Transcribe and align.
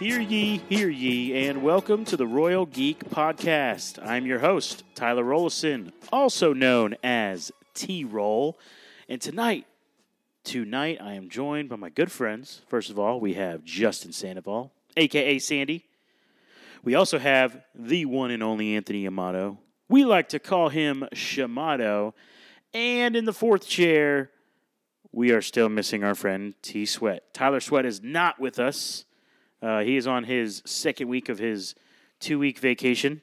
Hear 0.00 0.18
ye, 0.18 0.62
hear 0.70 0.88
ye, 0.88 1.46
and 1.46 1.62
welcome 1.62 2.06
to 2.06 2.16
the 2.16 2.26
Royal 2.26 2.64
Geek 2.64 3.10
Podcast. 3.10 4.02
I'm 4.02 4.24
your 4.24 4.38
host, 4.38 4.82
Tyler 4.94 5.22
Rollison, 5.22 5.92
also 6.10 6.54
known 6.54 6.96
as 7.04 7.52
T 7.74 8.04
Roll. 8.04 8.58
And 9.10 9.20
tonight, 9.20 9.66
tonight, 10.42 10.96
I 11.02 11.12
am 11.12 11.28
joined 11.28 11.68
by 11.68 11.76
my 11.76 11.90
good 11.90 12.10
friends. 12.10 12.62
First 12.66 12.88
of 12.88 12.98
all, 12.98 13.20
we 13.20 13.34
have 13.34 13.62
Justin 13.62 14.14
Sandoval, 14.14 14.72
aka 14.96 15.38
Sandy. 15.38 15.84
We 16.82 16.94
also 16.94 17.18
have 17.18 17.60
the 17.74 18.06
one 18.06 18.30
and 18.30 18.42
only 18.42 18.76
Anthony 18.76 19.06
Amato. 19.06 19.58
We 19.90 20.06
like 20.06 20.30
to 20.30 20.38
call 20.38 20.70
him 20.70 21.06
Shamato. 21.14 22.14
And 22.72 23.14
in 23.14 23.26
the 23.26 23.34
fourth 23.34 23.68
chair, 23.68 24.30
we 25.12 25.30
are 25.32 25.42
still 25.42 25.68
missing 25.68 26.04
our 26.04 26.14
friend 26.14 26.54
T 26.62 26.86
Sweat. 26.86 27.34
Tyler 27.34 27.60
Sweat 27.60 27.84
is 27.84 28.02
not 28.02 28.40
with 28.40 28.58
us. 28.58 29.04
Uh, 29.62 29.80
he 29.80 29.96
is 29.96 30.06
on 30.06 30.24
his 30.24 30.62
second 30.64 31.08
week 31.08 31.28
of 31.28 31.38
his 31.38 31.74
two 32.18 32.38
week 32.38 32.58
vacation. 32.58 33.20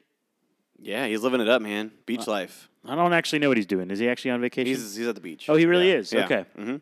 Yeah, 0.80 1.06
he's 1.06 1.22
living 1.22 1.40
it 1.40 1.48
up, 1.48 1.60
man. 1.62 1.90
Beach 2.06 2.26
life. 2.26 2.68
I 2.84 2.94
don't 2.94 3.12
actually 3.12 3.40
know 3.40 3.48
what 3.48 3.56
he's 3.56 3.66
doing. 3.66 3.90
Is 3.90 3.98
he 3.98 4.08
actually 4.08 4.30
on 4.30 4.40
vacation? 4.40 4.68
He's 4.74 4.96
he's 4.96 5.06
at 5.08 5.14
the 5.16 5.20
beach. 5.20 5.48
oh, 5.48 5.56
he 5.56 5.66
really 5.66 5.88
Yeah. 5.90 5.96
is. 5.96 6.12
Yeah. 6.12 6.24
Okay. 6.24 6.44
hmm 6.56 6.76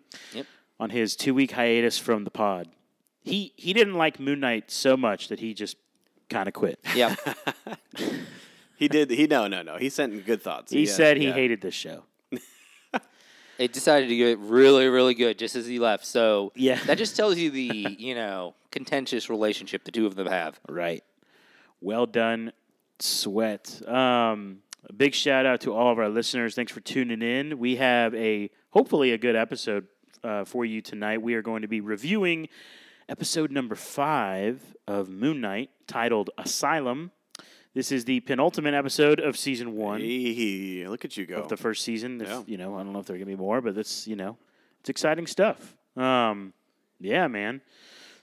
On 0.79 0.91
his 0.91 1.17
two 1.17 1.33
week 1.35 1.53
hiatus 1.53 1.99
from 1.99 2.25
the 2.25 2.31
pod. 2.31 2.69
He 3.23 3.53
he 3.57 3.73
didn't 3.73 3.95
like 3.95 4.21
Moon 4.21 4.41
Knight 4.41 4.71
so 4.71 4.97
much 4.97 5.29
that 5.29 5.41
he 5.41 5.55
just 5.55 5.77
kind 6.29 6.47
of 6.49 6.55
quit. 6.55 6.79
Yep. 6.95 7.19
He 8.79 8.89
did. 8.89 9.11
He 9.11 9.27
no 9.27 9.47
no 9.49 9.63
no. 9.63 9.79
He 9.79 9.89
sent 9.89 10.27
good 10.27 10.43
thoughts. 10.43 10.71
He 10.71 10.85
Yeah, 10.85 10.93
said 10.93 11.17
he 11.17 11.29
yeah. 11.29 11.33
hated 11.33 11.63
this 11.63 11.73
show. 11.75 12.03
It 13.59 13.73
decided 13.73 14.09
to 14.09 14.17
get 14.17 14.39
really, 14.39 14.87
really 14.89 15.15
good 15.15 15.39
just 15.39 15.57
as 15.57 15.67
he 15.67 15.79
left. 15.79 16.05
So 16.05 16.53
Yeah. 16.55 16.79
that 16.87 16.99
just 16.99 17.17
tells 17.17 17.37
you 17.39 17.51
the 17.51 17.97
you 17.99 18.15
know 18.15 18.55
contentious 18.71 19.29
relationship 19.31 19.85
the 19.85 19.93
two 19.93 20.07
of 20.07 20.15
them 20.15 20.27
have. 20.27 20.61
Right. 20.69 21.03
Well 21.81 22.07
done, 22.07 22.53
Sweat. 22.99 23.87
Um, 23.89 24.59
a 24.89 24.93
big 24.93 25.15
shout 25.15 25.47
out 25.47 25.61
to 25.63 25.73
all 25.75 25.91
of 25.93 25.99
our 25.99 26.09
listeners. 26.09 26.55
Thanks 26.55 26.73
for 26.73 26.81
tuning 26.81 27.23
in. 27.23 27.59
We 27.59 27.77
have 27.77 28.15
a 28.15 28.51
hopefully 28.71 29.13
a 29.13 29.19
good 29.19 29.37
episode 29.37 29.87
uh, 30.25 30.45
for 30.45 30.65
you 30.65 30.81
tonight. 30.81 31.23
We 31.23 31.35
are 31.35 31.43
going 31.43 31.63
to 31.63 31.69
be 31.69 31.81
reviewing 31.81 32.49
episode 33.09 33.51
number 33.51 33.75
five 33.75 34.61
of 34.87 35.09
Moon 35.09 35.41
Knight, 35.41 35.71
titled 35.87 36.31
Asylum. 36.39 37.11
This 37.77 37.93
is 37.93 38.07
the 38.07 38.21
penultimate 38.21 38.73
episode 38.73 39.21
of 39.21 39.37
season 39.37 39.77
one 39.77 40.01
Hey, 40.01 40.87
look 40.89 41.05
at 41.05 41.19
you 41.19 41.27
go. 41.27 41.37
of 41.43 41.49
the 41.51 41.59
first 41.59 41.85
season. 41.85 42.19
If, 42.23 42.27
Yeah. 42.27 42.43
You 42.47 42.57
know, 42.57 42.75
I 42.75 42.83
don't 42.83 42.95
know 42.95 43.01
if 43.01 43.07
there 43.07 43.17
are 43.17 43.19
gonna 43.19 43.27
be 43.27 43.37
more, 43.37 43.61
but 43.61 43.77
it's 43.77 44.09
you 44.09 44.17
know, 44.17 44.39
it's 44.81 44.89
exciting 44.89 45.27
stuff. 45.27 45.77
Um, 45.95 46.55
yeah, 47.01 47.27
man. 47.29 47.61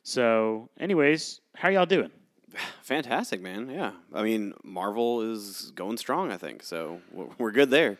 So, 0.01 0.69
anyways, 0.79 1.39
how 1.55 1.67
are 1.67 1.71
y'all 1.71 1.85
doing? 1.85 2.09
Fantastic, 2.81 3.41
man. 3.43 3.69
Yeah. 3.69 3.91
I 4.11 4.23
mean, 4.23 4.55
Marvel 4.63 5.21
is 5.21 5.71
going 5.75 5.97
strong. 5.97 6.31
I 6.31 6.37
think 6.37 6.63
so. 6.63 7.01
We're- 7.11 7.29
We're 7.37 7.51
good 7.51 7.69
there. 7.69 7.99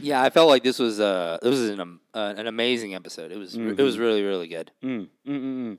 Yeah, 0.00 0.20
I 0.20 0.30
felt 0.30 0.48
like 0.48 0.64
this 0.64 0.80
was 0.80 0.98
uh 0.98 1.38
this 1.42 1.52
was 1.52 1.70
an 1.70 1.78
um, 1.78 2.00
uh, 2.12 2.34
an 2.36 2.48
amazing 2.48 2.96
episode. 2.96 3.30
It 3.30 3.38
was 3.38 3.54
it 3.54 3.78
was 3.78 4.00
really 4.00 4.24
really 4.24 4.48
good. 4.48 4.72
Mm, 4.82 5.06
mm, 5.28 5.40
mm, 5.40 5.78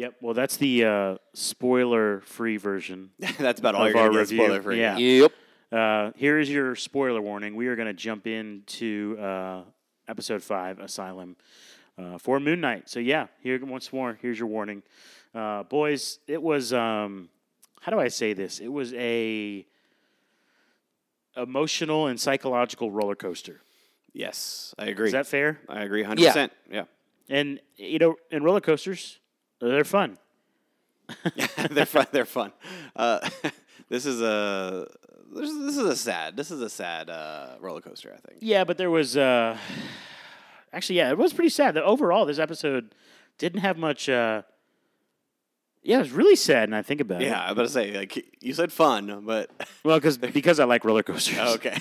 Yep. 0.00 0.14
Well, 0.22 0.32
that's 0.32 0.56
the 0.56 0.84
uh, 0.86 1.16
spoiler-free 1.34 2.56
version. 2.56 3.10
That's 3.38 3.60
about 3.60 3.74
all 3.74 3.84
Of 3.84 3.90
you're 3.92 3.98
our 4.00 4.08
gonna 4.08 4.20
review, 4.20 4.38
spoiler 4.38 4.62
free. 4.62 4.80
yeah. 4.80 4.96
Yep. 4.96 5.32
Uh, 5.70 6.10
here 6.16 6.38
is 6.38 6.48
your 6.48 6.74
spoiler 6.74 7.20
warning. 7.20 7.54
We 7.54 7.66
are 7.66 7.76
going 7.76 7.86
to 7.86 7.92
jump 7.92 8.26
into 8.26 9.18
uh, 9.20 9.60
episode 10.08 10.42
five, 10.42 10.78
Asylum, 10.78 11.36
uh, 11.98 12.16
for 12.16 12.40
Moon 12.40 12.62
Knight. 12.62 12.88
So 12.88 12.98
yeah, 12.98 13.26
here 13.42 13.62
once 13.62 13.92
more. 13.92 14.18
Here's 14.22 14.38
your 14.38 14.48
warning, 14.48 14.82
uh, 15.34 15.64
boys. 15.64 16.18
It 16.26 16.42
was 16.42 16.72
um, 16.72 17.28
how 17.82 17.92
do 17.92 18.00
I 18.00 18.08
say 18.08 18.32
this? 18.32 18.58
It 18.58 18.68
was 18.68 18.94
a 18.94 19.66
emotional 21.36 22.06
and 22.06 22.18
psychological 22.18 22.90
roller 22.90 23.16
coaster. 23.16 23.60
Yes, 24.14 24.74
I 24.78 24.86
agree. 24.86 25.08
Is 25.08 25.12
that 25.12 25.26
fair? 25.26 25.60
I 25.68 25.82
agree. 25.82 26.04
Hundred 26.04 26.24
percent. 26.24 26.52
Yeah. 26.72 26.84
And 27.28 27.60
you 27.76 27.98
know, 27.98 28.16
in 28.30 28.42
roller 28.42 28.62
coasters, 28.62 29.19
they're 29.60 29.84
fun. 29.84 30.18
they're 31.70 31.86
fun. 31.86 32.06
They're 32.12 32.24
fun. 32.24 32.52
Uh, 32.94 33.28
this 33.88 34.06
is 34.06 34.20
a 34.20 34.86
this 35.34 35.50
is, 35.50 35.58
this 35.58 35.76
is 35.76 35.84
a 35.84 35.96
sad 35.96 36.36
this 36.36 36.50
is 36.50 36.60
a 36.60 36.70
sad 36.70 37.10
uh, 37.10 37.56
roller 37.60 37.80
coaster. 37.80 38.12
I 38.12 38.20
think. 38.28 38.38
Yeah, 38.40 38.64
but 38.64 38.78
there 38.78 38.90
was 38.90 39.16
uh 39.16 39.56
actually 40.72 40.96
yeah, 40.96 41.10
it 41.10 41.18
was 41.18 41.32
pretty 41.32 41.50
sad. 41.50 41.74
The 41.74 41.84
overall 41.84 42.26
this 42.26 42.38
episode 42.38 42.94
didn't 43.38 43.60
have 43.60 43.76
much 43.76 44.08
uh 44.08 44.42
yeah, 45.82 45.96
it 45.96 46.00
was 46.00 46.12
really 46.12 46.36
sad 46.36 46.64
and 46.64 46.76
I 46.76 46.82
think 46.82 47.00
about 47.00 47.22
it. 47.22 47.26
Yeah, 47.26 47.40
I 47.40 47.46
was 47.46 47.52
about 47.52 47.62
to 47.62 47.68
say 47.68 47.96
like 47.98 48.36
you 48.40 48.54
said 48.54 48.72
fun, 48.72 49.22
but 49.24 49.50
Well, 49.84 50.00
cuz 50.00 50.18
because 50.18 50.60
I 50.60 50.64
like 50.64 50.84
roller 50.84 51.02
coasters. 51.02 51.38
okay. 51.56 51.78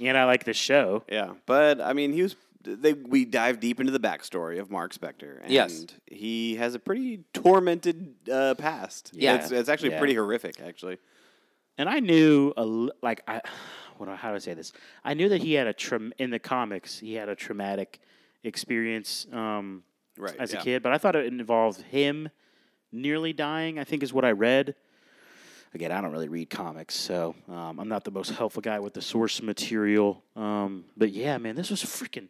And 0.00 0.18
I 0.18 0.24
like 0.24 0.42
the 0.44 0.52
show. 0.54 1.04
Yeah, 1.08 1.34
but 1.46 1.80
I 1.80 1.92
mean, 1.92 2.12
he 2.12 2.22
was. 2.22 2.34
They 2.64 2.92
we 2.94 3.24
dive 3.24 3.60
deep 3.60 3.80
into 3.80 3.92
the 3.92 4.00
backstory 4.00 4.58
of 4.60 4.70
Mark 4.70 4.92
Spector, 4.94 5.40
and 5.42 5.52
Yes. 5.52 5.86
he 6.06 6.56
has 6.56 6.74
a 6.74 6.78
pretty 6.78 7.24
tormented 7.32 8.14
uh, 8.30 8.54
past. 8.54 9.10
Yeah. 9.14 9.36
it's, 9.36 9.50
it's 9.50 9.68
actually 9.68 9.90
Yeah. 9.90 9.98
pretty 9.98 10.14
horrific, 10.14 10.60
actually. 10.60 10.98
And 11.78 11.88
I 11.88 12.00
knew 12.00 12.52
a 12.56 12.60
l- 12.60 12.90
like 13.02 13.22
I 13.28 13.40
what 13.98 14.08
how 14.16 14.30
do 14.30 14.36
I 14.36 14.38
say 14.38 14.54
this? 14.54 14.72
I 15.04 15.14
knew 15.14 15.28
that 15.28 15.42
he 15.42 15.54
had 15.54 15.66
a 15.66 15.72
tra- 15.72 16.10
in 16.18 16.30
the 16.30 16.38
comics, 16.38 16.98
he 16.98 17.14
had 17.14 17.28
a 17.28 17.34
traumatic 17.34 18.00
experience 18.42 19.26
um 19.32 19.82
Right 20.16 20.36
as 20.38 20.52
yeah. 20.52 20.60
a 20.60 20.62
kid, 20.62 20.82
but 20.84 20.92
I 20.92 20.98
thought 20.98 21.16
it 21.16 21.26
involved 21.26 21.80
him 21.82 22.28
nearly 22.92 23.32
dying. 23.32 23.80
I 23.80 23.84
think 23.84 24.02
is 24.04 24.12
what 24.12 24.24
I 24.24 24.30
read. 24.30 24.76
Again, 25.74 25.90
I 25.90 26.00
don't 26.00 26.12
really 26.12 26.28
read 26.28 26.50
comics, 26.50 26.94
so 26.94 27.34
um, 27.48 27.80
I'm 27.80 27.88
not 27.88 28.04
the 28.04 28.12
most 28.12 28.30
helpful 28.30 28.62
guy 28.62 28.78
with 28.78 28.94
the 28.94 29.02
source 29.02 29.42
material. 29.42 30.22
Um, 30.36 30.84
but 30.96 31.10
yeah, 31.10 31.36
man, 31.38 31.56
this 31.56 31.68
was 31.68 31.82
freaking. 31.82 32.28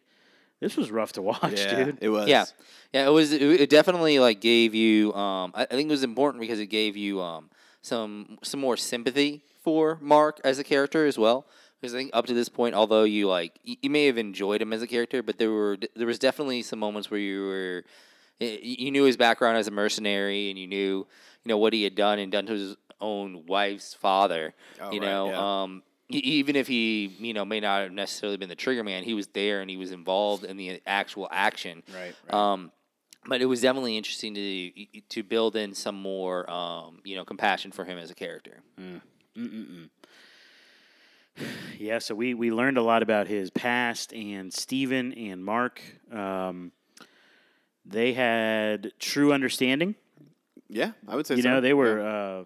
This 0.61 0.77
was 0.77 0.89
rough 0.91 1.13
to 1.13 1.21
watch, 1.21 1.59
Yeah, 1.59 1.83
dude. 1.85 1.97
it 2.01 2.09
was. 2.09 2.27
Yeah, 2.27 2.45
yeah. 2.93 3.07
It 3.07 3.11
was. 3.11 3.33
It, 3.33 3.41
it 3.41 3.69
definitely 3.69 4.19
like 4.19 4.39
gave 4.41 4.73
you. 4.73 5.13
Um, 5.13 5.51
I, 5.53 5.63
I 5.63 5.65
think 5.65 5.89
it 5.89 5.91
was 5.91 6.03
important 6.03 6.41
because 6.41 6.59
it 6.59 6.67
gave 6.67 6.95
you 6.95 7.21
um 7.21 7.49
some 7.81 8.37
some 8.41 8.59
more 8.59 8.77
sympathy 8.77 9.43
for 9.63 9.97
Mark 10.01 10.39
as 10.43 10.57
a 10.59 10.63
character 10.63 11.05
as 11.05 11.17
well. 11.17 11.45
Because 11.81 11.93
I 11.93 11.97
think 11.97 12.11
up 12.13 12.25
to 12.27 12.33
this 12.33 12.49
point, 12.49 12.73
although 12.73 13.03
you 13.03 13.27
like 13.27 13.59
you, 13.63 13.75
you 13.81 13.89
may 13.89 14.05
have 14.05 14.17
enjoyed 14.17 14.61
him 14.61 14.71
as 14.73 14.81
a 14.81 14.87
character, 14.87 15.21
but 15.21 15.37
there 15.37 15.51
were 15.51 15.77
there 15.95 16.07
was 16.07 16.17
definitely 16.19 16.61
some 16.63 16.79
moments 16.79 17.11
where 17.11 17.19
you 17.19 17.43
were 17.45 17.83
you 18.39 18.91
knew 18.91 19.03
his 19.03 19.17
background 19.17 19.57
as 19.57 19.67
a 19.67 19.71
mercenary 19.71 20.49
and 20.49 20.57
you 20.59 20.67
knew 20.67 21.05
you 21.43 21.49
know 21.49 21.57
what 21.57 21.73
he 21.73 21.83
had 21.83 21.95
done 21.95 22.19
and 22.19 22.31
done 22.31 22.45
to 22.45 22.53
his 22.53 22.75
own 23.01 23.45
wife's 23.45 23.93
father. 23.93 24.53
Oh, 24.81 24.91
you 24.91 24.99
right, 24.99 25.05
know, 25.07 25.29
yeah. 25.29 25.61
um, 25.63 25.83
even 26.09 26.55
if 26.55 26.67
he 26.67 27.15
you 27.19 27.33
know 27.33 27.45
may 27.45 27.59
not 27.59 27.83
have 27.83 27.91
necessarily 27.91 28.37
been 28.37 28.49
the 28.49 28.55
trigger 28.55 28.83
man, 28.83 29.03
he 29.03 29.13
was 29.13 29.27
there 29.27 29.61
and 29.61 29.69
he 29.69 29.77
was 29.77 29.91
involved 29.91 30.43
in 30.43 30.57
the 30.57 30.81
actual 30.85 31.27
action. 31.31 31.83
Right. 31.93 32.15
right. 32.31 32.33
Um, 32.53 32.71
but 33.27 33.41
it 33.41 33.45
was 33.45 33.61
definitely 33.61 33.97
interesting 33.97 34.33
to 34.35 34.71
to 35.09 35.23
build 35.23 35.55
in 35.55 35.73
some 35.73 35.95
more, 35.95 36.49
um, 36.49 36.99
you 37.03 37.15
know, 37.15 37.25
compassion 37.25 37.71
for 37.71 37.83
him 37.85 37.97
as 37.97 38.11
a 38.11 38.15
character. 38.15 38.59
Mm-mm-mm. 38.79 39.89
Yeah, 41.77 41.99
so 41.99 42.15
we 42.15 42.33
we 42.33 42.51
learned 42.51 42.77
a 42.77 42.81
lot 42.81 43.03
about 43.03 43.27
his 43.27 43.49
past 43.49 44.13
and 44.13 44.53
Stephen 44.53 45.11
and 45.13 45.43
Mark. 45.43 45.81
Um, 46.11 46.71
they 47.85 48.13
had 48.13 48.93
true 48.99 49.33
understanding. 49.33 49.95
yeah, 50.69 50.91
I 51.07 51.15
would 51.15 51.27
say 51.27 51.35
you 51.35 51.41
so. 51.41 51.49
know, 51.49 51.61
they 51.61 51.69
Yeah. 51.69 51.73
were 51.73 52.01
uh, 52.01 52.45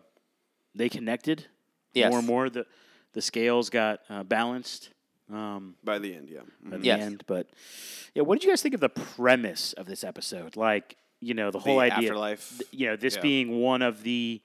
they 0.73 0.89
connected 0.89 1.45
Yes. 1.93 2.09
more 2.09 2.19
and 2.19 2.27
more. 2.27 2.49
The 2.49 2.65
the 3.13 3.21
scales 3.21 3.69
got 3.69 4.01
uh, 4.09 4.23
balanced 4.23 4.89
um, 5.31 5.75
by 5.83 5.99
the 5.99 6.13
end. 6.15 6.29
Yeah. 6.29 6.39
Mhm. 6.65 6.73
at 6.73 6.83
Yes. 6.83 6.99
the 6.99 7.05
end. 7.05 7.23
But 7.27 7.47
yeah, 8.15 8.23
what 8.23 8.35
did 8.39 8.45
you 8.45 8.51
guys 8.51 8.61
think 8.61 8.73
of 8.75 8.81
the 8.81 8.89
premise 8.89 9.73
of 9.73 9.85
this 9.85 10.03
episode? 10.03 10.55
Like, 10.55 10.95
you 11.19 11.33
know, 11.33 11.51
the 11.51 11.59
whole 11.59 11.75
the 11.77 11.81
idea. 11.91 12.09
afterlife. 12.09 12.49
th- 12.57 12.69
you 12.71 12.87
know, 12.87 12.95
this 12.95 13.15
Yeah. 13.15 13.21
being 13.21 13.59
one 13.59 13.81
of 13.81 14.03
the. 14.03 14.41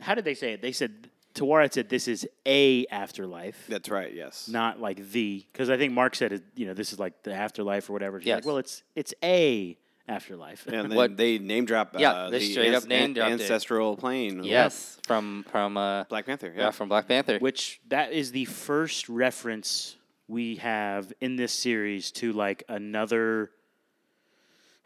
How 0.00 0.14
did 0.14 0.24
they 0.24 0.34
say 0.34 0.52
it? 0.54 0.62
They 0.62 0.72
said 0.72 1.10
Taweret 1.34 1.72
said 1.74 1.88
this 1.90 2.08
is 2.08 2.26
a 2.46 2.86
afterlife, 2.86 3.66
That's 3.68 3.88
right. 3.88 4.12
Yes. 4.12 4.48
not 4.48 4.80
like 4.80 5.10
the. 5.12 5.44
Because 5.52 5.70
I 5.70 5.76
think 5.76 5.92
Mark 5.92 6.14
said 6.16 6.32
it. 6.32 6.42
You 6.56 6.66
know, 6.66 6.74
this 6.74 6.92
is 6.92 6.98
like 6.98 7.22
the 7.22 7.32
afterlife 7.34 7.88
or 7.88 7.92
whatever. 7.92 8.18
She's 8.20 8.28
like, 8.28 8.38
Yes. 8.38 8.44
well, 8.46 8.56
it's 8.58 8.82
it's 8.96 9.14
a 9.22 9.76
afterlife. 10.10 10.66
And 10.66 10.74
then 10.90 10.94
What- 10.96 11.16
they 11.16 11.38
name 11.38 11.64
drop. 11.64 11.94
Yeah, 11.98 12.12
uh, 12.12 12.30
they 12.30 12.40
the 12.40 12.50
straight 12.52 12.74
up 12.74 12.84
name 12.86 13.04
an- 13.04 13.12
dropped 13.14 13.30
it. 13.30 13.40
ancestral 13.42 13.96
plane. 13.96 14.42
Yes, 14.44 14.98
from 15.06 15.44
from 15.50 15.76
uh, 15.76 16.04
Black 16.04 16.26
Panther. 16.26 16.52
yeah. 16.54 16.64
Yeah. 16.64 16.70
from 16.70 16.88
Black 16.88 17.08
Panther. 17.08 17.38
Which 17.38 17.80
that 17.88 18.12
is 18.12 18.32
the 18.32 18.44
first 18.46 19.08
reference 19.08 19.96
we 20.28 20.56
have 20.56 21.12
in 21.20 21.36
this 21.36 21.52
series 21.52 22.10
to 22.12 22.32
like 22.32 22.62
another 22.68 23.50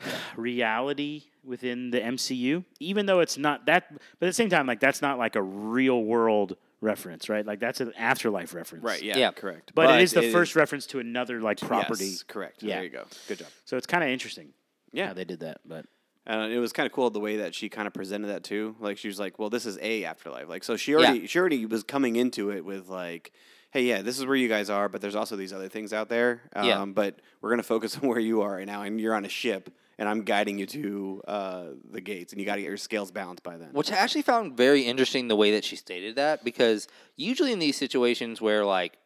reality 0.36 1.24
within 1.44 1.90
the 1.90 2.00
MCU, 2.00 2.64
even 2.80 3.06
though 3.06 3.20
it's 3.20 3.36
not 3.38 3.66
that. 3.66 3.86
But 4.18 4.26
at 4.26 4.30
the 4.30 4.32
same 4.32 4.48
time, 4.50 4.66
like 4.66 4.80
that's 4.80 5.02
not 5.02 5.18
like 5.18 5.36
a 5.36 5.42
real 5.42 6.02
world 6.02 6.56
reference, 6.80 7.28
right? 7.28 7.44
Like 7.46 7.60
that's 7.60 7.80
an 7.80 7.92
afterlife 7.96 8.54
reference, 8.54 8.84
Right. 8.84 9.02
Yeah. 9.02 9.16
Yeah. 9.18 9.30
Correct. 9.32 9.72
But, 9.74 9.98
it 9.98 10.02
is 10.02 10.12
the 10.12 10.30
first 10.30 10.54
reference 10.56 10.86
to 10.86 10.98
another 11.00 11.40
like 11.40 11.60
property. 11.60 12.06
Yes, 12.06 12.22
correct. 12.22 12.62
Yeah. 12.62 12.76
There 12.76 12.84
you 12.84 12.90
go. 12.90 13.04
Good 13.28 13.38
job. 13.38 13.48
So 13.64 13.76
it's 13.76 13.86
kind 13.86 14.04
of 14.04 14.10
interesting 14.10 14.52
Yeah. 14.94 15.08
how 15.08 15.12
they 15.14 15.24
did 15.24 15.40
that. 15.40 15.60
But 15.66 15.86
And 16.26 16.50
it 16.52 16.58
was 16.58 16.72
kind 16.72 16.86
of 16.86 16.92
cool 16.92 17.10
the 17.10 17.20
way 17.20 17.36
that 17.38 17.54
she 17.54 17.68
kind 17.68 17.86
of 17.86 17.92
presented 17.92 18.28
that 18.28 18.44
too. 18.44 18.76
Like 18.80 18.96
she 18.96 19.08
was 19.08 19.18
like, 19.18 19.38
"Well, 19.38 19.50
this 19.50 19.66
is 19.66 19.78
a 19.82 20.04
afterlife." 20.04 20.48
Like 20.48 20.64
so, 20.64 20.76
she 20.76 20.94
already 20.94 21.26
she 21.26 21.38
already 21.38 21.66
was 21.66 21.82
coming 21.82 22.16
into 22.16 22.50
it 22.50 22.64
with 22.64 22.88
like, 22.88 23.32
"Hey, 23.72 23.82
yeah, 23.84 24.00
this 24.02 24.18
is 24.18 24.24
where 24.24 24.36
you 24.36 24.48
guys 24.48 24.70
are, 24.70 24.88
but 24.88 25.00
there's 25.02 25.14
also 25.16 25.36
these 25.36 25.52
other 25.52 25.68
things 25.68 25.92
out 25.92 26.08
there. 26.08 26.42
Um, 26.56 26.64
Yeah. 26.66 26.84
But 26.86 27.20
we're 27.42 27.50
gonna 27.50 27.62
focus 27.62 27.98
on 28.02 28.08
where 28.08 28.20
you 28.20 28.40
are 28.42 28.54
right 28.56 28.66
now, 28.66 28.82
and 28.82 28.98
you're 29.00 29.14
on 29.14 29.24
a 29.26 29.28
ship, 29.28 29.68
and 29.98 30.08
I'm 30.08 30.22
guiding 30.22 30.58
you 30.58 30.66
to 30.66 31.22
uh, 31.28 31.64
the 31.90 32.00
gates, 32.00 32.32
and 32.32 32.40
you 32.40 32.46
got 32.46 32.54
to 32.54 32.62
get 32.62 32.68
your 32.68 32.78
scales 32.78 33.10
balanced 33.10 33.42
by 33.42 33.58
then." 33.58 33.70
Which 33.72 33.92
I 33.92 33.96
actually 33.96 34.22
found 34.22 34.56
very 34.56 34.82
interesting 34.82 35.28
the 35.28 35.36
way 35.36 35.50
that 35.50 35.64
she 35.64 35.76
stated 35.76 36.16
that 36.16 36.42
because 36.44 36.88
usually 37.16 37.52
in 37.52 37.58
these 37.58 37.76
situations 37.76 38.40
where 38.40 38.64
like 38.64 38.96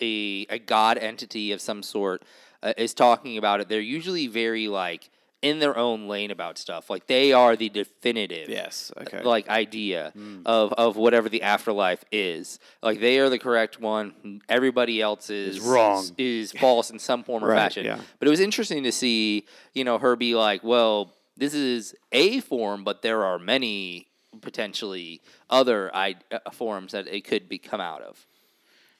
a 0.00 0.46
a 0.50 0.58
god 0.58 0.98
entity 0.98 1.52
of 1.52 1.60
some 1.60 1.82
sort 1.82 2.22
uh, 2.62 2.74
is 2.76 2.92
talking 2.92 3.38
about 3.38 3.60
it, 3.62 3.68
they're 3.70 3.80
usually 3.80 4.26
very 4.26 4.68
like 4.68 5.08
in 5.42 5.58
their 5.58 5.76
own 5.76 6.06
lane 6.06 6.30
about 6.30 6.58
stuff. 6.58 6.90
Like 6.90 7.06
they 7.06 7.32
are 7.32 7.56
the 7.56 7.68
definitive 7.70 8.48
Yes. 8.50 8.92
Okay. 9.00 9.22
like 9.22 9.48
idea 9.48 10.12
of, 10.44 10.72
of 10.74 10.96
whatever 10.96 11.28
the 11.30 11.42
afterlife 11.42 12.04
is. 12.12 12.58
Like 12.82 13.00
they 13.00 13.18
are 13.20 13.30
the 13.30 13.38
correct 13.38 13.80
one. 13.80 14.42
Everybody 14.50 15.00
else 15.00 15.30
is, 15.30 15.58
wrong. 15.60 16.04
Is, 16.18 16.52
false 16.52 16.90
in 16.90 16.98
some 16.98 17.24
form 17.24 17.42
or 17.44 17.48
Right, 17.48 17.56
fashion. 17.56 17.86
yeah. 17.86 18.00
But 18.18 18.28
it 18.28 18.30
was 18.30 18.40
interesting 18.40 18.82
to 18.82 18.92
see, 18.92 19.46
you 19.72 19.82
know, 19.84 19.98
her 19.98 20.14
be 20.14 20.34
like, 20.34 20.62
well, 20.62 21.14
this 21.38 21.54
is 21.54 21.94
a 22.12 22.40
form, 22.40 22.84
but 22.84 23.00
there 23.00 23.24
are 23.24 23.38
many 23.38 24.08
potentially 24.42 25.22
other 25.48 25.90
I- 25.94 26.16
uh, 26.30 26.50
forms 26.50 26.92
that 26.92 27.08
it 27.08 27.22
could 27.24 27.48
be 27.48 27.56
come 27.58 27.80
out 27.80 28.02
of. 28.02 28.26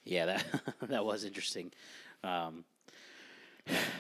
Yeah, 0.05 0.25
that 0.27 0.45
that 0.89 1.05
was 1.05 1.25
interesting. 1.25 1.71
Um, 2.25 2.65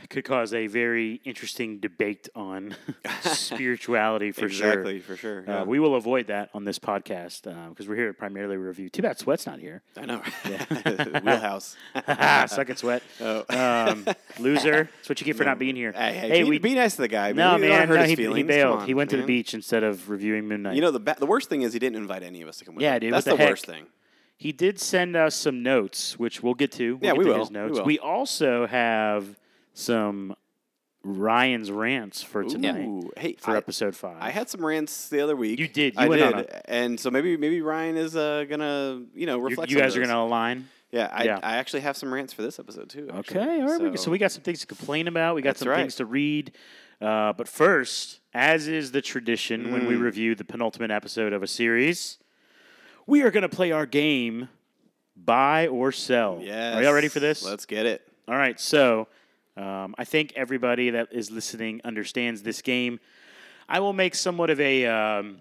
could 0.08 0.24
cause 0.24 0.52
a 0.52 0.66
very 0.66 1.20
interesting 1.24 1.78
debate 1.78 2.28
on 2.34 2.74
spirituality 3.22 4.32
for 4.32 4.46
exactly. 4.46 5.00
sure. 5.00 5.16
For 5.16 5.16
sure. 5.16 5.50
Uh, 5.50 5.64
we 5.64 5.78
will 5.78 5.94
avoid 5.94 6.26
that 6.28 6.50
on 6.54 6.64
this 6.64 6.78
podcast 6.78 7.42
because 7.70 7.88
we're 7.88 7.96
here 7.96 8.08
to 8.08 8.14
primarily 8.14 8.56
review. 8.56 8.88
Too 8.88 9.02
bad 9.02 9.18
Sweat's 9.18 9.46
not 9.46 9.58
here. 9.60 9.82
I 9.96 10.06
know. 10.06 10.22
Wheelhouse. 11.24 11.76
Suck 12.52 12.70
it, 12.70 12.78
Sweat. 12.78 13.02
Oh. 13.20 13.44
Um, 13.48 14.06
loser. 14.38 14.88
That's 14.96 15.08
what 15.08 15.20
you 15.20 15.24
get 15.24 15.36
for 15.36 15.44
not 15.44 15.58
being 15.58 15.76
here. 15.76 15.92
Hey, 15.92 16.12
hey, 16.12 16.42
be, 16.42 16.48
we 16.50 16.58
be 16.58 16.74
nice 16.74 16.96
to 16.96 17.02
the 17.02 17.08
guy. 17.08 17.32
no 17.32 17.52
Maybe 17.58 17.68
man. 17.68 17.88
No, 17.88 17.96
his 17.96 18.18
he, 18.18 18.32
he 18.34 18.42
bailed. 18.42 18.80
on, 18.80 18.86
he 18.86 18.94
went 18.94 19.10
to 19.10 19.16
the 19.16 19.24
beach 19.26 19.54
instead 19.54 19.82
of 19.84 20.10
reviewing 20.10 20.46
Moon 20.48 20.62
Knight. 20.62 20.74
You 20.74 20.80
know 20.80 20.90
the 20.90 21.00
ba- 21.00 21.16
the 21.18 21.26
worst 21.26 21.48
thing 21.48 21.62
is 21.62 21.72
he 21.72 21.78
didn't 21.78 21.96
invite 21.96 22.22
any 22.22 22.42
of 22.42 22.48
us 22.48 22.58
to 22.58 22.64
come 22.64 22.74
with 22.76 22.82
Yeah, 22.82 22.94
him. 22.94 23.00
dude, 23.00 23.12
That's 23.14 23.24
the, 23.24 23.36
the 23.36 23.44
worst 23.44 23.66
thing. 23.66 23.86
He 24.36 24.52
did 24.52 24.80
send 24.80 25.16
us 25.16 25.34
some 25.34 25.62
notes, 25.62 26.18
which 26.18 26.42
we'll 26.42 26.54
get 26.54 26.72
to. 26.72 26.96
We'll 26.96 27.04
Yeah, 27.04 27.10
get 27.12 27.18
we 27.18 27.24
to 27.24 27.30
will. 27.30 27.38
His 27.40 27.50
We 27.50 27.54
notes. 27.54 27.80
will. 27.80 27.96
also 27.98 28.66
have 28.66 29.36
some 29.81 30.37
Ryan's 31.03 31.71
rants 31.71 32.23
for 32.23 32.44
tonight 32.44 32.85
Ooh, 32.85 33.11
hey, 33.17 33.35
for 33.38 33.53
I, 33.53 33.56
episode 33.56 33.97
five. 33.97 34.19
I 34.21 34.31
had 34.31 34.49
some 34.50 34.65
rants 34.65 35.09
the 35.09 35.21
other 35.21 35.35
week. 35.35 35.59
You 35.59 35.67
did. 35.67 35.94
You 35.94 36.00
I 36.00 36.09
did, 36.09 36.23
on 36.35 36.44
and 36.67 37.00
so 37.00 37.11
maybe 37.11 37.37
maybe 37.38 37.62
Ryan 37.62 37.97
is 37.97 38.15
uh, 38.17 38.44
gonna 38.49 39.03
you 39.15 39.27
know 39.27 39.38
You- 39.38 39.44
reflect. 39.49 39.71
you 39.71 39.79
of 39.79 39.82
guys 39.85 39.97
are 39.97 40.00
going 40.00 40.11
to 40.11 40.17
align. 40.19 40.69
Yeah, 40.93 41.09
I, 41.12 41.25
Yeah. 41.25 41.38
I 41.43 41.56
actually 41.56 41.81
have 41.82 41.97
some 41.97 42.12
rants 42.12 42.32
for 42.32 42.43
this 42.43 42.59
episode 42.59 42.91
too. 42.91 43.09
actually. 43.15 43.41
Okay, 43.41 43.61
all 43.62 43.69
right. 43.69 43.79
So, 43.99 44.05
so 44.05 44.11
we 44.11 44.19
got 44.19 44.32
some 44.32 44.43
things 44.43 44.61
to 44.61 44.67
complain 44.67 45.06
about. 45.09 45.37
We 45.37 45.43
got 45.43 45.56
some 45.56 45.69
right. 45.69 45.77
things 45.79 45.94
to 45.97 46.05
read. 46.05 46.53
Uh, 47.00 47.32
but 47.32 47.47
first, 47.49 48.21
as 48.35 48.67
is 48.69 48.91
the 48.93 49.00
tradition 49.00 49.73
when 49.73 49.87
we 49.87 49.94
Mm. 49.94 50.00
review 50.03 50.35
the 50.35 50.44
penultimate 50.44 50.91
episode 50.91 51.32
of 51.32 51.43
a 51.43 51.47
series, 51.47 52.19
we 53.06 53.23
are 53.23 53.31
going 53.31 53.43
to 53.43 53.49
play 53.49 53.71
our 53.71 53.87
game, 53.87 54.49
buy 55.17 55.67
or 55.69 55.93
sell. 55.93 56.41
Yes. 56.43 56.77
Are 56.77 56.82
y'all 56.82 56.93
ready 56.93 57.09
for 57.09 57.21
this? 57.21 57.43
Let's 57.44 57.65
get 57.67 57.87
it. 57.87 58.06
All 58.29 58.37
right, 58.37 58.59
so 58.61 59.06
um, 59.56 59.94
I 59.99 60.05
think 60.05 60.32
everybody 60.37 60.91
that 60.91 61.08
is 61.12 61.31
listening 61.31 61.81
understands 61.85 62.43
this 62.43 62.62
game. 62.62 63.00
I 63.69 63.81
will 63.81 63.93
make 63.93 64.14
somewhat 64.14 64.50
of 64.50 64.61
a 64.61 64.87
um, 64.87 65.38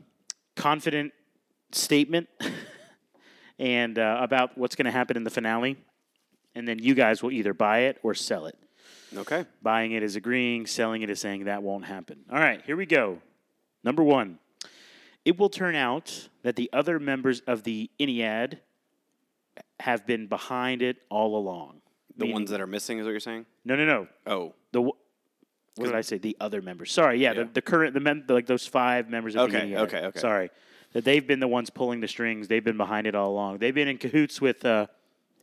confident 0.55 1.13
statement 1.71 2.27
and 3.59 3.97
uh, 3.97 4.17
about 4.21 4.57
what's 4.57 4.75
going 4.75 4.85
to 4.85 4.91
happen 4.91 5.17
in 5.17 5.23
the 5.23 5.29
finale, 5.29 5.77
and 6.55 6.67
then 6.67 6.79
you 6.79 6.95
guys 6.95 7.23
will 7.23 7.31
either 7.31 7.53
buy 7.53 7.79
it 7.79 7.99
or 8.03 8.13
sell 8.13 8.45
it. 8.45 8.57
Okay. 9.15 9.45
Buying 9.61 9.93
it 9.93 10.03
is 10.03 10.15
agreeing, 10.15 10.67
selling 10.67 11.01
it 11.01 11.09
is 11.09 11.19
saying 11.19 11.45
that 11.45 11.63
won't 11.63 11.85
happen. 11.85 12.19
All 12.31 12.39
right, 12.39 12.61
here 12.65 12.75
we 12.75 12.85
go. 12.85 13.19
Number 13.83 14.03
one, 14.03 14.39
it 15.25 15.37
will 15.37 15.49
turn 15.49 15.75
out 15.75 16.29
that 16.43 16.55
the 16.55 16.69
other 16.73 16.99
members 16.99 17.41
of 17.41 17.63
the 17.63 17.89
Ennead 17.99 18.59
have 19.79 20.05
been 20.05 20.27
behind 20.27 20.81
it 20.81 20.97
all 21.09 21.37
along. 21.37 21.81
The 22.19 22.25
Meaning- 22.25 22.33
ones 22.33 22.49
that 22.51 22.61
are 22.61 22.67
missing 22.67 22.99
is 22.99 23.05
what 23.05 23.11
you're 23.11 23.19
saying. 23.19 23.45
no, 23.65 23.75
no, 23.75 23.85
no. 23.85 24.07
Oh. 24.27 24.53
The 24.71 24.79
w- 24.79 24.93
what 25.75 25.85
did 25.85 25.95
I 25.95 26.01
say? 26.01 26.17
The 26.17 26.35
other 26.41 26.61
members. 26.61 26.91
Sorry, 26.91 27.17
yeah, 27.19 27.31
Yeah. 27.33 27.43
The, 27.43 27.49
the 27.53 27.61
current 27.61 27.93
the 27.93 27.99
mem- 28.01 28.25
like 28.27 28.45
those 28.45 28.67
five 28.67 29.09
members 29.09 29.35
of 29.35 29.49
the 29.51 29.57
Okay, 29.57 29.77
okay, 29.77 30.05
okay. 30.07 30.19
Sorry, 30.19 30.49
that 30.93 31.05
they've 31.05 31.25
been 31.25 31.39
the 31.39 31.47
ones 31.47 31.69
pulling 31.69 32.01
the 32.01 32.07
strings. 32.07 32.47
They've 32.49 32.63
been 32.63 32.77
behind 32.77 33.07
it 33.07 33.15
all 33.15 33.31
along. 33.31 33.59
They've 33.59 33.73
been 33.73 33.87
in 33.87 33.97
cahoots 33.97 34.41
with 34.41 34.65
uh, 34.65 34.87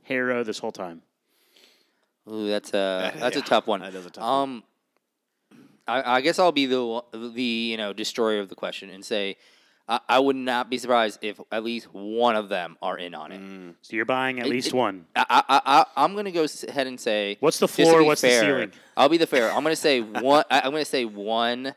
Harrow 0.05 0.44
this 0.44 0.58
whole 0.58 0.73
time. 0.73 1.02
Ooh, 2.31 2.49
that's 2.49 2.70
a 2.70 3.12
that's 3.19 3.37
yeah, 3.37 3.43
a 3.43 3.46
tough 3.46 3.67
one. 3.67 3.81
that 3.81 3.94
is 3.94 4.05
a 4.06 4.11
tough 4.11 4.23
one. 4.23 4.43
um, 4.43 4.62
I, 5.88 6.17
I 6.17 6.20
guess 6.20 6.38
I'll 6.38 6.52
be 6.52 6.67
the 6.67 7.02
the 7.14 7.43
you 7.43 7.76
know 7.78 7.93
destroyer 7.94 8.40
of 8.40 8.49
the 8.50 8.55
question 8.56 8.90
and 8.90 9.05
say 9.05 9.37
I, 9.88 10.00
I 10.09 10.19
would 10.19 10.35
not 10.37 10.69
be 10.69 10.79
surprised 10.79 11.21
if 11.23 11.41
at 11.53 11.62
least 11.62 11.87
one 11.94 12.35
of 12.35 12.49
them 12.49 12.77
are 12.83 12.99
in 12.99 13.15
on 13.15 13.31
it. 13.31 13.41
Mm. 13.41 13.75
So 13.83 13.94
you're 13.94 14.05
buying 14.05 14.41
at 14.41 14.47
It- 14.47 14.50
least 14.50 14.69
it- 14.69 14.75
one. 14.75 15.06
I, 15.15 15.25
I, 15.49 15.61
I 15.65 16.05
I'm 16.05 16.15
gonna 16.17 16.33
go 16.33 16.43
s- 16.43 16.65
ahead 16.65 16.87
and 16.88 16.99
say 16.99 17.37
What's 17.41 17.59
the 17.61 17.67
just 17.69 17.77
to 17.79 17.85
floor? 17.85 18.00
be 18.00 18.06
What's 18.06 18.21
the 18.21 18.29
fair, 18.29 18.41
ceiling? 18.43 18.73
I'll 18.97 19.09
be 19.09 19.17
the 19.19 19.27
fair. 19.29 19.50
I'm 19.53 19.62
gonna 19.62 19.77
say 19.77 20.00
one. 20.00 20.44
I, 20.50 20.61
I'm 20.62 20.73
gonna 20.73 20.85
say 20.85 21.05
one 21.05 21.73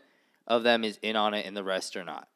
of 0.47 0.63
them 0.63 0.83
is 0.83 0.97
in 1.03 1.15
on 1.15 1.33
it 1.35 1.45
and 1.45 1.55
the 1.55 1.63
rest 1.63 1.95
are 1.97 2.03
not. 2.03 2.27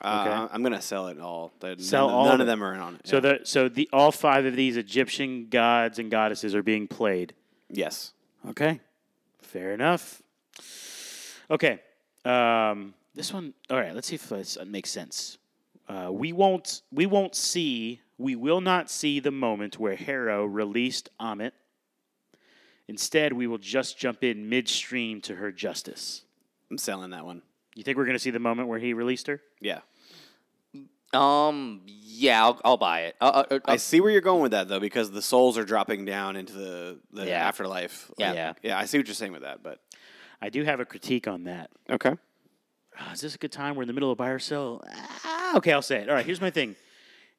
Uh, 0.00 0.24
Okay. 0.26 0.54
I'm 0.54 0.62
gonna 0.62 0.80
sell 0.82 1.08
it 1.08 1.20
all. 1.20 1.52
The- 1.60 1.76
Sell 1.78 2.06
none, 2.06 2.16
all 2.16 2.24
None 2.24 2.34
of 2.36 2.40
of 2.40 2.46
it. 2.46 2.50
them 2.50 2.64
are 2.64 2.72
in 2.74 2.80
on 2.80 2.94
it. 2.96 3.06
So 3.06 3.16
yeah. 3.16 3.20
the 3.20 3.40
so 3.44 3.68
the 3.68 3.88
all 3.92 4.10
five 4.10 4.46
of 4.46 4.56
these 4.56 4.76
Egyptian 4.78 5.48
gods 5.50 5.98
and 5.98 6.10
goddesses 6.10 6.54
are 6.54 6.62
being 6.62 6.88
played. 6.88 7.34
yes. 7.70 8.12
Okay, 8.48 8.80
fair 9.42 9.72
enough. 9.72 10.22
Okay, 11.50 11.80
um, 12.24 12.94
this 13.14 13.32
one. 13.32 13.54
All 13.70 13.76
right, 13.78 13.94
let's 13.94 14.08
see 14.08 14.16
if 14.16 14.28
this 14.28 14.58
makes 14.66 14.90
sense. 14.90 15.38
Uh, 15.88 16.08
we 16.10 16.32
won't. 16.32 16.82
We 16.92 17.06
won't 17.06 17.34
see. 17.34 18.00
We 18.18 18.36
will 18.36 18.60
not 18.60 18.90
see 18.90 19.20
the 19.20 19.30
moment 19.30 19.78
where 19.78 19.96
Harrow 19.96 20.44
released 20.44 21.10
Ammit. 21.20 21.52
Instead, 22.86 23.32
we 23.32 23.46
will 23.46 23.58
just 23.58 23.98
jump 23.98 24.22
in 24.22 24.48
midstream 24.48 25.20
to 25.22 25.36
her 25.36 25.50
justice. 25.50 26.22
I'm 26.70 26.78
selling 26.78 27.10
that 27.10 27.24
one. 27.24 27.42
You 27.74 27.82
think 27.82 27.96
we're 27.96 28.04
going 28.04 28.14
to 28.16 28.20
see 28.20 28.30
the 28.30 28.38
moment 28.38 28.68
where 28.68 28.78
he 28.78 28.92
released 28.92 29.26
her? 29.26 29.40
Yeah. 29.60 29.80
Um. 31.12 31.82
Yeah, 31.86 32.44
I'll, 32.44 32.60
I'll 32.64 32.76
buy 32.76 33.02
it. 33.02 33.16
Uh, 33.20 33.44
uh, 33.50 33.54
uh, 33.54 33.58
I 33.66 33.76
see 33.76 34.00
where 34.00 34.10
you're 34.10 34.20
going 34.20 34.42
with 34.42 34.52
that 34.52 34.68
though, 34.68 34.80
because 34.80 35.10
the 35.10 35.22
souls 35.22 35.58
are 35.58 35.64
dropping 35.64 36.04
down 36.04 36.36
into 36.36 36.52
the, 36.52 36.98
the 37.12 37.26
Yeah. 37.26 37.46
afterlife. 37.48 38.10
Yeah. 38.18 38.28
Like, 38.28 38.36
Yeah. 38.36 38.52
yeah. 38.62 38.78
I 38.78 38.84
see 38.86 38.98
what 38.98 39.06
you're 39.06 39.14
saying 39.14 39.32
with 39.32 39.42
that, 39.42 39.62
but 39.62 39.80
I 40.40 40.48
do 40.50 40.62
have 40.64 40.80
a 40.80 40.84
critique 40.84 41.26
on 41.28 41.44
that. 41.44 41.70
okay. 41.90 42.14
Ah, 42.98 43.12
is 43.12 43.20
this 43.20 43.34
a 43.34 43.38
good 43.38 43.52
time? 43.52 43.74
We're 43.74 43.82
in 43.82 43.88
the 43.88 43.92
middle 43.94 44.10
of 44.10 44.18
buy 44.18 44.30
or 44.30 44.38
sell. 44.38 44.82
Ah, 45.24 45.56
okay, 45.56 45.72
I'll 45.72 45.82
say 45.82 45.98
it. 45.98 46.08
All 46.08 46.14
right, 46.14 46.24
here's 46.24 46.40
my 46.40 46.50
thing. 46.50 46.76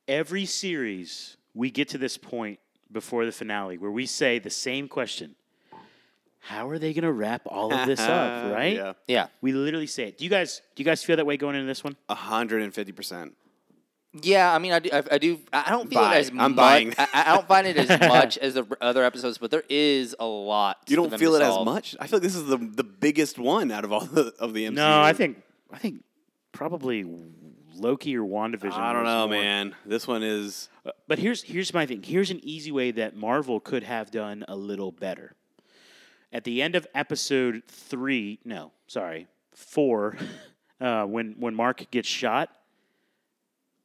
Every 0.07 0.45
series, 0.45 1.37
we 1.53 1.71
get 1.71 1.89
to 1.89 1.97
this 1.97 2.17
point 2.17 2.59
before 2.91 3.25
the 3.25 3.31
finale 3.31 3.77
where 3.77 3.91
we 3.91 4.05
say 4.05 4.37
the 4.39 4.49
same 4.49 4.87
question 4.87 5.35
How 6.39 6.69
are 6.69 6.77
they 6.77 6.93
going 6.93 7.03
to 7.03 7.11
wrap 7.11 7.41
all 7.47 7.73
of 7.73 7.87
this 7.87 7.99
up, 7.99 8.51
right? 8.53 8.75
Yeah. 8.75 8.93
yeah. 9.07 9.27
We 9.41 9.51
literally 9.53 9.87
say 9.87 10.09
it. 10.09 10.17
Do 10.17 10.23
you 10.23 10.29
guys 10.29 10.61
do 10.75 10.83
you 10.83 10.85
guys 10.85 11.03
feel 11.03 11.15
that 11.17 11.25
way 11.25 11.37
going 11.37 11.55
into 11.55 11.67
this 11.67 11.83
one? 11.83 11.95
hundred 12.09 12.61
and 12.61 12.73
fifty 12.73 12.91
percent. 12.91 13.33
Yeah, 14.21 14.53
I 14.53 14.59
mean, 14.59 14.71
I 14.71 14.79
do. 14.79 14.89
I, 14.93 15.03
I 15.11 15.17
do. 15.17 15.39
I 15.51 15.69
don't 15.71 15.89
feel 15.89 15.99
Buy. 15.99 16.15
it 16.15 16.19
as 16.19 16.29
I'm 16.29 16.35
much. 16.35 16.55
buying. 16.55 16.93
I, 16.97 17.07
I 17.13 17.35
don't 17.35 17.47
find 17.47 17.67
it 17.67 17.75
as 17.77 17.89
much 18.07 18.37
as 18.37 18.53
the 18.53 18.65
other 18.79 19.03
episodes, 19.03 19.37
but 19.37 19.51
there 19.51 19.63
is 19.69 20.15
a 20.19 20.25
lot. 20.25 20.77
You 20.87 20.95
for 20.95 21.01
don't 21.01 21.09
them 21.11 21.19
feel 21.19 21.31
to 21.31 21.37
it 21.37 21.41
as 21.41 21.47
solve. 21.53 21.65
much. 21.65 21.95
I 21.99 22.07
feel 22.07 22.17
like 22.19 22.23
this 22.23 22.35
is 22.35 22.45
the 22.45 22.57
the 22.57 22.83
biggest 22.85 23.37
one 23.37 23.71
out 23.71 23.83
of 23.83 23.91
all 23.91 24.05
the, 24.05 24.33
of 24.39 24.53
the 24.53 24.65
MCU. 24.65 24.73
No, 24.73 25.01
I 25.01 25.11
think 25.13 25.41
I 25.71 25.77
think 25.77 26.03
probably 26.53 27.03
Loki 27.75 28.15
or 28.15 28.23
WandaVision. 28.23 28.71
I 28.71 28.93
don't 28.93 29.03
was 29.03 29.11
know, 29.11 29.27
more- 29.27 29.37
man. 29.41 29.75
This 29.85 30.07
one 30.07 30.23
is 30.23 30.69
Uh, 30.85 30.91
But 31.07 31.19
here's 31.19 31.43
here's 31.43 31.73
my 31.73 31.85
thing. 31.85 32.01
Here's 32.01 32.31
an 32.31 32.39
easy 32.43 32.71
way 32.71 32.91
that 32.91 33.15
Marvel 33.17 33.59
could 33.59 33.83
have 33.83 34.11
done 34.11 34.45
a 34.47 34.55
little 34.55 34.91
better. 34.93 35.35
At 36.31 36.43
the 36.45 36.61
end 36.61 36.75
of 36.75 36.87
episode 36.95 37.63
three, 37.67 38.39
no, 38.45 38.71
sorry, 38.87 39.27
four, 39.53 40.15
uh, 40.79 41.03
when 41.05 41.35
when 41.37 41.53
Mark 41.53 41.89
gets 41.91 42.07
shot, 42.07 42.49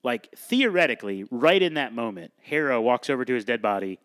like 0.03 0.29
theoretically, 0.37 1.25
right 1.31 1.61
in 1.61 1.75
that 1.75 1.93
moment, 1.93 2.33
Harrow 2.43 2.81
walks 2.81 3.11
over 3.11 3.25
to 3.25 3.35
his 3.35 3.45
dead 3.45 3.61
body 3.63 3.99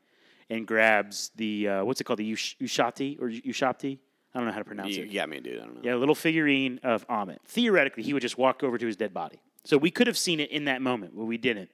and 0.50 0.68
grabs 0.68 1.32
the 1.36 1.68
uh, 1.70 1.84
what's 1.86 2.02
it 2.02 2.04
called, 2.04 2.20
the 2.20 2.34
Ush- 2.34 2.56
Ushati 2.62 3.20
or 3.22 3.30
Ushapti? 3.30 4.00
I 4.34 4.40
don't 4.40 4.48
know 4.48 4.52
how 4.54 4.60
to 4.60 4.66
pronounce 4.66 4.96
you, 4.98 5.04
it. 5.04 5.14
got 5.14 5.30
me, 5.30 5.40
dude. 5.40 5.60
I 5.62 5.66
don't 5.66 5.76
know. 5.76 5.82
Yeah, 5.84 5.96
a 5.96 5.98
little 5.98 6.14
figurine 6.16 6.80
of 6.84 7.08
Ammit. 7.08 7.38
Theoretically, 7.46 8.04
he 8.04 8.12
would 8.14 8.22
just 8.22 8.38
walk 8.38 8.64
over 8.64 8.78
to 8.78 8.86
his 8.86 8.98
dead 8.98 9.14
body. 9.14 9.40
So 9.64 9.78
we 9.78 9.90
could 9.92 10.08
have 10.08 10.18
seen 10.18 10.40
it 10.42 10.52
in 10.52 10.66
that 10.66 10.82
moment, 10.82 11.14
but 11.16 11.24
we 11.24 11.38
didn't. 11.38 11.70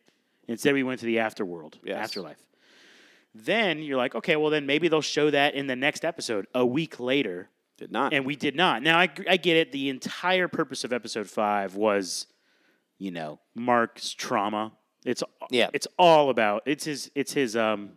Instead, 0.48 0.74
we 0.76 0.84
went 0.84 1.00
to 1.00 1.06
the 1.08 1.18
afterworld, 1.18 1.76
Yes. 1.84 1.98
afterlife. 1.98 2.38
Then 3.34 3.80
you're 3.82 3.98
like, 3.98 4.14
okay, 4.16 4.36
well, 4.36 4.50
then 4.52 4.66
maybe 4.66 4.88
they'll 4.90 5.02
show 5.02 5.30
that 5.32 5.54
in 5.56 5.68
the 5.68 5.76
next 5.76 6.04
episode, 6.04 6.48
a 6.54 6.66
week 6.66 7.00
later, 7.00 7.50
Did 7.78 7.92
not. 7.92 8.14
and 8.14 8.26
we 8.26 8.36
did 8.36 8.56
not. 8.56 8.84
Now 8.84 9.00
I, 9.00 9.10
I 9.30 9.38
get 9.38 9.58
it. 9.58 9.72
The 9.72 9.90
entire 9.90 10.48
purpose 10.48 10.84
of 10.84 10.92
episode 10.94 11.30
five 11.30 11.76
was, 11.76 12.28
you 13.02 13.10
know, 13.10 13.40
Mark's 13.56 14.14
trauma. 14.14 14.72
It's 15.04 15.24
Yeah. 15.50 15.72
It's 15.74 15.88
all 15.98 16.30
about. 16.30 16.62
It's 16.68 16.86
his. 16.86 17.10
It's 17.16 17.34
his. 17.34 17.56
Um, 17.56 17.94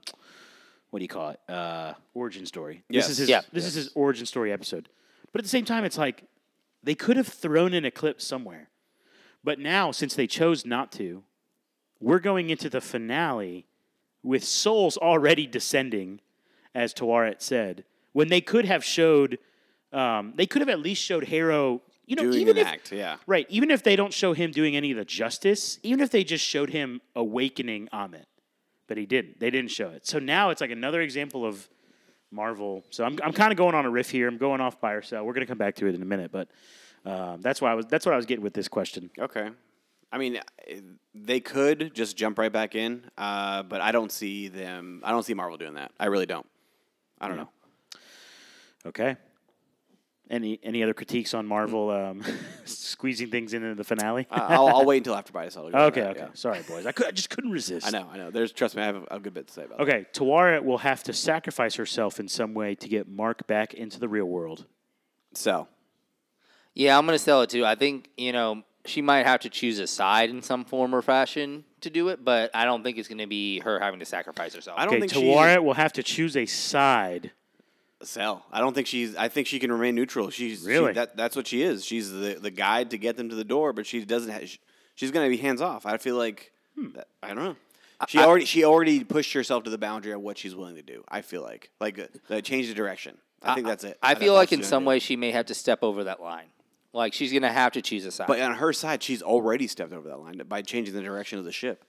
what 0.89 1.01
do 1.01 1.05
you 1.05 1.09
call 1.09 1.29
it? 1.29 1.41
Uh, 1.47 1.93
origin 2.15 2.47
story. 2.47 2.85
Yes. 2.89 3.05
This 3.05 3.11
is 3.11 3.19
his. 3.19 3.29
Yeah. 3.29 3.43
This 3.53 3.67
is 3.67 3.75
his 3.75 3.91
origin 3.95 4.25
story 4.25 4.51
episode. 4.51 4.89
But 5.31 5.41
at 5.41 5.45
the 5.45 5.51
same 5.51 5.67
time, 5.67 5.85
it's 5.85 5.99
like 5.99 6.25
they 6.83 6.95
could 6.95 7.19
have 7.19 7.29
thrown 7.29 7.75
in 7.75 7.85
a 7.85 7.91
clip 7.91 8.23
somewhere. 8.23 8.71
But 9.43 9.59
now, 9.59 9.91
since 9.91 10.15
they 10.15 10.27
chose 10.27 10.65
not 10.65 10.91
to, 10.93 11.23
we're 12.01 12.19
going 12.19 12.49
into 12.49 12.71
the 12.71 12.81
finale 12.81 13.67
with 14.23 14.43
souls 14.43 14.97
already 14.97 15.47
descending, 15.47 16.23
as 16.75 16.95
Tawaret 16.95 17.43
said, 17.43 17.85
when 18.15 18.29
they 18.29 18.41
could 18.41 18.65
have 18.65 18.83
showed, 18.83 19.39
um, 19.93 20.33
they 20.37 20.47
could 20.47 20.63
have 20.63 20.71
at 20.71 20.81
least 20.81 21.03
showed 21.03 21.25
Harrow, 21.25 21.83
you 22.07 22.17
know, 22.17 22.25
Doing 22.25 22.41
even 22.41 22.57
if, 22.59 22.67
act, 22.67 22.93
yeah. 22.93 23.17
right, 23.27 23.47
even 23.49 23.71
if 23.71 23.83
they 23.83 23.97
don't 23.97 24.13
show 24.13 24.33
him 24.33 24.51
doing 24.51 24.77
any 24.77 24.91
of 24.91 24.97
the 24.97 25.05
justice, 25.05 25.79
even 25.83 26.01
if 26.01 26.11
they 26.11 26.25
just 26.25 26.45
showed 26.45 26.71
him 26.71 27.01
awakening 27.17 27.89
Ammit, 27.93 28.27
but 28.87 28.97
he 28.97 29.07
didn't. 29.07 29.41
They 29.41 29.51
didn't 29.51 29.71
show 29.71 29.89
it. 29.89 30.07
So 30.07 30.19
now 30.19 30.51
it's 30.51 30.61
like 30.61 30.71
another 30.71 31.01
example 31.01 31.47
of 31.47 31.69
Marvel. 32.31 32.85
So 32.91 33.05
I'm, 33.05 33.19
I'm 33.23 33.33
kind 33.33 33.53
of 33.53 33.57
going 33.57 33.75
on 33.75 33.87
a 33.87 33.91
riff 33.91 34.11
here. 34.11 34.29
I'm 34.29 34.37
going 34.37 34.61
off 34.61 34.81
by 34.81 34.93
ourselves. 34.93 35.27
We're 35.27 35.33
going 35.33 35.47
to 35.47 35.51
come 35.51 35.59
back 35.59 35.77
to 35.77 35.87
it 35.87 35.95
in 35.95 36.03
a 36.03 36.07
minute, 36.07 36.31
but 36.31 36.49
um, 37.07 37.41
that's 37.41 37.61
why 37.61 37.71
I 37.71 37.75
was. 37.75 37.87
That's 37.87 38.05
what 38.05 38.13
I 38.13 38.17
was 38.17 38.27
getting 38.27 38.45
with 38.45 38.55
this 38.55 38.69
question. 38.69 39.11
Okay. 39.19 39.51
I 40.13 40.19
mean, 40.19 40.39
they 41.15 41.41
could 41.41 41.93
just 41.93 42.17
jump 42.17 42.39
right 42.39 42.53
back 42.53 42.77
in, 42.77 43.11
uh, 43.19 43.65
but 43.65 43.81
I 43.81 43.91
don't 43.91 44.13
see 44.13 44.47
them. 44.47 45.03
I 45.05 45.11
don't 45.11 45.25
see 45.25 45.35
Marvel 45.35 45.57
doing 45.59 45.75
that. 45.75 45.91
I 45.99 46.07
really 46.07 46.27
don't. 46.27 46.47
I 47.21 47.27
don't 47.27 47.37
know. 47.37 47.49
Okay. 48.87 49.17
Any 50.31 50.59
any 50.63 50.83
other 50.83 50.95
critiques 50.95 51.35
on 51.35 51.47
Marvel 51.47 51.91
um, 51.91 52.23
squeezing 52.65 53.31
things 53.31 53.53
into 53.53 53.75
the 53.75 53.85
finale? 53.85 54.27
I- 54.31 54.55
I'll, 54.55 54.69
I'll 54.69 54.85
wait 54.87 54.99
until 54.99 55.15
after 55.15 55.33
buy 55.33 55.49
sell. 55.51 55.67
to 55.67 55.71
go 55.73 55.79
to 55.79 55.85
okay, 55.87 56.01
that, 56.01 56.11
okay. 56.13 56.21
yeah. 56.21 56.29
Sorry, 56.33 56.63
boys. 56.67 56.87
I, 56.87 56.93
could, 56.93 57.07
I 57.07 57.11
just 57.11 57.29
couldn't 57.29 57.51
resist. 57.51 57.87
I 57.87 57.91
know, 57.91 58.09
I 58.11 58.17
know. 58.17 58.31
There's 58.31 58.51
trust 58.51 58.75
me, 58.75 58.83
I 58.83 58.87
have 58.87 58.97
a, 58.97 59.17
a 59.17 59.21
good 59.21 59.35
bit 59.35 59.49
to 59.49 59.53
say 59.53 59.65
about. 59.65 59.81
It. 59.81 59.83
Okay, 59.83 60.07
Taweret 60.15 60.65
will 60.65 60.79
have 60.79 61.03
to 61.05 61.13
sacrifice 61.13 61.75
herself 61.75 62.19
in 62.19 62.29
some 62.29 62.55
way 62.55 62.75
to 62.75 62.89
get 62.89 63.07
Mark 63.07 63.47
back 63.47 63.75
into 63.75 64.01
the 64.01 64.09
real 64.09 64.25
world. 64.25 64.65
that. 65.33 65.39
So, 65.39 65.69
Yeah, 66.75 66.97
I'm 66.97 67.05
gonna 67.05 67.19
sell 67.19 67.43
it 67.43 67.51
too. 67.51 67.67
I 67.67 67.75
think 67.75 68.09
you 68.17 68.33
know 68.33 68.63
she 68.87 69.03
might 69.03 69.27
have 69.27 69.41
to 69.41 69.51
choose 69.51 69.79
a 69.79 69.87
side 69.87 70.31
in 70.31 70.41
some 70.41 70.65
form 70.65 70.95
or 70.95 71.03
fashion 71.03 71.65
to 71.83 71.91
do 71.91 72.09
it, 72.09 72.25
but 72.25 72.51
I 72.55 72.65
don't 72.65 72.83
think 72.83 72.97
it's 72.97 73.09
gonna 73.09 73.27
be 73.27 73.59
her 73.61 73.79
having 73.79 74.01
to 74.01 74.07
sacrifice 74.07 74.55
herself. 74.55 74.79
I 74.79 74.87
don't 74.87 74.95
Okay, 74.95 75.01
think 75.01 75.13
she- 75.13 75.23
Taweret 75.23 75.63
will 75.63 75.75
have 75.75 75.93
to 75.95 76.03
choose 76.03 76.35
a 76.35 76.47
side. 76.47 77.33
Sell. 78.07 78.45
I 78.53 78.61
don't 78.61 78.75
think 78.75 78.87
she's. 78.87 79.17
I 79.17 79.29
think 79.29 79.47
she 79.47 79.59
can 79.59 79.71
remain 79.73 79.95
neutral. 79.95 80.31
She's 80.31 80.61
she- 80.63 80.67
Really? 80.67 80.93
that. 80.93 81.17
That's 81.17 81.37
what 81.37 81.47
she 81.47 81.63
is. 81.63 81.85
She's 81.85 82.11
the 82.11 82.39
the 82.41 82.51
guide 82.51 82.91
to 82.91 82.99
get 82.99 83.17
them 83.17 83.29
to 83.31 83.35
the 83.35 83.45
door, 83.45 83.73
but 83.73 83.87
she 83.87 84.05
doesn't. 84.05 84.31
Ha- 84.33 84.47
she, 84.47 84.59
she's 84.95 85.11
going 85.11 85.31
to 85.31 85.37
be 85.37 85.41
hands 85.41 85.61
off. 85.61 85.87
I 85.87 85.97
feel 85.99 86.17
like. 86.17 86.53
Hmm. 86.77 86.93
That, 86.95 87.09
I 87.23 87.29
don't 87.29 87.45
know. 87.45 87.57
She 88.09 88.19
already 88.19 88.45
she 88.45 88.65
already 88.65 89.05
pushed 89.05 89.33
herself 89.33 89.65
to 89.65 89.71
the 89.71 89.79
boundary 89.79 90.13
of 90.13 90.21
what 90.21 90.37
she's 90.37 90.55
willing 90.55 90.75
to 90.77 90.83
do. 90.83 91.05
I 91.09 91.23
feel 91.23 91.43
like 91.43 91.71
like 91.81 91.99
uh, 92.29 92.41
change 92.41 92.69
the 92.69 92.75
direction. 92.75 93.17
I 93.43 93.55
think 93.55 93.67
that's 93.67 93.85
it. 93.85 93.99
I 94.03 94.15
That's 94.15 94.25
feel 94.25 94.35
like 94.35 94.53
in 94.53 94.63
some 94.63 94.85
way 94.85 94.99
she 94.99 95.17
may 95.17 95.31
have 95.31 95.47
to 95.47 95.55
step 95.55 95.83
over 95.83 96.05
that 96.05 96.21
line. 96.21 96.47
Like 96.93 97.13
she's 97.13 97.33
gonna 97.33 97.53
have 97.53 97.73
to 97.73 97.83
choose 97.83 98.05
a 98.05 98.11
side. 98.11 98.27
But 98.27 98.41
on 98.41 98.55
her 98.55 98.73
side, 98.73 99.03
she's 99.03 99.23
already 99.23 99.67
stepped 99.67 99.93
over 99.93 100.09
that 100.09 100.19
line 100.19 100.41
by 100.49 100.63
changing 100.63 100.95
the 100.95 101.03
direction 101.03 101.39
of 101.39 101.45
the 101.45 101.53
ship. 101.53 101.85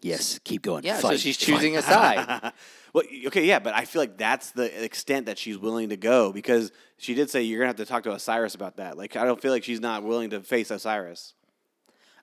Yes, 0.00 0.38
keep 0.44 0.62
going. 0.62 0.84
yeah, 0.84 0.98
so 0.98 1.16
she's 1.16 1.36
choosing 1.36 1.76
a 1.76 1.82
side. 1.94 2.52
Well, 2.94 3.04
okay, 3.26 3.44
yeah, 3.44 3.58
but 3.58 3.74
I 3.74 3.84
feel 3.84 4.00
like 4.00 4.16
that's 4.16 4.52
the 4.52 4.82
extent 4.82 5.26
that 5.26 5.36
she's 5.36 5.58
willing 5.58 5.90
to 5.90 5.96
go 5.98 6.32
because 6.32 6.72
she 6.96 7.12
did 7.14 7.28
say 7.28 7.42
you're 7.42 7.58
gonna 7.58 7.66
have 7.68 7.76
to 7.76 7.84
talk 7.84 8.02
to 8.04 8.12
Osiris 8.12 8.54
about 8.54 8.78
that. 8.78 8.96
Like, 8.96 9.14
I 9.14 9.26
don't 9.26 9.40
feel 9.40 9.52
like 9.52 9.62
she's 9.62 9.78
not 9.78 10.04
willing 10.04 10.30
to 10.30 10.40
face 10.40 10.70
Osiris. 10.70 11.34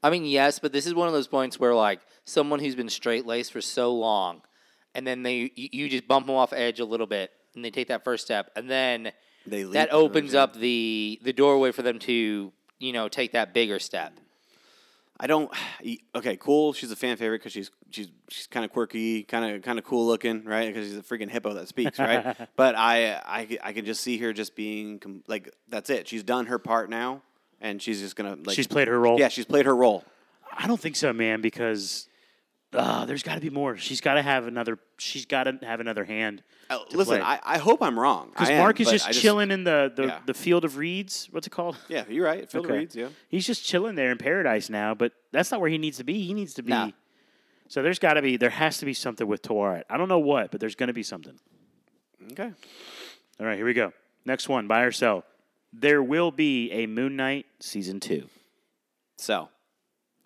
I 0.01 0.09
mean, 0.09 0.25
yes, 0.25 0.57
but 0.57 0.73
this 0.73 0.87
is 0.87 0.95
one 0.95 1.07
of 1.07 1.13
those 1.13 1.27
points 1.27 1.59
where 1.59 1.75
like 1.75 2.01
someone 2.25 2.59
who's 2.59 2.75
been 2.75 2.89
straight 2.89 3.27
laced 3.27 3.51
for 3.53 3.61
so 3.61 3.93
long, 3.93 4.41
and 4.95 5.05
then 5.05 5.21
they 5.21 5.51
you, 5.55 5.69
you 5.71 5.87
just 5.89 6.07
bump 6.07 6.25
them 6.25 6.35
off 6.35 6.51
edge 6.51 6.79
a 6.79 6.85
little 6.85 7.07
bit, 7.07 7.29
and 7.53 7.63
they 7.63 7.69
take 7.69 7.89
that 7.89 8.03
first 8.03 8.25
step, 8.25 8.49
and 8.55 8.67
then 8.67 9.11
that 9.45 9.89
opens 9.93 10.33
up 10.33 10.55
the 10.55 11.19
the 11.21 11.31
doorway 11.31 11.71
for 11.71 11.83
them 11.83 11.99
to 11.99 12.51
you 12.79 12.91
know 12.91 13.07
take 13.07 13.33
that 13.33 13.53
bigger 13.53 13.77
step. 13.77 14.13
I 15.19 15.27
don't. 15.27 15.51
Okay, 16.15 16.37
cool. 16.37 16.73
She's 16.73 16.89
a 16.89 16.95
fan 16.95 17.17
favorite 17.17 17.39
because 17.39 17.51
she's 17.51 17.69
she's 17.91 18.07
she's 18.29 18.47
kind 18.47 18.65
of 18.65 18.71
quirky, 18.71 19.21
kind 19.23 19.53
of 19.53 19.61
kind 19.61 19.77
of 19.77 19.85
cool 19.85 20.07
looking, 20.07 20.43
right? 20.45 20.73
Because 20.73 20.87
she's 20.87 20.97
a 20.97 21.03
freaking 21.03 21.29
hippo 21.29 21.53
that 21.53 21.67
speaks, 21.67 21.99
right? 21.99 22.35
but 22.55 22.73
I 22.75 23.13
I 23.23 23.57
I 23.61 23.73
can 23.73 23.85
just 23.85 24.01
see 24.01 24.17
her 24.19 24.33
just 24.33 24.55
being 24.55 25.21
like 25.27 25.53
that's 25.67 25.89
it. 25.91 26.07
She's 26.07 26.23
done 26.23 26.47
her 26.47 26.57
part 26.57 26.89
now, 26.89 27.21
and 27.61 27.81
she's 27.81 27.99
just 27.99 28.15
gonna 28.15 28.37
like 28.45 28.55
She's 28.55 28.65
played 28.65 28.87
her 28.87 28.99
role. 28.99 29.19
Yeah, 29.19 29.27
she's 29.27 29.45
played 29.45 29.65
her 29.65 29.75
role. 29.75 30.03
I 30.57 30.65
don't 30.65 30.79
think 30.79 30.95
so, 30.95 31.13
man. 31.13 31.41
Because 31.41 32.07
uh, 32.77 33.05
there's 33.05 33.23
got 33.23 33.35
to 33.35 33.41
be 33.41 33.49
more. 33.49 33.77
She's 33.77 34.01
got 34.01 34.15
to 34.15 34.21
have 34.21 34.47
another. 34.47 34.77
She's 34.97 35.25
got 35.25 35.43
to 35.45 35.57
have 35.63 35.79
another 35.79 36.03
hand. 36.05 36.43
Uh, 36.69 36.79
listen. 36.91 37.21
I, 37.21 37.39
I 37.43 37.57
hope 37.57 37.81
I'm 37.81 37.99
wrong. 37.99 38.29
Because 38.29 38.49
am, 38.49 38.59
Mark 38.59 38.79
is 38.79 38.89
just 38.89 39.11
chilling 39.13 39.51
in 39.51 39.63
the 39.63 39.91
the, 39.95 40.03
Yeah. 40.07 40.19
the 40.25 40.33
field 40.33 40.65
of 40.65 40.77
reeds. 40.77 41.27
What's 41.31 41.47
it 41.47 41.51
called? 41.51 41.77
Yeah, 41.87 42.03
you're 42.09 42.25
right. 42.25 42.49
Phil 42.49 42.61
Okay. 42.65 42.77
Reeds, 42.79 42.95
yeah. 42.95 43.09
He's 43.29 43.45
just 43.45 43.65
chilling 43.65 43.95
there 43.95 44.11
in 44.11 44.17
paradise 44.17 44.69
now, 44.69 44.93
but 44.95 45.11
that's 45.31 45.51
not 45.51 45.61
where 45.61 45.69
he 45.69 45.77
needs 45.77 45.97
to 45.97 46.03
be. 46.03 46.23
He 46.25 46.33
needs 46.33 46.53
to 46.55 46.63
be. 46.63 46.71
No. 46.71 46.91
So 47.67 47.81
there's 47.81 47.99
got 47.99 48.13
to 48.13 48.21
be. 48.21 48.37
There 48.37 48.49
has 48.51 48.77
to 48.79 48.85
be 48.85 48.93
something 48.93 49.25
with 49.27 49.41
Tawaret. 49.41 49.83
I 49.89 49.97
don't 49.97 50.09
know 50.09 50.19
what, 50.19 50.51
but 50.51 50.59
there's 50.59 50.75
going 50.75 50.87
to 50.87 50.93
be 50.93 51.03
something. 51.03 51.39
Okay. 52.31 52.51
All 53.39 53.45
right, 53.45 53.57
here 53.57 53.65
we 53.65 53.73
go. 53.73 53.91
Next 54.25 54.47
one, 54.49 54.67
buy 54.67 54.81
or 54.81 54.91
sell. 54.91 55.23
There 55.73 56.01
will 56.01 56.31
be 56.31 56.71
a 56.71 56.87
Moon 56.87 57.15
Knight 57.15 57.45
season 57.59 57.99
two. 57.99 58.29
So 59.17 59.49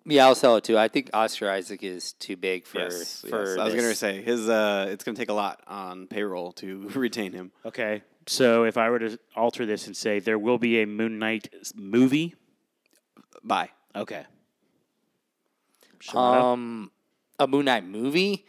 Yeah, 0.06 0.26
I'll 0.26 0.34
sell 0.34 0.56
it 0.56 0.64
too. 0.64 0.78
I 0.78 0.88
think 0.88 1.10
Oscar 1.12 1.50
Isaac 1.50 1.82
is 1.82 2.14
too 2.14 2.36
big 2.36 2.66
for 2.66 2.78
yes, 2.80 3.24
for. 3.28 3.44
yes. 3.44 3.58
I 3.58 3.64
was 3.64 3.74
gonna 3.74 3.94
say 3.94 4.22
his. 4.22 4.48
Uh, 4.48 4.86
it's 4.90 5.04
gonna 5.04 5.16
take 5.16 5.28
a 5.28 5.34
lot 5.34 5.60
on 5.66 6.06
payroll 6.06 6.52
to 6.52 6.88
retain 6.94 7.32
him. 7.32 7.52
Okay, 7.64 8.02
so 8.26 8.64
if 8.64 8.76
I 8.76 8.88
were 8.88 8.98
to 8.98 9.18
alter 9.36 9.66
this 9.66 9.86
and 9.86 9.96
say 9.96 10.18
there 10.18 10.38
will 10.38 10.58
be 10.58 10.80
a 10.80 10.86
Moon 10.86 11.18
Knight 11.18 11.48
movie, 11.74 12.34
Buy. 13.44 13.70
okay. 13.94 14.24
Shamato? 16.00 16.42
Um, 16.42 16.90
a 17.38 17.46
Moon 17.46 17.66
Knight 17.66 17.84
movie. 17.84 18.46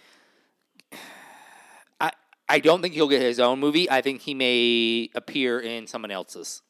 I 2.00 2.12
I 2.48 2.60
don't 2.60 2.81
think 2.81 2.93
he'll 2.93 3.10
get 3.10 3.22
his 3.22 3.41
own 3.41 3.60
movie. 3.60 3.89
I 3.91 4.01
think 4.01 4.22
he 4.22 4.34
may 4.34 5.10
appear 5.15 5.60
in 5.60 5.86
someone 5.86 6.12
else's. 6.12 6.62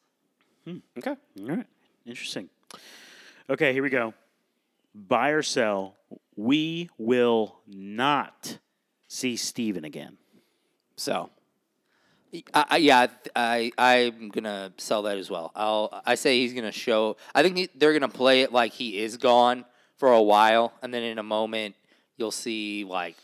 Okay. 0.66 1.14
All 1.40 1.46
right, 1.46 1.66
interesting. 2.04 2.48
Okay, 3.48 3.72
here 3.72 3.82
we 3.82 3.90
go. 3.90 4.14
Buy 4.94 5.30
or 5.30 5.42
sell. 5.42 5.96
We 6.36 6.90
will 6.98 7.60
not 7.66 8.58
see 9.08 9.36
Steven 9.36 9.84
again. 9.84 10.18
So 10.96 11.30
I, 12.54 12.64
I, 12.70 12.76
yeah, 12.78 13.06
I 13.36 13.72
I'm 13.76 14.28
gonna 14.30 14.72
sell 14.78 15.02
that 15.02 15.18
as 15.18 15.30
well. 15.30 15.52
I'll 15.54 16.02
I 16.06 16.14
say 16.14 16.40
he's 16.40 16.54
gonna 16.54 16.72
show. 16.72 17.16
I 17.34 17.42
think 17.42 17.56
he, 17.56 17.68
they're 17.74 17.92
gonna 17.92 18.08
play 18.08 18.42
it 18.42 18.52
like 18.52 18.72
he 18.72 18.98
is 18.98 19.16
gone 19.16 19.64
for 19.96 20.12
a 20.12 20.22
while, 20.22 20.72
and 20.82 20.92
then 20.92 21.02
in 21.02 21.18
a 21.18 21.22
moment 21.22 21.74
you'll 22.16 22.30
see 22.30 22.84
like 22.84 23.16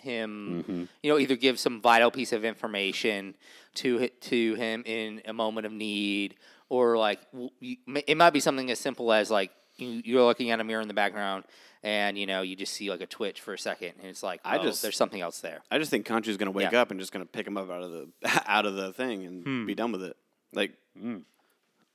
him. 0.00 0.64
Mm-hmm. 0.66 0.84
You 1.02 1.12
know, 1.12 1.18
either 1.18 1.36
give 1.36 1.58
some 1.58 1.80
vital 1.80 2.10
piece 2.10 2.32
of 2.32 2.44
information 2.44 3.34
to 3.76 4.08
to 4.08 4.54
him 4.54 4.82
in 4.84 5.22
a 5.24 5.32
moment 5.32 5.66
of 5.66 5.72
need, 5.72 6.34
or 6.68 6.98
like 6.98 7.20
it 7.62 8.16
might 8.16 8.32
be 8.32 8.40
something 8.40 8.70
as 8.70 8.78
simple 8.78 9.12
as 9.12 9.30
like 9.30 9.50
you, 9.50 9.58
you're 9.80 10.22
looking 10.22 10.50
at 10.50 10.60
a 10.60 10.64
mirror 10.64 10.80
in 10.80 10.88
the 10.88 10.94
background. 10.94 11.44
And 11.82 12.18
you 12.18 12.26
know, 12.26 12.42
you 12.42 12.56
just 12.56 12.74
see 12.74 12.90
like 12.90 13.00
a 13.00 13.06
twitch 13.06 13.40
for 13.40 13.54
a 13.54 13.58
second, 13.58 13.92
and 13.98 14.06
it's 14.08 14.22
like, 14.22 14.40
I 14.44 14.58
oh, 14.58 14.62
just- 14.62 14.82
there's 14.82 14.96
something 14.96 15.20
else 15.20 15.40
there. 15.40 15.62
I 15.70 15.78
just 15.78 15.90
think 15.90 16.06
Khonshu's 16.06 16.36
gonna 16.36 16.50
wake 16.50 16.72
Yeah. 16.72 16.82
up 16.82 16.90
and 16.90 17.00
just 17.00 17.10
gonna 17.10 17.24
pick 17.24 17.46
him 17.46 17.56
up 17.56 17.70
out 17.70 17.82
of 17.82 17.90
the 17.90 18.08
out 18.46 18.66
of 18.66 18.74
the 18.74 18.92
thing 18.92 19.24
and 19.24 19.44
hmm. 19.44 19.66
be 19.66 19.74
done 19.74 19.90
with 19.92 20.02
it. 20.02 20.16
Like, 20.52 20.72
hmm. 20.98 21.18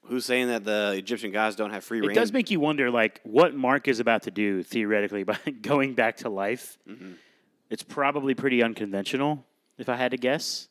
who's 0.05 0.25
saying 0.25 0.47
that 0.47 0.63
the 0.63 0.95
Egyptian 0.97 1.31
gods 1.31 1.55
don't 1.55 1.69
have 1.69 1.83
free 1.83 2.01
reign? 2.01 2.11
It 2.11 2.15
does 2.15 2.33
make 2.33 2.49
you 2.49 2.59
wonder, 2.59 2.89
like, 2.89 3.21
what 3.23 3.53
Mark 3.53 3.87
is 3.87 3.99
about 3.99 4.23
to 4.23 4.31
do 4.31 4.63
theoretically 4.63 5.23
by 5.23 5.37
going 5.61 5.93
back 5.93 6.17
to 6.17 6.29
life. 6.29 6.79
Mm-hmm. 6.89 7.13
It's 7.69 7.83
probably 7.83 8.33
pretty 8.33 8.63
unconventional, 8.63 9.45
if 9.77 9.89
I 9.89 9.97
had 9.97 10.11
to 10.11 10.17
guess. 10.17 10.67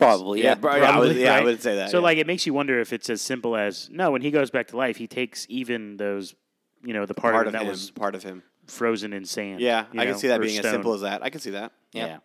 Probably, 0.00 0.42
yeah, 0.42 0.54
bro- 0.54 0.76
yeah, 0.76 0.90
I 0.90 0.98
would, 0.98 1.16
yeah, 1.16 1.34
I 1.34 1.44
would 1.44 1.62
say 1.62 1.76
that. 1.76 1.90
So, 1.90 1.98
yeah. 1.98 2.02
like, 2.04 2.18
it 2.18 2.26
makes 2.26 2.46
you 2.46 2.54
wonder 2.54 2.80
if 2.80 2.92
it's 2.92 3.10
as 3.10 3.20
simple 3.20 3.54
as 3.54 3.88
no. 3.90 4.10
When 4.10 4.22
he 4.22 4.30
goes 4.30 4.50
back 4.50 4.68
to 4.68 4.76
life, 4.76 4.96
he 4.96 5.06
takes 5.06 5.46
even 5.50 5.96
those, 5.98 6.34
you 6.82 6.94
know, 6.94 7.04
the 7.06 7.14
part, 7.14 7.34
part 7.34 7.46
of 7.46 7.54
of 7.54 7.60
him 7.60 7.60
him, 7.60 7.66
that 7.66 7.70
was 7.70 7.90
part 7.90 8.14
of 8.14 8.22
him. 8.22 8.42
frozen 8.66 9.12
in 9.12 9.24
sand. 9.26 9.60
Yeah, 9.60 9.84
I 9.92 9.96
know, 9.96 10.04
can 10.12 10.18
see 10.18 10.28
that 10.28 10.40
or 10.40 10.42
being 10.42 10.58
as 10.58 10.64
simple 10.64 10.94
as 10.94 11.02
that. 11.02 11.22
I 11.22 11.28
can 11.30 11.40
see 11.40 11.50
that. 11.50 11.72
Yeah. 11.92 12.06
Yeah. 12.06 12.18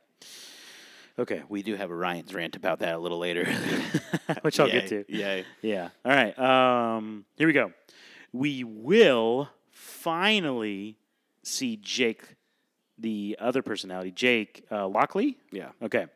Okay, 1.18 1.44
we 1.48 1.64
do 1.64 1.76
have 1.76 1.92
a 1.92 1.96
Ryan's 1.96 2.34
rant 2.34 2.56
about 2.58 2.80
that 2.80 2.96
a 2.96 2.98
little 2.98 3.20
later, 3.20 3.46
which 4.42 4.60
I'll 4.60 4.68
get 4.70 4.88
to. 4.88 5.06
Yeah, 5.08 5.44
Yeah. 5.62 5.90
All 6.04 6.12
right. 6.12 6.38
Um, 6.38 7.24
here 7.38 7.48
we 7.48 7.54
go. 7.54 7.72
We 8.34 8.64
will 8.66 9.50
finally 9.72 10.98
see 11.42 11.78
Jake, 11.78 12.24
the 12.98 13.38
other 13.40 13.62
personality, 13.62 14.12
Jake 14.12 14.66
uh, 14.70 14.88
Lockley. 14.88 15.38
Yeah. 15.52 15.70
Okay. 15.82 16.08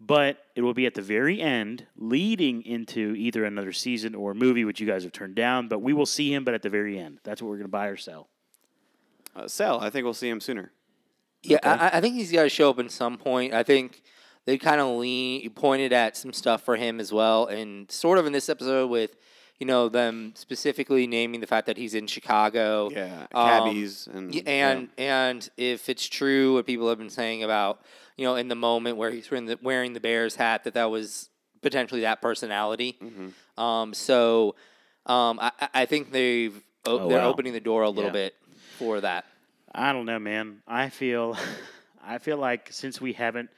But 0.00 0.38
it 0.54 0.62
will 0.62 0.74
be 0.74 0.86
at 0.86 0.94
the 0.94 1.02
very 1.02 1.40
end, 1.40 1.86
leading 1.96 2.62
into 2.62 3.14
either 3.16 3.44
another 3.44 3.72
season 3.72 4.14
or 4.14 4.34
movie, 4.34 4.64
which 4.64 4.80
you 4.80 4.86
guys 4.86 5.02
have 5.02 5.12
turned 5.12 5.34
down. 5.34 5.68
But 5.68 5.80
we 5.80 5.92
will 5.92 6.06
see 6.06 6.32
him, 6.32 6.44
but 6.44 6.52
at 6.52 6.62
the 6.62 6.70
very 6.70 6.98
end. 6.98 7.20
That's 7.24 7.40
what 7.40 7.48
we're 7.48 7.56
going 7.56 7.66
to 7.66 7.72
buy 7.72 7.86
or 7.86 7.96
sell. 7.96 8.28
Uh, 9.36 9.48
Sell, 9.48 9.80
I 9.80 9.90
think 9.90 10.04
we'll 10.04 10.14
see 10.14 10.28
him 10.28 10.40
sooner. 10.40 10.70
Yeah, 11.42 11.58
I, 11.62 11.98
I 11.98 12.00
think 12.00 12.14
he's 12.14 12.30
got 12.30 12.44
to 12.44 12.48
show 12.48 12.70
up 12.70 12.78
at 12.78 12.90
some 12.90 13.18
point. 13.18 13.52
I 13.52 13.62
think 13.62 14.02
they 14.44 14.58
kind 14.58 14.80
of 14.80 14.96
lean 14.96 15.50
pointed 15.50 15.92
at 15.92 16.16
some 16.16 16.32
stuff 16.32 16.62
for 16.62 16.76
him 16.76 17.00
as 17.00 17.12
well, 17.12 17.46
and 17.46 17.90
sort 17.90 18.18
of 18.18 18.26
in 18.26 18.32
this 18.32 18.48
episode 18.48 18.90
with 18.90 19.16
you 19.58 19.66
know 19.66 19.88
them 19.88 20.32
specifically 20.36 21.06
naming 21.06 21.40
the 21.40 21.46
fact 21.46 21.66
that 21.66 21.76
he's 21.76 21.94
in 21.94 22.06
Chicago. 22.06 22.90
Yeah, 22.92 23.26
Um, 23.32 23.48
cabbies 23.48 24.08
and 24.12 24.34
Y- 24.34 24.42
and 24.46 24.88
and 24.98 25.48
if 25.56 25.88
it's 25.88 26.06
true 26.08 26.54
what 26.54 26.66
people 26.66 26.88
have 26.88 26.98
been 26.98 27.10
saying 27.10 27.42
about 27.44 27.80
you 28.16 28.24
know 28.24 28.34
in 28.36 28.48
the 28.48 28.54
moment 28.56 28.96
where 28.96 29.10
he's 29.10 29.30
wearing 29.30 29.46
the, 29.46 29.58
wearing 29.62 29.92
the 29.92 30.00
Bears 30.00 30.36
hat 30.36 30.64
that 30.64 30.74
that 30.74 30.90
was 30.90 31.30
potentially 31.62 32.02
that 32.02 32.20
personality. 32.20 32.96
Mm-hmm. 33.02 33.60
Um, 33.62 33.94
so 33.94 34.54
um, 35.06 35.38
I, 35.40 35.52
I- 35.60 35.68
I 35.82 35.86
think 35.86 36.10
they've 36.12 36.56
o- 36.84 36.98
Oh, 37.00 37.08
they're 37.08 37.18
wow. 37.18 37.28
opening 37.28 37.52
the 37.52 37.60
door 37.60 37.82
a 37.82 37.90
little 37.90 38.10
Yeah. 38.10 38.28
bit 38.30 38.34
for 38.78 39.00
that. 39.00 39.24
I 39.74 39.92
don't 39.92 40.04
know, 40.06 40.18
man. 40.18 40.62
I 40.68 40.88
feel, 40.88 41.36
I 42.04 42.18
feel 42.18 42.36
like 42.38 42.68
since 42.72 43.00
we 43.00 43.12
haven't 43.14 43.50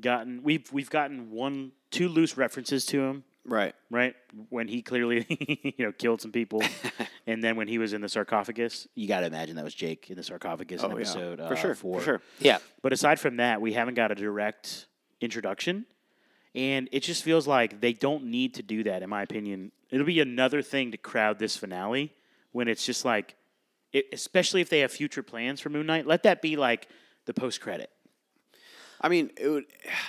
gotten, 0.00 0.42
we've 0.42 0.70
we've 0.72 0.90
gotten 0.90 1.30
one, 1.30 1.72
two 1.90 2.08
loose 2.08 2.36
references 2.36 2.84
to 2.86 3.00
him, 3.02 3.24
right. 3.46 3.74
right? 3.90 4.14
When 4.48 4.68
he 4.68 4.82
clearly, 4.82 5.26
you 5.78 5.84
know, 5.86 5.92
killed 5.92 6.20
some 6.20 6.32
people, 6.32 6.62
and 7.26 7.42
then 7.42 7.56
when 7.56 7.68
he 7.68 7.78
was 7.78 7.92
in 7.92 8.00
the 8.00 8.08
sarcophagus, 8.08 8.86
you 8.94 9.08
got 9.08 9.20
to 9.20 9.26
imagine 9.26 9.56
that 9.56 9.64
was 9.64 9.74
Jake 9.74 10.10
in 10.10 10.16
the 10.16 10.22
sarcophagus 10.22 10.82
in 10.82 10.90
Oh, 10.92 10.94
yeah. 10.96 11.00
episode 11.02 11.38
for 11.38 11.44
uh, 11.52 11.56
sure. 11.56 11.74
four. 11.74 11.98
For 12.00 12.04
sure. 12.04 12.20
Yeah, 12.38 12.58
But 12.82 12.92
aside 12.92 13.18
from 13.20 13.36
that, 13.36 13.60
we 13.60 13.72
haven't 13.72 13.94
got 13.94 14.10
a 14.12 14.14
direct 14.14 14.86
introduction. 15.20 15.86
And 16.54 16.88
it 16.90 17.00
just 17.04 17.22
feels 17.22 17.46
like 17.46 17.80
they 17.80 17.92
don't 17.92 18.24
need 18.24 18.54
to 18.54 18.62
do 18.62 18.82
that, 18.84 19.02
in 19.02 19.08
my 19.10 19.22
opinion. 19.22 19.70
It'll 19.90 20.06
be 20.06 20.18
another 20.20 20.62
thing 20.62 20.90
to 20.90 20.96
crowd 20.96 21.38
this 21.38 21.56
finale 21.56 22.12
when 22.52 22.66
it's 22.66 22.84
just 22.84 23.04
like, 23.04 23.36
it, 23.92 24.06
especially 24.12 24.60
if 24.60 24.68
they 24.68 24.80
have 24.80 24.90
future 24.90 25.22
plans 25.22 25.60
for 25.60 25.68
Moon 25.68 25.86
Knight, 25.86 26.06
let 26.06 26.24
that 26.24 26.42
be 26.42 26.56
like 26.56 26.88
the 27.26 27.34
post 27.34 27.60
credit. 27.60 27.90
I 29.00 29.08
mean, 29.08 29.30
it 29.38 29.48
would. 29.48 29.64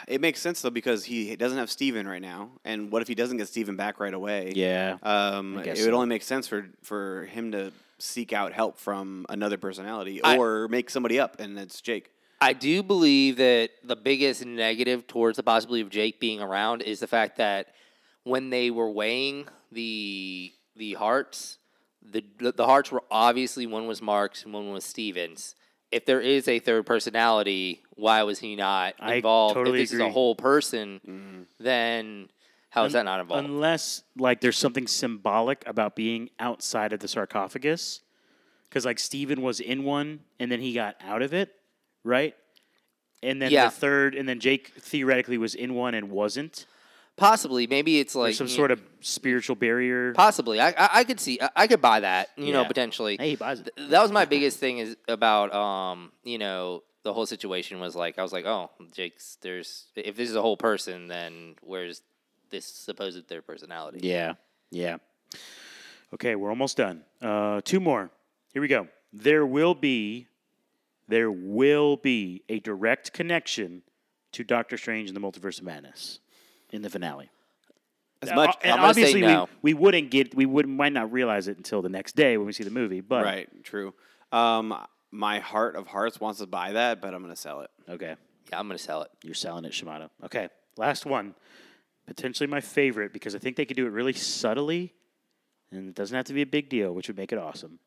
It 0.08 0.22
makes 0.22 0.42
sense 0.42 0.62
though 0.62 0.70
because 0.70 1.06
he 1.06 1.36
doesn't 1.36 1.58
have 1.58 1.72
Steven 1.72 2.08
right 2.08 2.22
now, 2.22 2.52
and 2.66 2.92
what 2.92 3.02
if 3.02 3.08
he 3.08 3.16
doesn't 3.16 3.38
get 3.38 3.48
Steven 3.48 3.76
back 3.76 4.00
right 4.00 4.14
away? 4.14 4.52
Yeah. 4.56 4.98
Um, 5.02 5.58
it 5.60 5.68
would 5.68 5.78
so. 5.78 5.94
only 5.94 6.08
make 6.08 6.24
sense 6.24 6.48
for 6.48 6.68
for 6.82 7.26
him 7.26 7.52
to 7.54 7.72
seek 8.00 8.34
out 8.34 8.52
help 8.52 8.80
from 8.80 9.26
another 9.30 9.58
personality 9.58 10.22
I- 10.24 10.38
or 10.38 10.68
make 10.68 10.90
somebody 10.90 11.20
up, 11.20 11.40
and 11.40 11.58
it's 11.58 11.80
Jake. 11.80 12.12
I 12.44 12.54
do 12.54 12.82
believe 12.82 13.38
that 13.38 13.70
the 13.84 13.96
biggest 13.96 14.44
negative 14.44 15.06
towards 15.06 15.38
the 15.38 15.44
possibility 15.44 15.82
of 15.82 15.90
Jake 15.90 16.20
being 16.20 16.42
around 16.42 16.82
is 16.82 17.00
the 17.00 17.08
fact 17.08 17.38
that 17.38 17.68
when 18.24 18.50
they 18.50 18.72
were 18.72 18.90
weighing 18.90 19.48
the 19.72 20.52
the 20.76 20.94
hearts, 20.96 21.60
the 22.04 22.24
the 22.40 22.66
hearts 22.66 22.92
were 22.92 23.04
obviously 23.12 23.68
one 23.68 23.86
was 23.88 24.02
Mark's 24.02 24.44
and 24.44 24.54
one 24.54 24.72
was 24.72 24.84
Stevens. 24.84 25.56
If 25.92 26.06
there 26.06 26.22
is 26.22 26.48
a 26.48 26.60
third 26.60 26.86
personality, 26.86 27.84
why 27.96 28.24
was 28.24 28.40
he 28.40 28.56
not 28.56 28.96
I 29.00 29.16
involved? 29.16 29.56
totally 29.56 29.82
if 29.82 29.90
this 29.90 29.94
is 29.94 30.00
a 30.00 30.10
whole 30.10 30.36
person, 30.36 31.02
mm-hmm. 31.06 31.42
then 31.60 32.30
how 32.70 32.86
is 32.86 32.94
that 32.94 33.04
not 33.04 33.20
involved? 33.20 33.46
Unless 33.46 34.04
like 34.18 34.40
there's 34.40 34.58
something 34.58 34.88
symbolic 34.88 35.64
about 35.68 35.96
being 35.96 36.30
outside 36.40 36.94
of 36.94 37.02
the 37.02 37.08
sarcophagus, 37.08 38.02
because 38.70 38.86
like 38.86 39.00
Steven 39.00 39.42
was 39.42 39.60
in 39.60 39.84
one 39.84 40.22
and 40.40 40.50
then 40.50 40.62
he 40.62 40.74
got 40.74 40.96
out 41.02 41.22
of 41.22 41.34
it, 41.34 41.54
right? 42.06 42.36
And 43.22 43.42
then 43.42 43.52
Yeah. 43.52 43.66
the 43.66 43.72
third, 43.72 44.16
and 44.16 44.28
then 44.28 44.40
Jake 44.40 44.72
theoretically 44.80 45.38
was 45.38 45.54
in 45.54 45.75
one 45.75 45.94
and 45.94 46.10
wasn't. 46.10 46.66
Possibly, 47.18 47.68
maybe 47.68 48.00
it's 48.00 48.16
like 48.16 48.28
There's 48.30 48.38
some 48.38 48.48
you- 48.48 48.54
sort 48.54 48.72
of 48.72 48.82
spiritual 49.02 49.56
barrier. 49.56 50.14
Possibly, 50.14 50.60
I, 50.60 50.70
I 50.70 50.90
I 51.00 51.04
could 51.04 51.20
see 51.20 51.40
I, 51.42 51.50
I 51.56 51.68
could 51.68 51.82
buy 51.82 52.00
that. 52.00 52.30
You 52.38 52.52
know, 52.54 52.62
Yeah. 52.62 52.68
potentially. 52.68 53.18
Hey, 53.20 53.32
he 53.32 53.36
buys 53.36 53.60
it. 53.60 53.72
Th- 53.76 53.90
that 53.90 54.02
was 54.02 54.12
my 54.12 54.26
biggest 54.26 54.58
thing 54.60 54.80
is 54.80 54.96
about 55.08 55.54
um 55.54 56.12
you 56.24 56.38
know 56.38 56.84
the 57.04 57.14
whole 57.14 57.26
situation 57.26 57.80
was 57.80 57.96
like 57.96 58.18
I 58.18 58.24
was 58.24 58.32
like 58.32 58.46
oh 58.46 58.72
Jake's 58.92 59.38
there's 59.42 59.88
if 59.96 60.16
this 60.16 60.30
is 60.30 60.36
a 60.36 60.42
whole 60.42 60.58
person 60.58 61.08
then 61.08 61.56
where's 61.62 62.02
this 62.50 62.66
supposed 62.66 63.28
their 63.30 63.42
personality 63.42 64.00
Yeah, 64.08 64.34
yeah. 64.72 64.98
Okay, 66.14 66.36
we're 66.36 66.50
almost 66.50 66.76
done. 66.78 67.04
Uh, 67.22 67.62
two 67.64 67.80
more. 67.80 68.10
Here 68.54 68.62
we 68.62 68.68
go. 68.68 68.88
There 69.14 69.46
will 69.46 69.74
be, 69.76 70.28
there 71.08 71.32
will 71.32 71.96
be 71.98 72.44
a 72.50 72.60
direct 72.60 73.14
connection 73.14 73.82
to 74.34 74.44
Doctor 74.44 74.78
Strange 74.78 75.10
and 75.10 75.16
the 75.16 75.22
Multiverse 75.22 75.60
of 75.60 75.64
Madness 75.66 76.20
in 76.72 76.81
the 76.81 76.90
finale. 76.90 77.29
As 78.22 78.29
Uh, 78.29 78.36
much, 78.36 78.55
and 78.64 78.74
I'm 78.74 78.79
gonna 78.81 78.94
say 78.94 79.01
obviously 79.01 79.22
no. 79.22 79.48
we, 79.62 79.74
we 79.74 79.79
wouldn't 79.79 80.12
get 80.12 80.36
we 80.36 80.46
would 80.46 80.68
might 80.68 80.94
not 80.94 81.12
realize 81.12 81.48
it 81.48 81.57
until 81.57 81.81
the 81.81 81.90
next 81.90 82.16
day 82.16 82.38
when 82.38 82.46
we 82.46 82.53
see 82.53 82.64
the 82.64 82.70
movie. 82.70 83.01
But 83.01 83.24
right? 83.25 83.50
True. 83.64 83.94
Um, 84.31 84.75
my 85.12 85.40
heart 85.40 85.75
of 85.75 85.88
hearts 85.88 86.20
wants 86.20 86.40
to 86.40 86.46
buy 86.48 86.74
that, 86.74 87.01
but 87.01 87.14
I'm 87.14 87.22
going 87.22 87.34
to 87.34 87.40
sell 87.40 87.62
it. 87.62 87.70
okay, 87.90 88.16
yeah 88.51 88.60
I'm 88.60 88.68
gonna 88.68 88.77
sell 88.77 89.01
it 89.01 89.10
you're 89.24 89.34
selling 89.34 89.66
it, 89.66 89.72
Shamato. 89.72 90.10
Okay, 90.24 90.50
last 90.77 91.05
one, 91.05 91.34
potentially 92.05 92.48
my 92.48 92.62
favorite 92.62 93.12
because 93.12 93.36
I 93.36 93.40
think 93.40 93.55
they 93.57 93.66
could 93.66 93.75
do 93.77 93.86
it 93.88 93.92
really 93.92 94.14
subtly, 94.14 94.94
and 95.72 95.90
it 95.90 95.96
doesn't 95.96 96.16
have 96.16 96.25
to 96.25 96.34
be 96.34 96.44
a 96.44 96.46
big 96.46 96.70
deal, 96.70 96.94
which 96.94 97.07
would 97.07 97.18
make 97.18 97.31
it 97.34 97.40
awesome. 97.40 97.79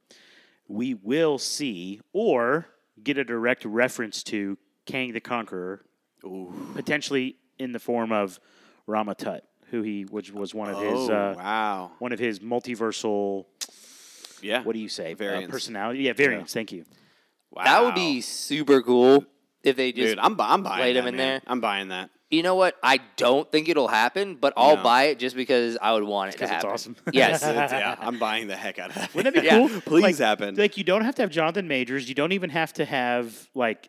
We 0.66 0.94
will 0.94 1.38
see 1.38 2.00
or 2.12 2.66
get 3.02 3.18
a 3.18 3.24
direct 3.24 3.64
reference 3.64 4.22
to 4.24 4.58
Kang 4.86 5.12
the 5.12 5.20
Conqueror, 5.20 5.84
potentially 6.74 7.36
in 7.58 7.72
the 7.72 7.78
form 7.78 8.10
of 8.12 8.40
Rama 8.86 9.14
Tut, 9.14 9.44
who 9.70 9.82
he 9.82 10.02
which 10.02 10.32
was 10.32 10.54
one 10.54 10.68
of 10.70 10.78
his 10.80 11.10
oh 11.10 11.14
uh, 11.14 11.34
wow! 11.36 11.92
one 11.98 12.12
of 12.12 12.18
his 12.18 12.40
multiversal. 12.40 13.46
Yeah. 14.42 14.62
What 14.62 14.74
do 14.74 14.78
you 14.78 14.88
say? 14.90 15.12
Uh, 15.14 15.46
personality? 15.48 16.00
Yeah, 16.00 16.12
variants. 16.12 16.52
Thank 16.52 16.70
you. 16.72 16.84
Wow. 17.50 17.64
that 17.64 17.82
would 17.84 17.94
be 17.94 18.20
super 18.20 18.82
cool 18.82 19.24
if 19.62 19.76
they 19.76 19.92
just 19.92 20.08
Dude, 20.10 20.18
I'm, 20.18 20.34
bu- 20.34 20.42
I'm 20.42 20.62
buying 20.62 20.80
laid 20.80 20.96
that, 20.96 21.00
him 21.00 21.06
in 21.06 21.16
man. 21.16 21.26
there. 21.28 21.40
I'm 21.46 21.60
buying 21.60 21.88
that. 21.88 22.10
you 22.30 22.42
know 22.42 22.56
what 22.56 22.76
I 22.82 22.98
don't 23.16 23.50
think 23.50 23.68
it'll 23.68 23.86
happen 23.88 24.34
but 24.34 24.52
I'll 24.56 24.76
No. 24.76 24.82
buy 24.82 25.04
it 25.04 25.18
just 25.20 25.36
because 25.36 25.78
I 25.80 25.92
would 25.92 26.02
want 26.02 26.30
it 26.30 26.32
to 26.32 26.38
'cause 26.38 26.48
it's 26.48 26.54
happen 26.56 26.70
awesome. 26.70 26.96
yes 27.12 27.42
It's- 27.44 27.70
yeah, 27.70 27.94
I'm 28.00 28.18
buying 28.18 28.48
the 28.48 28.56
heck 28.56 28.78
out 28.80 28.90
of 28.90 28.96
that. 28.96 29.14
Wouldn't 29.14 29.34
that 29.36 29.40
be 29.40 29.46
Yeah, 29.46 29.68
cool? 29.68 29.80
please 29.82 30.02
like, 30.02 30.18
happen. 30.18 30.56
Like 30.56 30.76
you 30.76 30.82
don't 30.84 31.04
have 31.04 31.14
to 31.14 31.22
have 31.22 31.30
Jonathan 31.30 31.68
Majors. 31.68 32.08
You 32.08 32.14
don't 32.16 32.32
even 32.32 32.50
have 32.50 32.72
to 32.74 32.84
have 32.84 33.48
like 33.54 33.88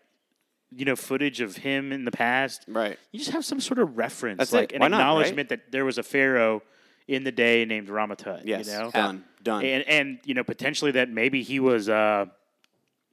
you 0.75 0.85
know 0.85 0.95
footage 0.95 1.41
of 1.41 1.55
him 1.57 1.91
in 1.91 2.05
the 2.05 2.11
past. 2.11 2.65
Right. 2.67 2.97
You 3.11 3.19
just 3.19 3.31
have 3.31 3.45
some 3.45 3.59
sort 3.59 3.79
of 3.79 3.97
reference, 3.97 4.39
That's 4.39 4.53
like 4.53 4.71
it. 4.71 4.75
an 4.75 4.81
Why 4.81 4.87
not, 4.89 4.97
right? 4.97 5.01
acknowledgement 5.03 5.49
that 5.49 5.71
there 5.71 5.85
was 5.85 5.97
a 5.97 6.03
pharaoh 6.03 6.61
in 7.07 7.23
the 7.23 7.31
day 7.31 7.65
named 7.65 7.87
Ramatut. 7.87 8.41
Yes. 8.45 8.67
You 8.67 8.73
know, 8.73 8.91
Done. 8.91 9.23
Done. 9.43 9.63
and 9.63 9.83
and 9.87 10.19
you 10.25 10.33
know 10.33 10.43
potentially 10.43 10.91
that 10.91 11.09
maybe 11.09 11.43
he 11.43 11.59
was 11.59 11.87
uh, 11.87 12.25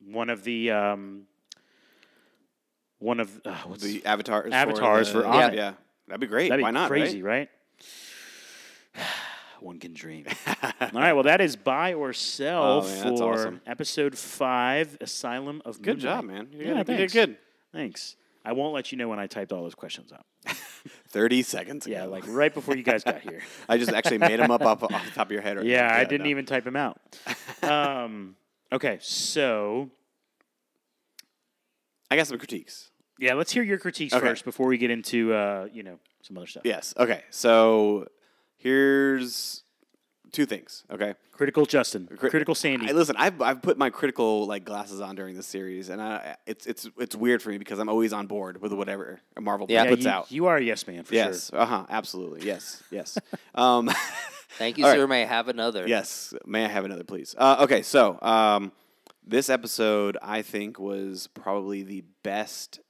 one 0.06 0.30
of 0.30 0.44
the 0.44 0.70
um, 0.70 1.22
one 2.98 3.20
of 3.20 3.40
uh, 3.44 3.54
what's 3.66 3.82
the 3.82 4.04
avatars. 4.06 4.52
Avatars 4.52 5.08
for, 5.08 5.22
for 5.22 5.28
the, 5.28 5.28
yeah, 5.28 5.52
yeah. 5.52 5.72
That'd 6.08 6.20
be 6.20 6.26
great. 6.26 6.48
that'd 6.48 6.58
be 6.60 6.62
Why 6.64 6.70
not? 6.70 6.88
crazy, 6.88 7.22
right? 7.22 7.48
One 9.60 9.78
can 9.78 9.92
dream. 9.94 10.26
All 10.80 10.90
right, 10.92 11.12
well, 11.12 11.22
that 11.22 11.40
is 11.40 11.54
buy 11.54 11.94
or 11.94 12.12
sell 12.12 12.82
Oh, 12.82 12.82
man, 12.82 13.16
for 13.16 13.32
awesome. 13.34 13.60
episode 13.64 14.18
five, 14.18 14.98
Asylum 15.00 15.62
of 15.64 15.80
Good 15.80 15.94
Moon 15.98 16.00
job, 16.00 16.24
man. 16.24 16.48
You, 16.52 16.66
Yeah, 16.66 16.82
did, 16.82 16.88
you 16.88 16.96
did 16.96 17.12
good. 17.12 17.36
Thanks. 17.72 18.16
I 18.44 18.52
won't 18.52 18.74
let 18.74 18.90
you 18.92 18.98
know 18.98 19.08
when 19.08 19.18
I 19.20 19.26
typed 19.28 19.52
all 19.52 19.62
those 19.62 19.74
questions 19.74 20.10
up. 20.12 20.26
Thirty 21.08 21.42
seconds. 21.42 21.86
ago. 21.86 21.94
Yeah, 21.94 22.04
like 22.04 22.24
right 22.26 22.52
before 22.52 22.76
you 22.76 22.82
guys 22.82 23.04
got 23.04 23.20
here. 23.20 23.40
I 23.68 23.78
just 23.78 23.92
actually 23.92 24.18
made 24.18 24.40
them 24.40 24.50
up 24.50 24.62
off, 24.62 24.82
off 24.82 25.04
the 25.04 25.10
top 25.12 25.28
of 25.28 25.32
your 25.32 25.40
head. 25.42 25.56
Right 25.58 25.66
Yeah, 25.66 25.86
now. 25.86 25.94
I 25.96 26.04
didn't 26.04 26.24
no. 26.24 26.30
even 26.30 26.46
type 26.46 26.64
them 26.64 26.76
out. 26.76 27.00
Um, 27.62 28.34
okay, 28.72 28.98
so 29.00 29.88
I 32.10 32.16
got 32.16 32.26
some 32.26 32.38
critiques. 32.38 32.90
yeah, 33.20 33.34
let's 33.34 33.52
hear 33.52 33.62
your 33.62 33.78
critiques 33.78 34.12
Okay. 34.12 34.26
first 34.26 34.44
before 34.44 34.66
we 34.66 34.78
get 34.78 34.90
into 34.90 35.32
uh, 35.32 35.68
you 35.72 35.84
know 35.84 36.00
some 36.22 36.36
other 36.36 36.48
stuff. 36.48 36.62
Yes. 36.64 36.92
Okay. 36.98 37.22
So 37.30 38.08
here's 38.56 39.61
two 40.32 40.46
things. 40.46 40.84
Okay. 40.90 41.14
Critical 41.32 41.66
Justin, 41.66 42.08
Cri- 42.16 42.30
critical 42.30 42.54
Sandy. 42.54 42.88
I, 42.88 42.92
listen, 42.92 43.16
I've, 43.18 43.40
I've 43.40 43.62
put 43.62 43.76
my 43.76 43.90
critical 43.90 44.46
like 44.46 44.64
glasses 44.64 45.00
on 45.00 45.14
during 45.14 45.36
this 45.36 45.46
series, 45.46 45.88
and 45.88 46.00
I, 46.00 46.36
it's 46.46 46.66
it's 46.66 46.88
it's 46.98 47.14
weird 47.16 47.42
for 47.42 47.50
me 47.50 47.58
because 47.58 47.78
I'm 47.78 47.88
always 47.88 48.12
on 48.12 48.26
board 48.26 48.60
with 48.60 48.72
whatever 48.72 49.20
Marvel 49.38 49.66
Yeah. 49.68 49.84
yeah, 49.84 49.90
puts 49.90 50.04
you, 50.04 50.10
out. 50.10 50.32
you 50.32 50.46
are 50.46 50.56
a 50.56 50.62
yes 50.62 50.86
man 50.86 51.04
for 51.04 51.14
yes. 51.14 51.50
sure. 51.50 51.60
Uh 51.60 51.66
huh. 51.66 51.86
Absolutely. 51.88 52.46
Yes. 52.46 52.82
Yes. 52.90 53.18
um, 53.54 53.90
thank 54.58 54.78
you 54.78 54.84
All 54.84 54.90
right. 54.90 54.98
sir 54.98 55.06
may 55.06 55.22
I 55.22 55.26
have 55.26 55.48
another 55.48 55.86
yes. 55.86 56.34
May 56.46 56.64
I 56.64 56.68
have 56.68 56.84
another, 56.84 57.04
please? 57.04 57.34
Uh, 57.36 57.58
okay. 57.60 57.82
So 57.82 58.20
um, 58.22 58.72
this 59.26 59.48
episode, 59.50 60.16
I 60.22 60.42
think, 60.42 60.78
was 60.78 61.28
probably 61.28 61.82
the 61.82 62.04
best 62.22 62.80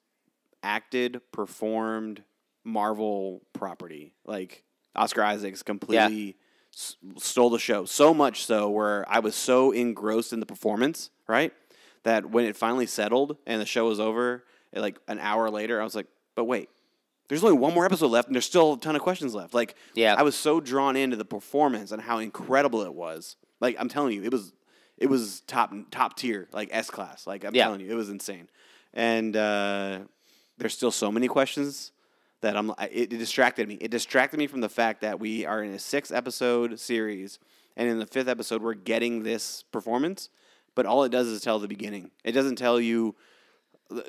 acted, 0.62 1.20
performed 1.32 2.22
Marvel 2.64 3.42
property. 3.52 4.14
Like 4.24 4.64
Oscar 4.94 5.22
Isaacs 5.22 5.62
completely 5.62 6.36
s- 6.74 6.96
stole 7.18 7.50
the 7.50 7.58
show. 7.58 7.84
So 7.84 8.12
much 8.14 8.44
so 8.44 8.68
where 8.70 9.04
I 9.08 9.18
was 9.20 9.34
so 9.34 9.70
engrossed 9.72 10.32
in 10.32 10.40
the 10.40 10.46
performance, 10.46 11.10
right? 11.26 11.52
That 12.04 12.26
when 12.30 12.44
it 12.44 12.56
finally 12.56 12.86
settled 12.86 13.36
and 13.46 13.60
the 13.60 13.66
show 13.66 13.86
was 13.88 14.00
over, 14.00 14.44
like 14.74 14.98
an 15.08 15.18
hour 15.18 15.50
later, 15.50 15.80
I 15.80 15.84
was 15.84 15.94
like, 15.94 16.06
but 16.34 16.44
wait, 16.44 16.68
there's 17.28 17.44
only 17.44 17.56
one 17.56 17.72
more 17.72 17.84
episode 17.86 18.08
left, 18.08 18.28
and 18.28 18.34
there's 18.34 18.44
still 18.44 18.74
a 18.74 18.78
ton 18.78 18.96
of 18.96 19.02
questions 19.02 19.34
left. 19.34 19.54
Like, 19.54 19.74
Yeah. 19.94 20.14
I 20.18 20.22
was 20.22 20.34
so 20.34 20.60
drawn 20.60 20.96
into 20.96 21.16
the 21.16 21.24
performance 21.24 21.92
and 21.92 22.02
how 22.02 22.18
incredible 22.18 22.82
it 22.82 22.92
was. 22.94 23.36
Like, 23.60 23.76
I'm 23.78 23.88
telling 23.88 24.14
you, 24.14 24.22
it 24.24 24.32
was 24.32 24.52
it 24.98 25.06
was 25.06 25.40
top 25.46 25.72
top 25.90 26.16
tier, 26.16 26.48
like 26.52 26.68
S 26.72 26.90
class. 26.90 27.26
Like, 27.26 27.44
I'm 27.44 27.54
Yeah. 27.54 27.64
telling 27.64 27.80
you, 27.80 27.90
it 27.90 27.94
was 27.94 28.10
insane. 28.10 28.48
And 28.92 29.36
uh, 29.36 30.00
there's 30.58 30.74
still 30.74 30.90
so 30.90 31.10
many 31.12 31.28
questions 31.28 31.91
that 32.42 32.56
I'm. 32.56 32.72
It, 32.90 33.10
distracted 33.10 33.66
me. 33.66 33.74
It 33.80 33.90
distracted 33.90 34.38
me 34.38 34.46
from 34.46 34.60
the 34.60 34.68
fact 34.68 35.00
that 35.00 35.18
we 35.18 35.46
are 35.46 35.62
in 35.62 35.72
a 35.72 35.78
six 35.78 36.12
episode 36.12 36.78
series, 36.78 37.38
and 37.76 37.88
in 37.88 37.98
the 37.98 38.06
fifth 38.06 38.28
episode, 38.28 38.62
we're 38.62 38.74
getting 38.74 39.22
this 39.22 39.64
performance. 39.72 40.28
But 40.74 40.86
all 40.86 41.04
it 41.04 41.10
does 41.10 41.26
is 41.26 41.42
tell 41.42 41.58
the 41.58 41.68
beginning. 41.68 42.10
It 42.24 42.32
doesn't 42.32 42.56
tell 42.56 42.80
you 42.80 43.14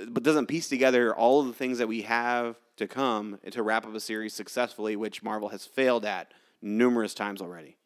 but 0.07 0.23
doesn't 0.23 0.47
piece 0.47 0.69
together 0.69 1.15
all 1.15 1.41
of 1.41 1.47
the 1.47 1.53
things 1.53 1.77
that 1.77 1.87
we 1.87 2.03
have 2.03 2.57
to 2.77 2.87
come 2.87 3.39
to 3.49 3.63
wrap 3.63 3.85
up 3.85 3.93
a 3.93 3.99
series 3.99 4.33
successfully, 4.33 4.95
which 4.95 5.23
Marvel 5.23 5.49
has 5.49 5.65
failed 5.65 6.05
at 6.05 6.33
numerous 6.61 7.13
times 7.13 7.41
already. 7.41 7.77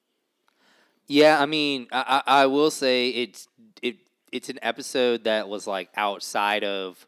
Yeah, 1.07 1.41
I 1.41 1.45
mean, 1.45 1.87
I, 1.91 2.21
I 2.25 2.41
I 2.41 2.45
will 2.47 2.71
say 2.71 3.09
it's 3.09 3.47
it 3.81 3.97
it's 4.31 4.49
an 4.49 4.59
episode 4.61 5.23
that 5.23 5.47
was 5.47 5.65
like 5.65 5.89
outside 5.95 6.63
of 6.63 7.07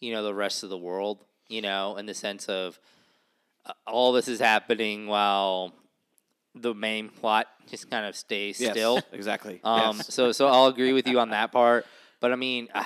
you 0.00 0.12
know 0.12 0.22
the 0.22 0.34
rest 0.34 0.62
of 0.62 0.70
the 0.70 0.78
world, 0.78 1.24
you 1.48 1.62
know, 1.62 1.96
in 1.96 2.06
the 2.06 2.14
sense 2.14 2.46
of 2.48 2.78
uh, 3.66 3.72
all 3.86 4.12
this 4.12 4.28
is 4.28 4.38
happening 4.40 5.06
while 5.06 5.72
the 6.54 6.74
main 6.74 7.08
plot 7.08 7.46
just 7.70 7.90
kind 7.90 8.06
of 8.06 8.16
stays 8.16 8.56
still. 8.56 9.00
exactly. 9.12 9.60
Um, 9.64 9.96
Yes. 9.96 10.14
so 10.14 10.32
so 10.32 10.48
I'll 10.48 10.66
agree 10.66 10.92
with 10.92 11.06
you 11.06 11.20
on 11.20 11.30
that 11.30 11.52
part. 11.52 11.86
But 12.20 12.32
I 12.32 12.36
mean, 12.36 12.68
I, 12.74 12.84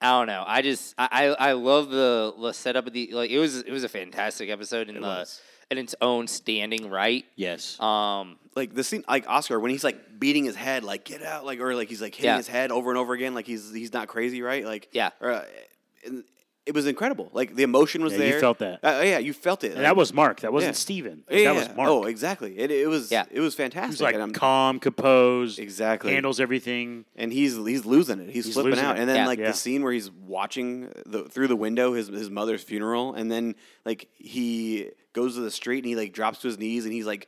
I 0.00 0.10
don't 0.18 0.26
know. 0.26 0.44
I 0.46 0.62
just 0.62 0.94
I, 0.98 1.08
I 1.38 1.48
I 1.50 1.52
love 1.52 1.90
the 1.90 2.34
the 2.40 2.52
setup 2.52 2.86
of 2.86 2.92
the 2.92 3.10
like 3.12 3.30
it 3.30 3.38
was 3.38 3.56
it 3.60 3.70
was 3.70 3.84
a 3.84 3.88
fantastic 3.88 4.48
episode 4.50 4.88
in 4.88 4.94
the 4.96 5.00
was. 5.00 5.40
in 5.70 5.78
its 5.78 5.94
own 6.00 6.26
standing 6.26 6.88
right. 6.90 7.24
Yes. 7.36 7.78
Um, 7.80 8.36
like 8.56 8.74
the 8.74 8.82
scene, 8.82 9.04
like 9.08 9.28
Oscar 9.28 9.60
when 9.60 9.70
he's 9.70 9.84
like 9.84 10.18
beating 10.18 10.44
his 10.44 10.56
head, 10.56 10.82
like 10.82 11.04
get 11.04 11.22
out, 11.22 11.44
like 11.44 11.60
or 11.60 11.74
like 11.74 11.88
he's 11.88 12.02
like 12.02 12.14
hitting 12.14 12.30
Yeah. 12.30 12.36
his 12.38 12.48
head 12.48 12.72
over 12.72 12.90
and 12.90 12.98
over 12.98 13.12
again, 13.12 13.34
like 13.34 13.46
he's 13.46 13.72
he's 13.72 13.92
not 13.92 14.08
crazy, 14.08 14.42
right? 14.42 14.64
Like 14.64 14.88
Yeah. 14.92 15.10
or, 15.20 15.30
uh, 15.30 15.44
and 16.06 16.24
it 16.68 16.74
was 16.74 16.86
incredible. 16.86 17.30
Like 17.32 17.54
the 17.56 17.64
emotion 17.64 18.02
was 18.02 18.12
Yeah, 18.16 18.24
you 18.34 18.38
felt 18.40 18.58
that. 18.58 18.78
Uh, 18.84 19.00
yeah, 19.02 19.18
you 19.18 19.32
felt 19.32 19.64
it. 19.64 19.72
and 19.74 19.84
that 19.84 19.96
was 19.96 20.12
Mark. 20.12 20.40
That 20.40 20.52
wasn't 20.52 20.74
Yeah. 20.76 20.78
Steven. 20.78 21.24
yeah, 21.30 21.52
that 21.52 21.54
was 21.68 21.76
Mark. 21.76 21.88
Oh, 21.90 22.04
exactly. 22.04 22.58
It, 22.58 22.70
it 22.70 22.88
was 22.88 23.10
Yeah. 23.10 23.24
it 23.30 23.40
was 23.40 23.54
he 23.54 23.62
fantastic. 23.62 23.90
was 23.92 24.00
like 24.02 24.14
and 24.14 24.22
I'm- 24.22 24.32
calm, 24.32 24.78
composed, 24.78 25.58
exactly 25.58 26.12
handles 26.12 26.38
everything. 26.40 27.04
and 27.16 27.32
he's 27.32 27.56
he's 27.56 27.84
losing 27.84 28.20
it. 28.20 28.30
He's, 28.30 28.44
He's 28.44 28.54
flipping 28.54 28.78
out. 28.78 28.96
it. 28.96 29.00
And 29.00 29.08
then 29.08 29.16
Yeah. 29.16 29.26
like 29.26 29.38
Yeah. 29.38 29.48
the 29.48 29.54
scene 29.54 29.82
where 29.82 29.92
he's 29.92 30.10
watching 30.10 30.92
the, 31.06 31.24
through 31.24 31.48
the 31.48 31.56
window 31.56 31.94
his 31.94 32.08
his 32.08 32.30
mother's 32.30 32.62
funeral, 32.62 33.14
and 33.14 33.30
then 33.32 33.54
like 33.84 34.08
he 34.14 34.90
goes 35.14 35.34
to 35.34 35.40
the 35.40 35.50
street 35.50 35.78
and 35.78 35.86
he 35.86 35.96
like 35.96 36.12
drops 36.12 36.38
to 36.40 36.48
his 36.48 36.58
knees 36.58 36.84
and 36.84 36.92
he's 36.92 37.06
like. 37.06 37.26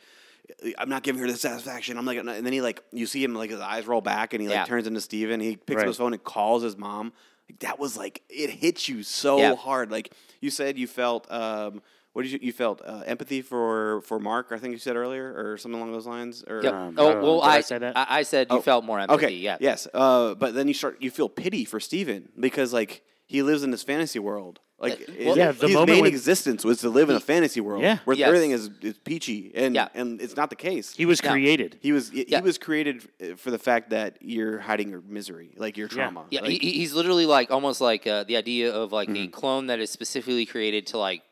I'm 0.79 0.88
not 0.88 1.05
giving 1.05 1.20
her 1.22 1.29
the 1.31 1.37
satisfaction. 1.37 1.96
I'm 1.96 2.05
like, 2.05 2.18
and 2.18 2.26
then 2.29 2.53
he 2.53 2.61
like, 2.61 2.83
you 2.90 3.07
see 3.07 3.22
him 3.22 3.37
like 3.37 3.50
his 3.50 3.61
eyes 3.61 3.87
roll 3.87 4.00
back 4.00 4.33
and 4.35 4.42
he 4.42 4.48
like 4.48 4.57
Yeah. 4.57 4.64
turns 4.64 4.88
into 4.88 5.00
Steven. 5.00 5.38
He 5.38 5.55
picks 5.55 5.76
Right. 5.76 5.83
up 5.83 5.87
his 5.87 5.96
phone 5.98 6.12
and 6.12 6.24
calls 6.24 6.64
his 6.64 6.76
mom. 6.76 7.12
Like, 7.50 7.58
that 7.60 7.78
was 7.80 7.96
like, 7.96 8.22
it 8.28 8.50
hits 8.50 8.88
you 8.88 9.02
so 9.02 9.38
Yeah. 9.38 9.54
hard. 9.56 9.90
Like 9.90 10.12
you 10.40 10.50
said, 10.50 10.78
you 10.78 10.86
felt, 10.86 11.30
um, 11.30 11.82
what 12.12 12.22
did 12.22 12.32
you, 12.32 12.38
you 12.42 12.52
felt 12.52 12.80
uh, 12.84 13.02
empathy 13.06 13.40
for 13.42 14.02
for 14.02 14.18
Mark? 14.18 14.48
I 14.50 14.58
think 14.58 14.72
you 14.72 14.78
said 14.78 14.96
earlier, 14.96 15.32
or 15.36 15.56
something 15.58 15.80
along 15.80 15.92
those 15.92 16.06
lines. 16.06 16.44
Or 16.46 16.60
Yep. 16.62 16.74
Um, 16.74 16.94
oh 16.96 17.22
well, 17.22 17.42
I 17.42 17.56
I 17.56 17.60
say 17.60 17.78
that? 17.78 17.96
I, 17.96 18.06
I 18.18 18.22
said 18.22 18.48
you 18.50 18.58
Oh, 18.58 18.60
felt 18.60 18.84
more 18.84 18.98
empathy. 18.98 19.24
Okay. 19.26 19.34
Yeah. 19.34 19.56
Yes. 19.60 19.86
Uh, 19.94 20.34
but 20.34 20.54
then 20.54 20.66
you 20.68 20.74
start 20.74 21.00
you 21.00 21.10
feel 21.10 21.28
pity 21.28 21.64
for 21.64 21.78
Steven 21.80 22.28
because 22.38 22.72
like 22.72 23.02
he 23.30 23.42
lives 23.42 23.62
in 23.62 23.70
this 23.70 23.82
fantasy 23.82 24.18
world. 24.18 24.58
Like 24.78 25.02
Uh, 25.02 25.12
well, 25.26 25.36
Yeah, 25.36 25.52
the 25.52 25.66
his 25.66 25.74
moment 25.74 25.90
main 25.90 26.00
when- 26.04 26.08
existence 26.10 26.64
was 26.64 26.78
to 26.80 26.88
live 26.88 27.10
in 27.10 27.16
a 27.16 27.20
fantasy 27.32 27.60
world 27.60 27.82
Yeah. 27.82 27.98
where 28.06 28.16
Yes. 28.16 28.28
everything 28.28 28.52
is, 28.52 28.70
is 28.80 28.96
peachy 29.10 29.52
and 29.54 29.74
Yeah. 29.74 29.88
and 29.94 30.20
it's 30.22 30.36
not 30.40 30.48
the 30.48 30.56
case. 30.56 30.86
He 30.96 31.04
was 31.04 31.22
No. 31.22 31.30
created. 31.32 31.78
He 31.82 31.92
was 31.92 32.08
he, 32.10 32.24
Yeah. 32.26 32.40
was 32.40 32.56
created 32.58 32.96
uh, 33.22 33.36
for 33.36 33.50
the 33.50 33.58
fact 33.58 33.90
that 33.90 34.16
you're 34.22 34.58
hiding 34.58 34.88
your 34.88 35.02
misery, 35.18 35.50
like 35.64 35.76
your 35.76 35.86
trauma. 35.88 36.24
Yeah, 36.30 36.40
Like, 36.40 36.50
he, 36.52 36.58
he- 36.58 36.78
he's 36.80 36.94
literally 36.94 37.26
like 37.26 37.50
almost 37.50 37.80
like 37.82 38.06
uh, 38.06 38.24
the 38.24 38.36
idea 38.38 38.72
of 38.72 38.90
like 38.90 39.08
Mm-hmm. 39.10 39.24
a 39.24 39.40
clone 39.40 39.66
that 39.66 39.80
is 39.80 39.90
specifically 39.90 40.46
created 40.46 40.86
to 40.92 40.98
like 40.98 41.22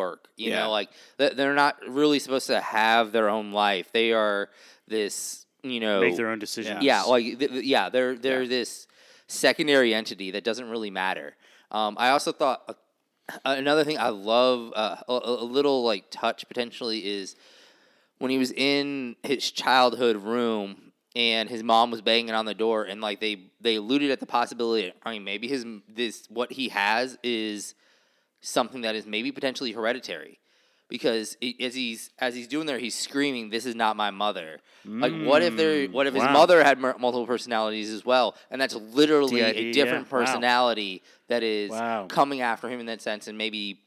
work. 0.00 0.28
You 0.36 0.50
Yeah. 0.50 0.60
know, 0.60 0.70
like 0.70 0.88
they're 1.18 1.54
not 1.64 1.74
really 1.88 2.20
supposed 2.20 2.46
to 2.46 2.60
have 2.60 3.10
their 3.10 3.28
own 3.28 3.50
life. 3.52 3.86
They 3.92 4.12
are 4.12 4.50
this, 4.86 5.46
you 5.64 5.80
know, 5.80 6.00
Make 6.00 6.14
their 6.16 6.28
own 6.30 6.38
decisions. 6.38 6.84
yeah, 6.84 7.02
like 7.02 7.24
th- 7.40 7.50
th- 7.54 7.64
yeah, 7.64 7.88
they're 7.88 8.14
they're 8.14 8.42
Yeah. 8.42 8.48
this 8.48 8.86
secondary 9.34 9.94
entity 9.94 10.30
that 10.32 10.44
doesn't 10.44 10.70
really 10.70 10.90
matter. 10.90 11.36
Um, 11.70 11.96
I 11.98 12.10
also 12.10 12.32
thought 12.32 12.62
uh, 12.68 12.74
another 13.44 13.84
thing 13.84 13.98
I 13.98 14.08
love 14.08 14.72
uh, 14.74 14.96
a, 15.08 15.12
a 15.12 15.44
little 15.44 15.82
like 15.84 16.10
touch 16.10 16.46
potentially 16.48 17.06
is 17.06 17.36
when 18.18 18.30
he 18.30 18.38
was 18.38 18.52
in 18.52 19.16
his 19.22 19.50
childhood 19.50 20.16
room 20.16 20.92
and 21.16 21.48
his 21.48 21.62
mom 21.62 21.90
was 21.90 22.02
banging 22.02 22.32
on 22.32 22.44
the 22.44 22.54
door 22.54 22.84
and 22.84 23.00
like 23.00 23.20
they 23.20 23.50
they 23.60 23.76
alluded 23.76 24.10
at 24.10 24.20
the 24.20 24.26
possibility 24.26 24.92
I 25.02 25.12
mean 25.12 25.24
maybe 25.24 25.48
his 25.48 25.64
this 25.88 26.26
what 26.28 26.52
he 26.52 26.68
has 26.70 27.18
is 27.22 27.74
something 28.40 28.82
that 28.82 28.94
is 28.94 29.06
maybe 29.06 29.32
potentially 29.32 29.72
hereditary 29.72 30.38
because 30.88 31.36
as 31.60 31.74
he's 31.74 32.10
as 32.18 32.34
he's 32.34 32.46
doing 32.46 32.66
there 32.66 32.78
he's 32.78 32.94
screaming 32.94 33.50
this 33.50 33.66
is 33.66 33.74
not 33.74 33.96
my 33.96 34.10
mother 34.10 34.58
like 34.84 35.12
what 35.24 35.42
if 35.42 35.56
there 35.56 35.86
what 35.88 36.06
if 36.06 36.14
his 36.14 36.22
mother 36.22 36.62
had 36.62 36.78
mer- 36.78 36.96
multiple 36.98 37.26
personalities 37.26 37.90
as 37.90 38.04
well 38.04 38.36
and 38.50 38.60
that's 38.60 38.74
literally 38.74 39.40
DID, 39.40 39.56
a 39.56 39.72
different 39.72 40.06
yeah, 40.10 40.14
wow. 40.18 40.20
personality 40.24 41.02
that 41.28 41.42
is 41.42 41.70
Wow. 41.70 42.06
coming 42.08 42.40
after 42.42 42.68
him 42.68 42.80
in 42.80 42.86
that 42.86 43.00
sense 43.00 43.26
and 43.28 43.38
maybe 43.38 43.80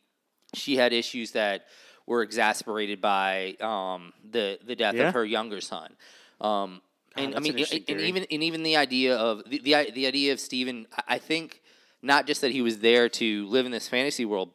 she 0.54 0.76
had 0.76 0.94
issues 0.94 1.32
that 1.32 1.66
were 2.06 2.22
exasperated 2.24 3.02
by 3.02 3.56
um, 3.60 4.14
the 4.32 4.58
the 4.66 4.76
death 4.76 4.96
Yeah. 4.96 5.10
of 5.10 5.14
her 5.14 5.26
younger 5.26 5.60
son. 5.62 5.96
Um, 6.40 6.82
and 7.18 7.36
I 7.36 7.40
mean, 7.40 7.58
an 7.58 7.66
and, 7.72 7.84
and 7.90 8.00
even 8.02 8.26
and 8.32 8.44
even 8.44 8.64
the 8.64 8.78
idea 8.78 9.18
of 9.18 9.44
the, 9.50 9.60
the 9.60 9.92
the 9.92 10.08
idea 10.08 10.32
of 10.32 10.40
Steven, 10.40 10.88
I- 10.98 11.16
I 11.16 11.18
think 11.18 11.62
not 12.02 12.26
just 12.26 12.40
that 12.42 12.52
he 12.52 12.62
was 12.62 12.80
there 12.80 13.10
to 13.10 13.46
live 13.48 13.66
in 13.66 13.72
this 13.74 13.90
fantasy 13.90 14.24
world, 14.24 14.52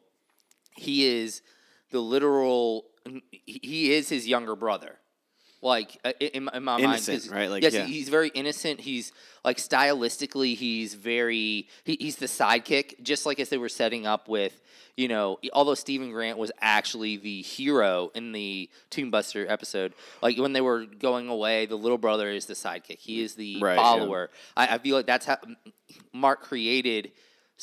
he 0.75 1.05
is 1.05 1.41
the 1.93 2.01
literal. 2.01 2.85
he- 3.31 3.93
is 3.93 4.09
his 4.09 4.27
younger 4.27 4.55
brother. 4.57 4.97
Like 5.61 5.97
uh, 6.03 6.11
in, 6.19 6.49
in 6.53 6.63
my 6.65 6.77
Innocent, 6.77 7.27
mind, 7.31 7.39
right? 7.39 7.49
Like, 7.49 7.63
yes, 7.63 7.73
yeah. 7.73 7.85
he's 7.85 8.09
very 8.09 8.27
innocent. 8.35 8.81
He's 8.81 9.13
like 9.45 9.55
stylistically, 9.55 10.57
he's 10.57 10.93
very 10.93 11.69
he, 11.85 11.95
he's 12.01 12.17
the 12.17 12.25
sidekick, 12.25 13.01
just 13.01 13.25
like 13.25 13.39
as 13.39 13.47
they 13.47 13.57
were 13.57 13.69
setting 13.69 14.05
up 14.05 14.27
with 14.27 14.59
you 14.97 15.07
know, 15.07 15.39
although 15.53 15.73
Steven 15.73 16.11
Grant 16.11 16.37
was 16.37 16.51
actually 16.61 17.15
the 17.17 17.41
hero 17.41 18.11
in 18.13 18.31
the 18.33 18.69
Tomb 18.91 19.09
Buster 19.09 19.49
episode, 19.49 19.93
like 20.21 20.37
when 20.37 20.51
they 20.53 20.61
were 20.61 20.85
going 20.85 21.29
away, 21.29 21.65
the 21.65 21.77
little 21.77 21.97
brother 21.97 22.29
is 22.29 22.45
the 22.45 22.53
sidekick. 22.53 22.99
He 22.99 23.21
is 23.23 23.33
the 23.35 23.59
Right, 23.61 23.75
yeah. 23.75 23.81
follower. 23.81 24.29
I, 24.55 24.75
I 24.75 24.77
feel 24.79 24.95
like 24.97 25.07
that's 25.07 25.25
how 25.25 25.37
Mark 26.13 26.41
created 26.43 27.11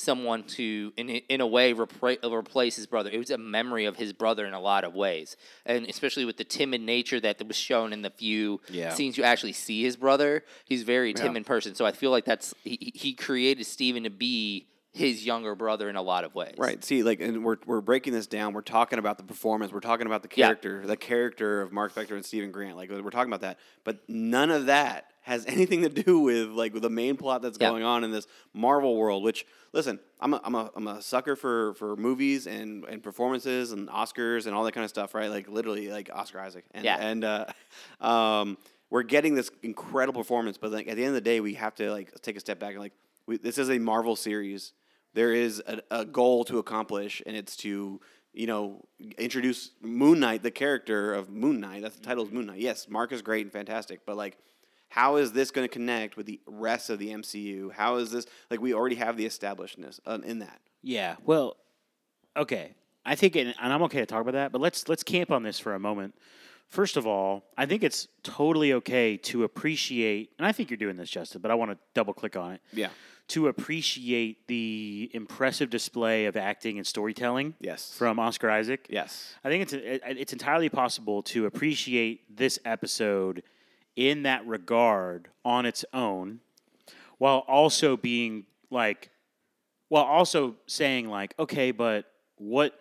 someone 0.00 0.42
to, 0.44 0.92
in 0.96 1.08
in 1.10 1.40
a 1.40 1.46
way, 1.46 1.74
repra- 1.74 2.18
replace 2.32 2.76
his 2.76 2.86
brother. 2.86 3.10
It 3.12 3.18
was 3.18 3.30
a 3.30 3.38
memory 3.38 3.84
of 3.84 3.96
his 3.96 4.12
brother 4.12 4.46
in 4.46 4.54
a 4.54 4.60
lot 4.60 4.84
of 4.84 4.94
ways, 4.94 5.36
and 5.66 5.86
especially 5.86 6.24
with 6.24 6.36
the 6.36 6.44
timid 6.44 6.80
nature 6.80 7.20
that 7.20 7.46
was 7.46 7.56
shown 7.56 7.92
in 7.92 8.02
the 8.02 8.10
few 8.10 8.60
Yeah. 8.70 8.92
scenes 8.94 9.16
you 9.18 9.24
actually 9.24 9.52
see 9.52 9.82
his 9.82 9.96
brother. 9.96 10.44
He's 10.64 10.82
a 10.82 10.86
very 10.86 11.12
timid 11.14 11.46
person, 11.46 11.74
so 11.74 11.84
I 11.86 11.92
feel 11.92 12.10
like 12.10 12.24
that's 12.24 12.54
he, 12.64 12.78
he- 12.80 12.92
he 12.94 13.12
created 13.14 13.66
Steven 13.66 14.04
to 14.04 14.10
be 14.10 14.66
his 14.92 15.24
younger 15.24 15.54
brother 15.54 15.88
in 15.88 15.94
a 15.96 16.02
lot 16.02 16.24
of 16.24 16.34
ways. 16.34 16.54
Right. 16.58 16.82
See, 16.84 17.02
like, 17.04 17.20
and 17.20 17.44
we're 17.44 17.58
we're 17.64 17.80
breaking 17.80 18.12
this 18.12 18.26
down. 18.26 18.52
We're 18.52 18.60
talking 18.62 18.98
about 18.98 19.18
the 19.18 19.22
performance. 19.24 19.72
We're 19.72 19.80
talking 19.80 20.06
about 20.06 20.22
the 20.22 20.28
Yeah. 20.34 20.46
character, 20.46 20.84
the 20.86 20.96
character 20.96 21.62
of 21.62 21.72
Mark 21.72 21.94
Spector 21.94 22.12
and 22.16 22.24
Steven 22.24 22.50
Grant. 22.50 22.76
Like, 22.76 22.90
we're 22.90 23.10
talking 23.10 23.30
about 23.32 23.42
that. 23.42 23.58
But 23.84 24.00
none 24.08 24.50
of 24.50 24.66
that 24.66 25.06
has 25.22 25.44
anything 25.48 25.82
to 25.82 25.88
do 25.88 26.18
with 26.20 26.48
like 26.48 26.72
with 26.74 26.82
the 26.82 26.90
main 26.90 27.16
plot 27.16 27.40
that's 27.42 27.56
Yeah. 27.60 27.68
going 27.70 27.84
on 27.84 28.02
in 28.02 28.10
this 28.10 28.26
Marvel 28.52 28.96
world. 28.96 29.22
Which, 29.22 29.46
listen, 29.72 30.00
I'm 30.18 30.34
a, 30.34 30.40
I'm 30.42 30.54
a, 30.56 30.70
I'm 30.74 30.86
a 30.88 31.00
sucker 31.02 31.36
for 31.36 31.74
for 31.74 31.94
movies 31.94 32.48
and 32.48 32.84
and 32.86 33.00
performances 33.00 33.70
and 33.70 33.88
Oscars 33.88 34.46
and 34.46 34.56
all 34.56 34.64
that 34.64 34.72
kind 34.72 34.82
of 34.84 34.90
stuff. 34.90 35.14
Right. 35.14 35.30
Like, 35.30 35.48
literally, 35.48 35.88
like 35.88 36.10
Oscar 36.12 36.40
Isaac. 36.40 36.64
And, 36.72 36.84
Yeah. 36.84 36.96
And 36.96 37.22
uh, 37.24 37.46
um, 38.00 38.58
we're 38.90 39.04
getting 39.04 39.34
this 39.36 39.52
incredible 39.62 40.20
performance. 40.22 40.58
But 40.58 40.72
like 40.72 40.88
at 40.88 40.96
the 40.96 41.02
end 41.04 41.10
of 41.10 41.14
the 41.14 41.20
day, 41.20 41.38
we 41.38 41.54
have 41.54 41.76
to 41.76 41.92
like 41.92 42.12
take 42.22 42.36
a 42.36 42.40
step 42.40 42.58
back 42.58 42.70
and 42.72 42.80
like 42.80 42.92
we, 43.26 43.36
this 43.36 43.56
is 43.58 43.70
a 43.70 43.78
Marvel 43.78 44.16
series 44.16 44.72
there 45.14 45.32
is 45.32 45.62
a, 45.66 45.80
a 45.90 46.04
goal 46.04 46.44
to 46.44 46.58
accomplish, 46.58 47.22
and 47.26 47.36
it's 47.36 47.56
to 47.58 48.00
you 48.32 48.46
know 48.46 48.84
introduce 49.18 49.70
Moon 49.80 50.20
Knight, 50.20 50.42
the 50.42 50.50
character 50.50 51.14
of 51.14 51.30
Moon 51.30 51.60
Knight. 51.60 51.82
That's 51.82 51.96
the 51.96 52.02
title 52.02 52.24
is 52.24 52.30
Moon 52.30 52.46
Knight. 52.46 52.60
Yes, 52.60 52.88
Mark 52.88 53.12
is 53.12 53.22
great 53.22 53.42
and 53.42 53.52
fantastic, 53.52 54.00
but 54.06 54.16
like, 54.16 54.38
how 54.88 55.16
is 55.16 55.32
this 55.32 55.50
going 55.50 55.66
to 55.66 55.72
connect 55.72 56.16
with 56.16 56.26
the 56.26 56.40
rest 56.46 56.90
of 56.90 56.98
the 56.98 57.08
MCU? 57.08 57.72
How 57.72 57.96
is 57.96 58.10
this 58.10 58.26
like 58.50 58.60
we 58.60 58.74
already 58.74 58.96
have 58.96 59.16
the 59.16 59.26
establishedness 59.26 60.00
uh, 60.06 60.18
in 60.24 60.40
that? 60.40 60.60
Yeah. 60.82 61.16
Well, 61.24 61.56
okay. 62.36 62.74
I 63.04 63.14
think, 63.14 63.36
and 63.36 63.54
and 63.60 63.72
I'm 63.72 63.82
okay 63.84 64.00
to 64.00 64.06
talk 64.06 64.20
about 64.20 64.34
that, 64.34 64.52
but 64.52 64.60
let's 64.60 64.88
let's 64.88 65.02
camp 65.02 65.30
on 65.30 65.42
this 65.42 65.58
for 65.58 65.74
a 65.74 65.80
moment. 65.80 66.14
First 66.68 66.96
of 66.96 67.06
all, 67.06 67.44
I 67.58 67.66
think 67.66 67.82
it's 67.82 68.06
totally 68.22 68.74
okay 68.74 69.16
to 69.16 69.42
appreciate, 69.42 70.30
and 70.38 70.46
I 70.46 70.52
think 70.52 70.70
you're 70.70 70.76
doing 70.76 70.96
this, 70.96 71.10
Justin, 71.10 71.40
but 71.40 71.50
I 71.50 71.54
want 71.54 71.72
to 71.72 71.78
double 71.94 72.12
click 72.14 72.36
on 72.36 72.52
it. 72.52 72.60
Yeah, 72.72 72.90
to 73.30 73.48
appreciate 73.48 74.46
the 74.48 75.10
impressive 75.12 75.70
display 75.70 76.26
of 76.26 76.36
acting 76.36 76.78
and 76.78 76.86
storytelling 76.86 77.54
Yes. 77.60 77.96
from 77.96 78.18
Oscar 78.18 78.50
Isaac. 78.50 78.86
yes. 78.90 79.34
I 79.44 79.48
think 79.48 79.62
it's 79.62 79.72
it- 79.72 80.02
it's 80.04 80.32
entirely 80.32 80.68
possible 80.68 81.22
to 81.24 81.46
appreciate 81.46 82.36
this 82.36 82.58
episode 82.64 83.42
in 83.96 84.22
that 84.24 84.46
regard 84.46 85.28
on 85.44 85.66
its 85.66 85.84
own, 85.92 86.40
while 87.18 87.38
also 87.48 87.96
being 87.96 88.46
like, 88.70 89.10
while 89.88 90.04
also 90.04 90.56
saying 90.66 91.08
like, 91.08 91.34
okay, 91.38 91.70
but 91.72 92.10
what? 92.36 92.80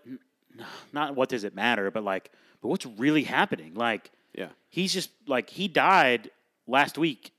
Not 0.91 1.15
what 1.15 1.29
does 1.29 1.43
it 1.43 1.55
matter, 1.55 1.89
but 1.91 2.03
like, 2.03 2.31
but 2.61 2.67
what's 2.69 2.85
really 2.85 3.23
happening? 3.23 3.73
Like, 3.75 4.11
Yeah. 4.33 4.49
he's 4.69 4.93
just 4.93 5.09
like 5.27 5.49
he 5.49 5.67
died 5.67 6.31
last 6.67 6.97
week 6.97 7.31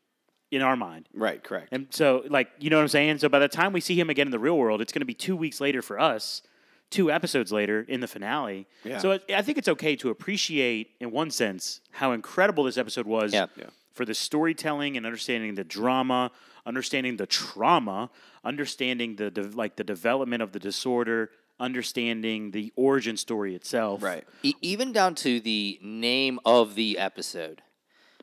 in 0.50 0.62
our 0.62 0.76
mind. 0.76 1.06
Right. 1.14 1.42
Correct. 1.42 1.68
And 1.72 1.86
so, 1.90 2.24
like, 2.28 2.50
you 2.58 2.70
know 2.70 2.76
what 2.76 2.82
I'm 2.82 2.88
saying? 2.88 3.18
So 3.18 3.28
by 3.28 3.38
the 3.38 3.48
time 3.48 3.72
we 3.72 3.80
see 3.80 3.98
him 3.98 4.10
again 4.10 4.26
in 4.26 4.30
the 4.32 4.38
real 4.38 4.56
world, 4.58 4.80
it's 4.80 4.92
going 4.92 5.00
to 5.00 5.06
be 5.06 5.14
two 5.14 5.36
weeks 5.36 5.60
later 5.60 5.80
for 5.82 5.98
us, 6.00 6.42
two 6.90 7.10
episodes 7.10 7.52
later 7.52 7.84
in 7.88 8.00
the 8.00 8.08
finale. 8.08 8.66
Yeah. 8.84 8.98
So 8.98 9.12
I, 9.12 9.20
I 9.36 9.42
think 9.42 9.58
it's 9.58 9.68
okay 9.68 9.94
to 9.96 10.10
appreciate, 10.10 10.90
in 11.00 11.10
one 11.12 11.30
sense, 11.30 11.80
how 11.92 12.12
incredible 12.12 12.64
this 12.64 12.76
episode 12.76 13.06
was 13.06 13.32
Yeah. 13.32 13.46
Yeah. 13.56 13.66
for 13.92 14.04
the 14.04 14.14
storytelling 14.14 14.96
and 14.96 15.06
understanding 15.06 15.54
the 15.54 15.62
drama, 15.64 16.32
understanding 16.66 17.16
the 17.16 17.26
trauma, 17.26 18.10
understanding 18.44 19.16
the, 19.16 19.30
de- 19.30 19.42
like 19.42 19.76
the 19.76 19.84
development 19.84 20.42
of 20.42 20.50
the 20.52 20.58
disorder, 20.58 21.30
understanding 21.60 22.50
the 22.50 22.72
origin 22.76 23.16
story 23.16 23.54
itself. 23.54 24.02
right. 24.02 24.24
E- 24.42 24.54
even 24.60 24.92
down 24.92 25.14
to 25.14 25.40
the 25.40 25.78
name 25.82 26.38
of 26.44 26.74
the 26.74 26.98
episode. 26.98 27.62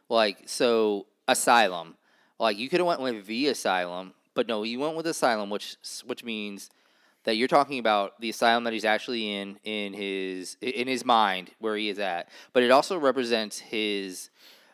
Like 0.09 0.43
so, 0.45 1.07
asylum. 1.27 1.95
Like 2.39 2.57
you 2.57 2.69
could 2.69 2.79
have 2.79 2.87
went 2.87 3.01
with 3.01 3.25
the 3.25 3.47
asylum, 3.47 4.13
but 4.33 4.47
no, 4.47 4.63
you 4.63 4.79
went 4.79 4.95
with 4.95 5.07
asylum, 5.07 5.49
which 5.49 5.77
which 6.05 6.23
means 6.23 6.69
that 7.23 7.35
you're 7.35 7.47
talking 7.47 7.79
about 7.79 8.19
the 8.21 8.29
asylum 8.29 8.63
that 8.63 8.73
he's 8.73 8.85
actually 8.85 9.33
in 9.33 9.59
in 9.63 9.93
his 9.93 10.55
in 10.61 10.87
his 10.87 11.03
mind 11.03 11.51
where 11.59 11.75
he 11.75 11.89
is 11.89 11.99
at. 11.99 12.29
But 12.53 12.63
it 12.63 12.71
also 12.71 12.97
represents 12.97 13.59
his 13.59 14.29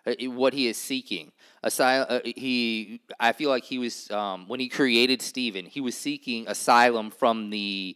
uh, 0.05 0.13
what 0.25 0.53
he 0.53 0.67
is 0.67 0.77
seeking. 0.77 1.31
Asylum. 1.63 2.07
Uh, 2.09 2.19
he. 2.25 3.01
I 3.19 3.31
feel 3.31 3.49
like 3.49 3.63
he 3.63 3.79
was 3.79 4.11
um, 4.11 4.47
when 4.47 4.59
he 4.59 4.67
created 4.67 5.21
Steven. 5.21 5.65
He 5.65 5.79
was 5.79 5.95
seeking 5.95 6.47
asylum 6.47 7.09
from 7.09 7.49
the 7.49 7.95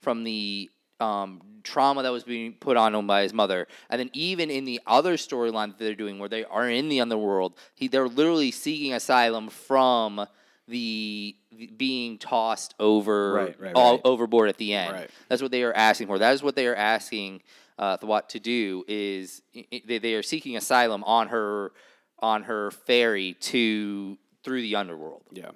from 0.00 0.24
the 0.24 0.70
um, 1.00 1.40
trauma 1.62 2.02
that 2.02 2.12
was 2.12 2.24
being 2.24 2.52
put 2.52 2.76
on 2.76 2.94
him 2.94 3.06
by 3.06 3.22
his 3.22 3.32
mother, 3.32 3.66
and 3.90 3.98
then 4.00 4.10
even 4.12 4.50
in 4.50 4.64
the 4.64 4.80
other 4.86 5.16
storyline 5.16 5.68
that 5.68 5.78
they're 5.78 5.94
doing, 5.94 6.18
where 6.18 6.28
they 6.28 6.44
are 6.44 6.68
in 6.68 6.88
the 6.88 7.00
underworld, 7.00 7.54
he, 7.74 7.88
they're 7.88 8.08
literally 8.08 8.50
seeking 8.50 8.92
asylum 8.92 9.48
from 9.48 10.26
the, 10.68 11.36
the 11.52 11.66
being 11.66 12.18
tossed 12.18 12.74
over 12.78 13.32
Right, 13.32 13.60
right, 13.60 13.72
all 13.74 13.92
right. 13.92 14.00
overboard 14.04 14.48
at 14.48 14.56
the 14.56 14.72
end. 14.74 14.92
Right. 14.92 15.10
That's 15.28 15.42
what 15.42 15.50
they 15.50 15.62
are 15.62 15.72
asking 15.72 16.06
for. 16.06 16.18
That 16.18 16.32
is 16.32 16.42
what 16.42 16.56
they 16.56 16.66
are 16.66 16.76
asking 16.76 17.42
uh, 17.78 17.98
Thwat 17.98 18.28
to 18.28 18.40
do. 18.40 18.84
Is 18.88 19.42
they, 19.52 19.98
they 19.98 20.14
are 20.14 20.22
seeking 20.22 20.56
asylum 20.56 21.04
on 21.04 21.28
her 21.28 21.72
on 22.20 22.44
her 22.44 22.70
ferry 22.70 23.34
to 23.40 24.16
through 24.42 24.62
the 24.62 24.76
underworld. 24.76 25.22
Yeah. 25.32 25.50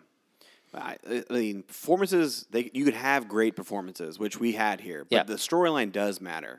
I, 0.74 0.96
I 1.09 1.33
mean, 1.33 1.62
performances. 1.62 2.46
They 2.50 2.70
you 2.74 2.85
could 2.85 2.94
have 2.94 3.28
great 3.28 3.57
performances, 3.57 4.18
which 4.18 4.38
we 4.38 4.52
had 4.52 4.81
here, 4.81 5.04
but 5.04 5.16
Yeah. 5.16 5.22
the 5.24 5.35
storyline 5.35 5.92
does 5.92 6.20
matter. 6.20 6.59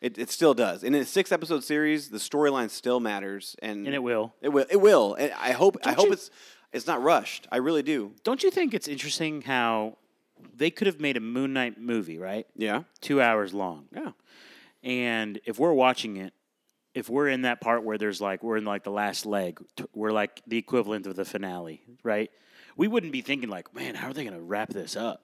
It, 0.00 0.18
it 0.18 0.30
still 0.30 0.52
does. 0.54 0.84
In 0.84 0.94
a 0.94 1.04
six 1.04 1.32
episode 1.32 1.64
series, 1.64 2.10
the 2.10 2.18
storyline 2.18 2.68
still 2.68 3.00
matters, 3.00 3.56
and, 3.62 3.86
And 3.86 3.94
it 3.94 4.02
will. 4.02 4.34
It 4.42 4.50
will. 4.50 4.66
It 4.70 4.76
will. 4.76 5.14
And 5.14 5.32
I 5.32 5.52
hope. 5.52 5.78
I 5.82 5.90
Don't 5.90 5.96
hope 5.96 6.06
you- 6.08 6.12
it's 6.12 6.30
it's 6.72 6.86
not 6.86 7.02
rushed. 7.02 7.46
I 7.52 7.58
really 7.58 7.82
do. 7.82 8.12
Don't 8.24 8.42
you 8.42 8.50
think 8.50 8.74
it's 8.74 8.88
interesting 8.88 9.42
how 9.42 9.96
they 10.56 10.70
could 10.70 10.86
have 10.88 11.00
made 11.00 11.16
a 11.16 11.20
Moon 11.20 11.52
Knight 11.52 11.80
movie, 11.80 12.18
right? 12.18 12.46
Yeah. 12.56 12.82
Two 13.00 13.22
hours 13.22 13.54
long. 13.54 13.86
Yeah. 13.94 14.10
And 14.82 15.40
if 15.46 15.58
we're 15.58 15.72
watching 15.72 16.16
it, 16.16 16.34
if 16.92 17.08
we're 17.08 17.28
in 17.28 17.42
that 17.42 17.60
part 17.60 17.82
where 17.84 17.96
there's 17.96 18.20
like 18.20 18.42
we're 18.42 18.56
in 18.56 18.64
like 18.64 18.84
the 18.84 18.90
last 18.90 19.24
leg, 19.24 19.58
we're 19.94 20.12
like 20.12 20.42
the 20.46 20.58
equivalent 20.58 21.06
of 21.06 21.16
the 21.16 21.24
finale, 21.24 21.82
right? 22.02 22.30
We 22.76 22.88
wouldn't 22.88 23.12
be 23.12 23.20
thinking 23.20 23.48
like, 23.48 23.74
man, 23.74 23.94
how 23.94 24.08
are 24.08 24.12
they 24.12 24.24
going 24.24 24.36
to 24.36 24.42
wrap 24.42 24.70
this 24.70 24.96
up? 24.96 25.22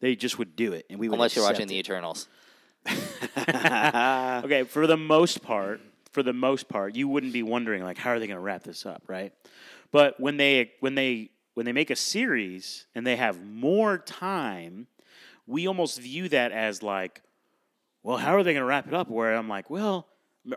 They 0.00 0.16
just 0.16 0.38
would 0.38 0.56
do 0.56 0.72
it, 0.72 0.86
and 0.90 0.98
we 0.98 1.08
would. 1.08 1.14
Unless 1.14 1.36
you're 1.36 1.44
watching 1.44 1.62
accept 1.62 1.68
the. 1.68 1.78
Eternals. 1.78 2.28
okay, 4.44 4.64
for 4.64 4.88
the 4.88 4.96
most 4.96 5.42
part, 5.42 5.80
for 6.10 6.22
the 6.22 6.32
most 6.32 6.68
part, 6.68 6.96
you 6.96 7.06
wouldn't 7.06 7.32
be 7.32 7.42
wondering 7.42 7.84
like, 7.84 7.98
how 7.98 8.10
are 8.10 8.18
they 8.18 8.26
going 8.26 8.36
to 8.36 8.42
wrap 8.42 8.64
this 8.64 8.84
up, 8.84 9.02
right? 9.06 9.32
But 9.92 10.18
when 10.18 10.36
they 10.36 10.72
when 10.80 10.94
they 10.94 11.30
when 11.54 11.66
they 11.66 11.72
make 11.72 11.90
a 11.90 11.96
series 11.96 12.86
and 12.94 13.06
they 13.06 13.16
have 13.16 13.44
more 13.44 13.98
time, 13.98 14.86
we 15.46 15.68
almost 15.68 16.00
view 16.00 16.28
that 16.30 16.50
as 16.50 16.82
like, 16.82 17.22
well, 18.02 18.16
how 18.16 18.34
are 18.34 18.42
they 18.42 18.52
going 18.52 18.62
to 18.62 18.66
wrap 18.66 18.88
it 18.88 18.94
up? 18.94 19.08
Where 19.08 19.34
I'm 19.34 19.48
like, 19.48 19.70
well, 19.70 20.08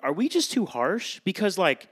are 0.01 0.13
we 0.13 0.29
just 0.29 0.51
too 0.51 0.65
harsh? 0.65 1.19
Because 1.23 1.57
like 1.57 1.89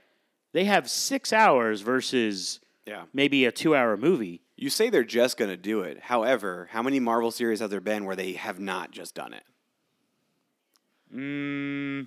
they 0.52 0.64
have 0.64 0.88
six 0.88 1.32
hours 1.32 1.82
versus 1.82 2.60
Yeah. 2.86 3.04
maybe 3.12 3.44
a 3.46 3.52
two-hour 3.52 3.96
movie. 3.96 4.42
You 4.56 4.70
say 4.70 4.90
they're 4.90 5.04
just 5.04 5.36
going 5.36 5.50
to 5.50 5.56
do 5.56 5.80
it. 5.80 5.98
However, 6.00 6.68
how 6.70 6.82
many 6.82 7.00
Marvel 7.00 7.30
series 7.30 7.60
have 7.60 7.70
there 7.70 7.80
been 7.80 8.04
where 8.04 8.14
they 8.16 8.32
have 8.32 8.60
not 8.60 8.90
just 8.90 9.14
done 9.14 9.32
it? 9.34 9.42
Mm, 11.14 12.06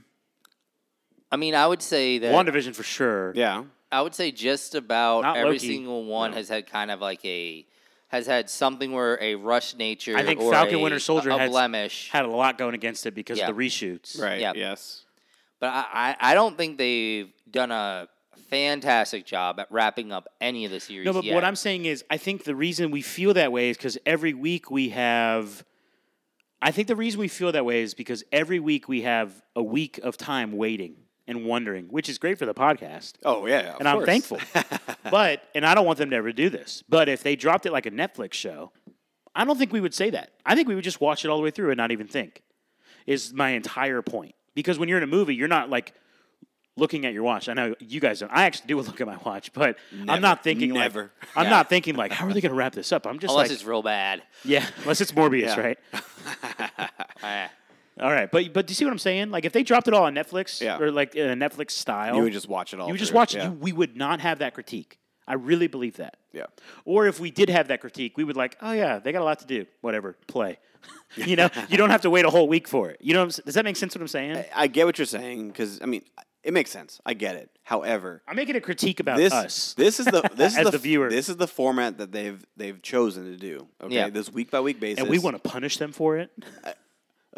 I 1.31 1.35
mean, 1.37 1.55
I 1.55 1.67
would 1.67 1.81
say 1.81 2.17
that 2.19 2.33
One 2.33 2.45
division 2.45 2.73
for 2.73 2.83
sure. 2.83 3.31
Yeah. 3.35 3.63
I 3.91 4.01
would 4.01 4.13
say 4.13 4.31
just 4.31 4.75
about 4.75 5.21
Not 5.21 5.37
every 5.37 5.53
Loki. 5.53 5.67
single 5.67 6.05
one 6.05 6.33
has 6.33 6.49
had 6.49 6.67
kind 6.69 6.91
of 6.91 6.99
like 6.99 7.23
a 7.25 7.65
has 8.09 8.25
had 8.25 8.49
something 8.49 8.91
where 8.93 9.21
a 9.21 9.35
rush 9.35 9.75
nature. 9.75 10.15
I 10.17 10.23
think 10.23 10.39
or 10.41 10.51
Falcon 10.51 10.75
a, 10.75 10.79
Winter 10.79 10.99
Soldier 10.99 11.29
a 11.31 11.37
had 11.37 11.49
blemish. 11.51 12.09
had 12.09 12.25
a 12.25 12.29
lot 12.29 12.57
going 12.57 12.73
against 12.75 13.05
it 13.05 13.13
because 13.13 13.37
Yeah. 13.37 13.49
of 13.49 13.55
the 13.55 13.61
reshoots. 13.61 14.21
Right. 14.21 14.39
Yeah. 14.39 14.53
Yes. 14.55 15.03
But 15.59 15.67
I, 15.67 15.85
I, 15.91 16.31
I 16.31 16.33
don't 16.33 16.55
think 16.57 16.77
they've 16.77 17.31
done 17.49 17.71
a 17.71 18.07
fantastic 18.37 19.25
job 19.25 19.59
at 19.59 19.71
wrapping 19.71 20.11
up 20.11 20.27
any 20.39 20.65
of 20.65 20.71
the 20.71 20.79
series. 20.79 21.05
No, 21.05 21.13
but 21.13 21.23
yet. 21.23 21.35
what 21.35 21.43
I'm 21.43 21.55
saying 21.55 21.85
is, 21.85 22.03
I 22.09 22.17
think 22.17 22.43
the 22.43 22.55
reason 22.55 22.91
we 22.91 23.01
feel 23.01 23.33
that 23.33 23.51
way 23.51 23.69
is 23.69 23.77
because 23.77 23.97
every 24.05 24.33
week 24.33 24.71
we 24.71 24.89
have. 24.89 25.65
I 26.59 26.71
think 26.71 26.87
the 26.87 26.95
reason 26.95 27.19
we 27.19 27.27
feel 27.27 27.51
that 27.51 27.65
way 27.65 27.81
is 27.81 27.93
because 27.93 28.23
every 28.31 28.59
week 28.59 28.87
we 28.89 29.03
have 29.03 29.31
a 29.55 29.61
week 29.61 29.99
of 29.99 30.17
time 30.17 30.53
waiting 30.53 30.95
and 31.27 31.45
wondering, 31.45 31.85
which 31.89 32.09
is 32.09 32.17
great 32.17 32.39
for 32.39 32.45
the 32.45 32.53
podcast. 32.53 33.13
Oh 33.23 33.45
yeah. 33.45 33.73
of 33.73 33.79
and 33.79 33.87
I'm 33.87 33.97
course. 33.97 34.05
thankful. 34.05 34.39
but, 35.11 35.43
and 35.53 35.65
I 35.65 35.75
don't 35.75 35.85
want 35.85 35.99
them 35.99 36.09
to 36.09 36.15
ever 36.15 36.31
do 36.31 36.49
this, 36.49 36.83
but 36.87 37.09
if 37.09 37.21
they 37.21 37.35
dropped 37.35 37.65
it 37.65 37.71
like 37.71 37.85
a 37.85 37.91
Netflix 37.91 38.33
show, 38.33 38.71
I 39.35 39.45
don't 39.45 39.57
think 39.57 39.71
we 39.71 39.81
would 39.81 39.93
say 39.93 40.09
that. 40.09 40.31
I 40.45 40.55
think 40.55 40.67
we 40.67 40.73
would 40.75 40.83
just 40.83 41.01
watch 41.01 41.23
it 41.25 41.27
all 41.27 41.37
the 41.37 41.43
way 41.43 41.51
through 41.51 41.69
and 41.69 41.77
not 41.77 41.91
even 41.91 42.07
think, 42.07 42.41
is 43.05 43.33
my 43.33 43.51
entire 43.51 44.01
point. 44.01 44.33
Because 44.55 44.79
when 44.79 44.89
you're 44.89 44.97
in 44.97 45.03
a 45.03 45.07
movie, 45.07 45.35
you're 45.35 45.47
not 45.47 45.69
like 45.69 45.93
looking 46.77 47.05
at 47.05 47.13
your 47.13 47.23
watch. 47.23 47.49
I 47.49 47.53
know 47.53 47.75
you 47.79 47.99
guys 47.99 48.19
don't. 48.21 48.31
I 48.31 48.43
actually 48.43 48.67
do 48.67 48.79
look 48.81 49.01
at 49.01 49.07
my 49.07 49.17
watch, 49.25 49.51
but 49.53 49.77
I'm 50.07 50.21
not 50.21 50.43
thinking 50.43 50.73
Never. 50.73 51.01
like, 51.03 51.11
I'm 51.35 51.43
Yeah. 51.45 51.49
not 51.49 51.69
thinking 51.69 51.95
like, 51.95 52.11
how 52.13 52.25
are 52.27 52.33
they 52.33 52.39
going 52.45 52.51
to 52.51 52.55
wrap 52.57 52.73
this 52.73 52.91
up? 52.91 53.05
I'm 53.05 53.19
just 53.19 53.31
unless 53.33 53.49
like, 53.49 53.55
it's 53.55 53.65
real 53.65 53.81
bad. 53.83 54.23
yeah, 54.45 54.65
unless 54.83 55.01
it's 55.01 55.11
Morbius, 55.11 55.57
right? 55.57 55.77
All 57.99 58.11
right, 58.11 58.29
but 58.29 58.53
but 58.53 58.67
do 58.67 58.71
you 58.71 58.75
see 58.75 58.85
what 58.85 58.91
I'm 58.91 58.99
saying? 58.99 59.31
Like 59.31 59.43
if 59.43 59.53
they 59.53 59.63
dropped 59.63 59.87
it 59.87 59.93
all 59.95 60.03
on 60.03 60.13
Netflix 60.13 60.61
Yeah. 60.61 60.77
or 60.77 60.91
like 60.91 61.15
in 61.15 61.41
a 61.41 61.49
Netflix 61.49 61.71
style, 61.71 62.15
You 62.15 62.21
would 62.21 62.33
just 62.33 62.47
watch 62.47 62.71
it 62.73 62.79
all. 62.79 62.85
you 62.87 62.93
would 62.93 62.99
just 62.99 63.13
watch 63.13 63.33
it. 63.35 63.43
You, 63.43 63.51
we 63.53 63.71
would 63.71 63.97
not 63.97 64.19
have 64.19 64.37
that 64.39 64.53
critique. 64.53 64.99
I 65.27 65.33
really 65.33 65.65
believe 65.67 65.97
that. 65.97 66.15
yeah. 66.31 66.45
Or 66.85 67.07
if 67.07 67.19
we 67.19 67.31
did 67.31 67.49
have 67.49 67.67
that 67.69 67.81
critique, 67.81 68.15
we 68.15 68.23
would 68.23 68.37
like, 68.37 68.55
oh 68.61 68.71
yeah, 68.71 68.99
they 68.99 69.11
got 69.11 69.21
a 69.23 69.25
lot 69.25 69.39
to 69.39 69.47
do. 69.47 69.65
Whatever, 69.81 70.15
play. 70.27 70.59
you 71.15 71.35
know, 71.35 71.49
you 71.69 71.75
don't 71.77 71.89
have 71.89 72.01
to 72.01 72.09
wait 72.11 72.23
a 72.23 72.29
whole 72.29 72.47
week 72.47 72.67
for 72.67 72.91
it. 72.91 72.97
You 73.01 73.13
know, 73.15 73.25
what 73.25 73.39
I'm 73.39 73.43
does 73.45 73.55
that 73.55 73.65
make 73.65 73.75
sense? 73.77 73.95
What 73.95 74.01
I'm 74.03 74.07
saying? 74.07 74.45
I 74.55 74.67
get 74.67 74.85
what 74.85 74.99
you're 74.99 75.05
saying 75.07 75.47
because 75.47 75.81
I 75.81 75.85
mean 75.87 76.03
it 76.47 76.53
makes 76.53 76.71
sense. 76.71 77.01
I 77.05 77.13
get 77.13 77.35
it. 77.35 77.49
However, 77.63 78.21
I'm 78.27 78.37
making 78.37 78.55
a 78.55 78.61
critique 78.61 79.01
about 79.01 79.17
this 79.17 79.33
us. 79.33 79.73
this 79.73 79.99
is 79.99 80.05
the 80.05 80.21
this 80.33 80.57
is 80.57 80.63
the, 80.63 80.71
the 80.71 80.77
viewer. 80.77 81.09
This 81.09 81.27
is 81.27 81.35
the 81.35 81.47
format 81.47 81.97
that 81.97 82.13
they've 82.13 82.43
they've 82.55 82.81
chosen 82.81 83.25
to 83.25 83.35
do. 83.37 83.67
Okay, 83.81 83.95
Yeah. 83.95 84.09
this 84.09 84.31
week 84.31 84.49
by 84.49 84.61
week 84.61 84.79
basis, 84.79 85.01
and 85.01 85.09
we 85.09 85.19
want 85.19 85.35
to 85.35 85.49
punish 85.49 85.77
them 85.77 85.91
for 85.91 86.17
it. 86.17 86.31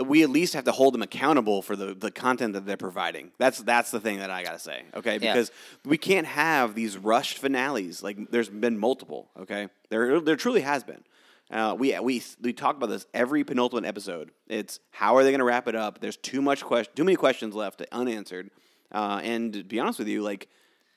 we 0.06 0.22
at 0.24 0.30
least 0.30 0.54
have 0.54 0.64
to 0.66 0.72
hold 0.72 0.94
them 0.94 1.02
accountable 1.02 1.62
for 1.62 1.76
the, 1.76 1.94
the 1.94 2.12
content 2.12 2.54
that 2.54 2.66
they're 2.68 2.78
providing. 2.78 3.32
That's 3.40 3.60
that's 3.64 3.90
the 3.90 4.00
thing 4.00 4.20
that 4.20 4.30
I 4.30 4.44
gotta 4.44 4.60
say. 4.60 4.84
Okay, 4.96 5.14
Yeah. 5.20 5.34
because 5.34 5.52
we 5.84 5.98
can't 5.98 6.28
have 6.28 6.76
these 6.76 6.96
rushed 6.96 7.40
finales. 7.40 8.04
Like 8.04 8.30
there's 8.30 8.50
been 8.50 8.78
multiple. 8.78 9.30
Okay, 9.42 9.70
there 9.90 10.20
there 10.22 10.36
truly 10.36 10.62
has 10.62 10.84
been. 10.84 11.04
Uh, 11.52 11.76
we 11.76 12.00
we 12.00 12.22
we 12.44 12.54
talk 12.54 12.78
about 12.78 12.90
this 12.90 13.08
every 13.12 13.44
penultimate 13.44 13.86
episode. 13.86 14.30
It's 14.48 14.80
how 14.92 15.18
are 15.18 15.24
they 15.24 15.32
going 15.32 15.40
to 15.40 15.46
wrap 15.46 15.68
it 15.68 15.76
up? 15.76 16.00
There's 16.00 16.18
too 16.18 16.44
much 16.44 16.64
question, 16.64 16.94
too 16.96 17.04
many 17.04 17.16
questions 17.16 17.56
left 17.56 17.82
unanswered. 17.92 18.52
Uh, 18.92 19.22
and 19.24 19.54
to 19.54 19.64
be 19.64 19.80
honest 19.80 20.00
with 20.00 20.08
you, 20.08 20.22
like 20.22 20.48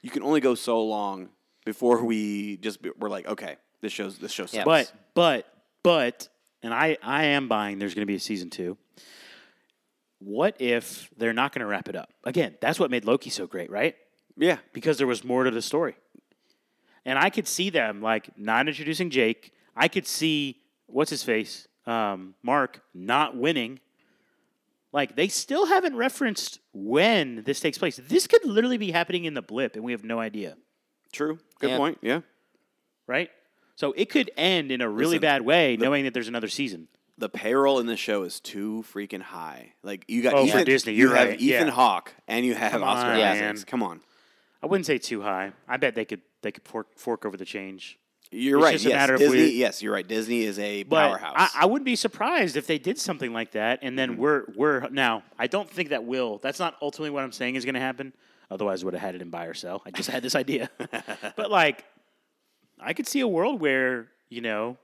you 0.02 0.11
can 0.11 0.22
only 0.22 0.40
go 0.40 0.55
so 0.55 0.83
long 0.83 1.28
before 1.64 2.05
we 2.05 2.57
just 2.59 2.83
be, 2.83 2.90
we're 2.98 3.09
like, 3.09 3.26
okay, 3.26 3.57
this 3.81 3.92
shows 3.92 4.18
this 4.18 4.33
show 4.33 4.44
sucks. 4.44 4.55
Yeah. 4.55 4.64
But 4.64 4.92
but 5.14 5.46
but, 5.83 6.28
and 6.62 6.72
I 6.72 6.96
I 7.02 7.24
am 7.26 7.48
buying. 7.48 7.78
There's 7.78 7.94
going 7.94 8.02
to 8.02 8.11
be 8.11 8.16
a 8.16 8.20
season 8.20 8.50
two. 8.50 8.76
What 10.18 10.61
if 10.61 11.11
they're 11.16 11.33
not 11.33 11.52
going 11.52 11.61
to 11.61 11.66
wrap 11.66 11.88
it 11.88 11.96
up? 11.96 12.11
Again, 12.24 12.55
that's 12.61 12.78
what 12.78 12.90
made 12.90 13.05
Loki 13.05 13.28
so 13.28 13.46
great, 13.46 13.70
right? 13.70 13.96
yeah, 14.37 14.59
because 14.72 14.98
there 14.98 15.07
was 15.07 15.24
more 15.24 15.44
to 15.44 15.50
the 15.50 15.62
story. 15.62 15.96
And 17.05 17.18
I 17.18 17.31
could 17.31 17.48
see 17.48 17.70
them 17.70 18.00
like 18.00 18.37
not 18.38 18.68
introducing 18.68 19.11
Jake. 19.11 19.52
I 19.76 19.88
could 19.88 20.07
see 20.07 20.61
what's 20.87 21.11
his 21.11 21.22
face, 21.22 21.66
um, 21.87 22.35
Mark, 22.42 22.83
not 22.94 23.37
winning. 23.37 23.81
Like 24.92 25.16
they 25.16 25.28
still 25.28 25.66
haven't 25.66 25.96
referenced 25.96 26.61
when 26.72 27.42
this 27.44 27.61
takes 27.61 27.78
place. 27.78 27.96
This 27.96 28.26
could 28.26 28.44
literally 28.44 28.76
be 28.78 28.90
happening 28.90 29.24
in 29.24 29.35
the 29.35 29.42
blip, 29.42 29.74
and 29.74 29.85
we 29.85 29.92
have 29.92 30.05
no 30.05 30.20
idea, 30.20 30.57
True. 31.12 31.38
Good 31.61 31.70
Yeah. 31.70 31.76
point. 31.78 31.98
Yeah. 32.02 32.20
right? 33.07 33.31
So 33.74 33.92
it 33.96 34.11
could 34.11 34.31
end 34.37 34.70
in 34.70 34.81
a 34.81 34.88
really 34.88 35.12
Listen, 35.12 35.20
bad 35.22 35.42
way, 35.42 35.76
knowing 35.76 36.05
that 36.05 36.14
there's 36.14 36.28
another 36.28 36.48
season. 36.48 36.88
The 37.18 37.28
payroll 37.28 37.78
in 37.81 37.87
this 37.87 37.98
show 38.00 38.22
is 38.22 38.38
too 38.40 38.85
freaking 38.92 39.20
high. 39.22 39.72
Like 39.83 40.05
you 40.09 40.22
got 40.22 40.35
Oh, 40.35 40.42
for 40.46 40.48
Ethan, 40.48 40.64
Disney, 40.64 40.92
you 40.92 41.09
you're 41.09 41.16
have 41.16 41.40
Ethan 41.40 41.66
yeah. 41.66 41.70
Hawke 41.70 42.12
and 42.28 42.44
you 42.46 42.55
have 42.55 42.72
Come 42.72 42.83
Oscar 42.85 43.11
on, 43.11 43.20
Isaacs. 43.20 43.64
Come 43.64 43.83
on. 43.83 44.00
I 44.62 44.66
wouldn't 44.66 44.87
say 44.87 44.98
too 44.98 45.22
high. 45.22 45.52
I 45.68 45.76
bet 45.78 45.94
they 45.94 46.05
could 46.05 46.20
they 46.42 46.52
could 46.52 46.64
fork, 46.64 46.96
fork 46.98 47.24
over 47.24 47.37
the 47.37 47.44
change. 47.44 47.98
You're 48.35 48.59
It's 48.61 48.64
right. 48.64 48.73
just 48.73 48.87
a 48.87 48.88
Yes, 48.88 48.97
matter 48.97 49.14
of 49.14 49.21
Disney. 49.21 49.38
we- 49.38 49.51
yes, 49.51 49.83
you're 49.83 49.92
right. 49.92 50.09
Disney 50.09 50.42
is 50.42 50.59
a 50.59 50.85
But 50.85 51.09
powerhouse. 51.11 51.35
I, 51.37 51.62
I 51.62 51.66
wouldn't 51.66 51.85
be 51.85 51.97
surprised 51.97 52.57
if 52.57 52.66
they 52.66 52.79
did 52.79 52.99
something 52.99 53.33
like 53.33 53.53
that, 53.53 53.81
and 53.83 53.99
then 53.99 54.12
mm-hmm. 54.12 54.21
we're 54.23 54.45
we're 54.57 54.88
now. 54.88 55.23
I 55.38 55.47
don't 55.47 55.68
think 55.68 55.90
that 55.90 56.05
will. 56.05 56.38
That's 56.38 56.59
not 56.59 56.77
ultimately 56.81 57.11
what 57.11 57.25
I'm 57.25 57.33
saying 57.33 57.57
is 57.57 57.64
going 57.66 57.75
to 57.75 57.81
happen. 57.81 58.14
Otherwise, 58.51 58.83
I 58.83 58.87
would 58.87 58.95
have 58.95 59.03
had 59.03 59.14
it 59.14 59.23
in 59.23 59.29
buy 59.29 59.45
or 59.47 59.55
sell. 59.55 59.83
I 59.85 59.90
just 59.90 60.09
had 60.11 60.23
this 60.23 60.35
idea, 60.35 60.71
but 61.37 61.51
like, 61.51 61.85
I 62.81 62.95
could 62.95 63.07
see 63.07 63.21
a 63.21 63.29
world 63.29 63.61
where 63.61 64.09
you 64.31 64.40
know, 64.40 64.79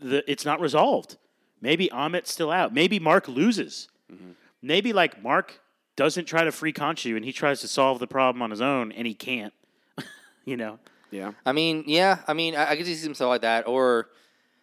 the 0.00 0.30
it's 0.30 0.44
not 0.44 0.60
resolved. 0.60 1.16
Maybe 1.62 1.90
Ammit's 1.90 2.30
still 2.30 2.50
out. 2.50 2.74
Maybe 2.74 2.98
Mark 2.98 3.28
loses. 3.28 3.88
Mm-hmm. 4.12 4.32
Maybe 4.60 4.92
like 4.92 5.22
Mark 5.22 5.60
doesn't 5.96 6.26
try 6.26 6.44
to 6.44 6.52
free 6.52 6.72
Khonshu, 6.72 7.16
and 7.16 7.24
he 7.24 7.32
tries 7.32 7.62
to 7.62 7.68
solve 7.68 7.98
the 7.98 8.06
problem 8.06 8.42
on 8.42 8.50
his 8.50 8.60
own, 8.60 8.92
and 8.92 9.06
he 9.06 9.14
can't. 9.14 9.54
you 10.44 10.58
know. 10.58 10.78
Yeah. 11.14 11.32
I 11.46 11.52
mean, 11.52 11.84
yeah, 11.86 12.18
I 12.26 12.32
mean, 12.34 12.56
I, 12.56 12.70
I 12.72 12.76
could 12.76 12.86
see 12.86 12.94
something 12.96 13.26
like 13.26 13.42
that, 13.42 13.68
or 13.68 14.08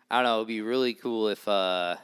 I 0.10 0.18
don't 0.18 0.26
know, 0.26 0.36
it'd 0.38 0.48
be 0.50 0.62
really 0.62 0.94
cool 0.94 1.30
if, 1.30 1.48
uh, 1.48 1.96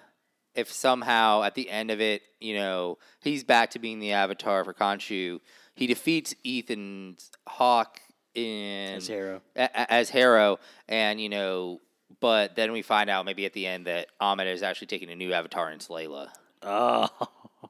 if 0.55 0.71
somehow 0.71 1.43
at 1.43 1.53
the 1.55 1.69
end 1.69 1.91
of 1.91 1.99
it, 1.99 2.21
you 2.39 2.55
know, 2.55 2.97
he's 3.21 3.43
back 3.43 3.71
to 3.71 3.79
being 3.79 3.99
the 3.99 4.13
avatar 4.13 4.63
for 4.63 4.73
Khonshu. 4.73 5.39
He 5.75 5.86
defeats 5.88 6.33
Ethan's 6.45 7.29
Hawke 7.47 7.99
in 8.33 8.95
As 8.95 9.07
Harrow. 9.07 9.41
a- 9.55 9.91
as 9.93 10.10
Harrow, 10.10 10.60
and 10.88 11.19
you 11.19 11.27
know, 11.29 11.79
but 12.21 12.55
then 12.55 12.71
we 12.71 12.81
find 12.81 13.10
out 13.10 13.25
maybe 13.25 13.45
at 13.45 13.53
the 13.53 13.67
end 13.67 13.88
that 13.88 14.07
Ammit 14.21 14.45
is 14.51 14.63
actually 14.63 14.88
taking 14.88 15.10
a 15.12 15.15
new 15.15 15.33
avatar 15.33 15.69
in 15.71 15.79
Layla, 15.79 16.29
Oh, 16.63 17.10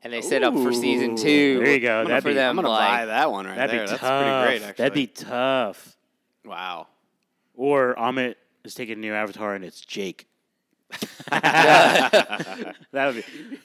and 0.03 0.13
they 0.13 0.21
set 0.21 0.43
up 0.43 0.53
for 0.53 0.71
season 0.71 1.15
two. 1.15 1.59
there 1.59 1.73
you 1.73 1.79
go. 1.79 2.05
That'd 2.05 2.23
be- 2.23 2.33
them, 2.33 2.51
I'm 2.51 2.55
gonna 2.57 2.69
like, 2.69 2.87
buy 2.99 3.05
that 3.07 3.31
one 3.31 3.45
right 3.47 3.55
that'd 3.55 3.71
there. 3.71 3.85
be 3.85 3.89
That's 3.89 3.99
tough. 4.01 4.23
pretty 4.23 4.59
great. 4.59 4.69
Actually, 4.69 4.83
That'd 4.83 4.93
be 4.93 5.07
tough. 5.07 5.96
Wow. 6.47 6.87
Or 7.55 7.95
Ammit 7.95 8.35
is 8.63 8.73
taking 8.73 8.97
a 8.97 9.01
new 9.01 9.13
avatar 9.13 9.53
and 9.55 9.63
it's 9.65 9.81
Jake. 9.81 10.27
that 11.29 12.73
would 12.93 13.15
be. 13.15 13.23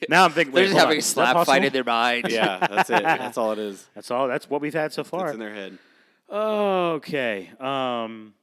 Now 0.09 0.25
I'm 0.25 0.33
thinking. 0.33 0.53
They're 0.55 0.64
wait, 0.64 0.71
just 0.71 0.79
hold 0.79 0.81
having 0.81 0.90
on. 0.90 0.97
a 0.97 0.99
Is 0.99 1.07
that 1.07 1.12
slap 1.14 1.35
fight 1.35 1.47
possible? 1.47 1.66
in 1.66 1.73
their 1.73 1.85
mind. 1.85 2.27
Yeah, 2.29 2.59
that's 2.66 2.90
it. 2.90 3.03
That's 3.03 3.38
all 3.38 3.53
it 3.53 3.59
is. 3.59 3.87
That's 3.95 4.11
all. 4.11 4.27
That's 4.29 4.51
what 4.51 4.61
we've 4.61 4.75
had 4.75 4.92
so 4.92 5.03
It's 5.03 5.11
far. 5.11 5.31
in 5.31 5.38
their 5.38 5.55
head. 5.55 5.79
Okay. 6.31 7.51
Um. 7.61 8.35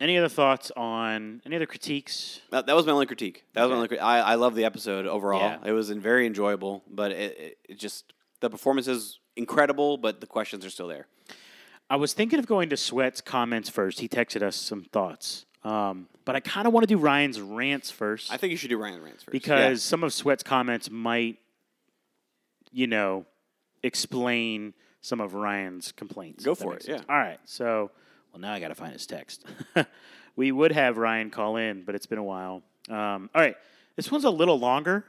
Any 0.00 0.18
other 0.18 0.28
thoughts 0.28 0.70
on 0.76 1.40
any 1.46 1.56
other 1.56 1.66
critiques? 1.66 2.40
That, 2.50 2.66
that 2.66 2.74
was 2.76 2.84
my 2.84 2.92
only 2.92 3.06
critique. 3.06 3.44
That 3.54 3.62
was 3.62 3.70
my 3.70 3.76
only. 3.76 3.88
Cri- 3.88 3.98
I 4.00 4.32
I 4.32 4.34
love 4.34 4.54
the 4.54 4.64
episode 4.64 5.06
overall. 5.06 5.40
Yeah. 5.40 5.58
It 5.64 5.72
was 5.72 5.88
very 5.90 6.26
enjoyable, 6.26 6.82
but 6.90 7.12
it, 7.12 7.38
it, 7.38 7.58
it 7.70 7.78
just 7.78 8.12
the 8.40 8.50
performance 8.50 8.88
is 8.88 9.20
incredible, 9.36 9.96
but 9.96 10.20
the 10.20 10.26
questions 10.26 10.66
are 10.66 10.70
still 10.70 10.88
there. 10.88 11.06
I 11.90 11.96
was 11.96 12.12
thinking 12.12 12.38
of 12.38 12.46
going 12.46 12.70
to 12.70 12.76
Sweat's 12.76 13.20
comments 13.20 13.68
first. 13.68 14.00
He 14.00 14.08
texted 14.08 14.42
us 14.42 14.56
some 14.56 14.84
thoughts. 14.84 15.44
Um, 15.64 16.08
but 16.24 16.36
I 16.36 16.40
kind 16.40 16.66
of 16.66 16.72
want 16.72 16.84
to 16.84 16.94
do 16.94 16.98
Ryan's 16.98 17.40
rants 17.40 17.90
first. 17.90 18.32
I 18.32 18.36
think 18.36 18.50
you 18.50 18.56
should 18.56 18.70
do 18.70 18.78
Ryan's 18.78 19.00
Rants 19.00 19.22
first 19.24 19.32
because 19.32 19.82
some 19.82 20.02
of 20.02 20.12
Sweat's 20.12 20.42
comments 20.42 20.90
might, 20.90 21.38
you 22.72 22.86
know, 22.86 23.26
explain 23.82 24.74
some 25.00 25.20
of 25.20 25.34
Ryan's 25.34 25.92
complaints. 25.92 26.44
Go 26.44 26.54
for 26.54 26.74
it, 26.74 26.82
sense. 26.82 27.02
All 27.08 27.16
right. 27.16 27.38
So, 27.44 27.90
well, 28.32 28.40
now 28.40 28.52
I 28.52 28.60
got 28.60 28.68
to 28.68 28.74
find 28.74 28.92
his 28.92 29.06
text. 29.06 29.44
we 30.36 30.52
would 30.52 30.72
have 30.72 30.96
Ryan 30.96 31.30
call 31.30 31.56
in, 31.56 31.84
but 31.84 31.94
it's 31.94 32.06
been 32.06 32.18
a 32.18 32.24
while. 32.24 32.62
Um, 32.88 33.30
all 33.34 33.42
right. 33.42 33.56
This 33.96 34.10
one's 34.10 34.24
a 34.24 34.30
little 34.30 34.58
longer 34.58 35.04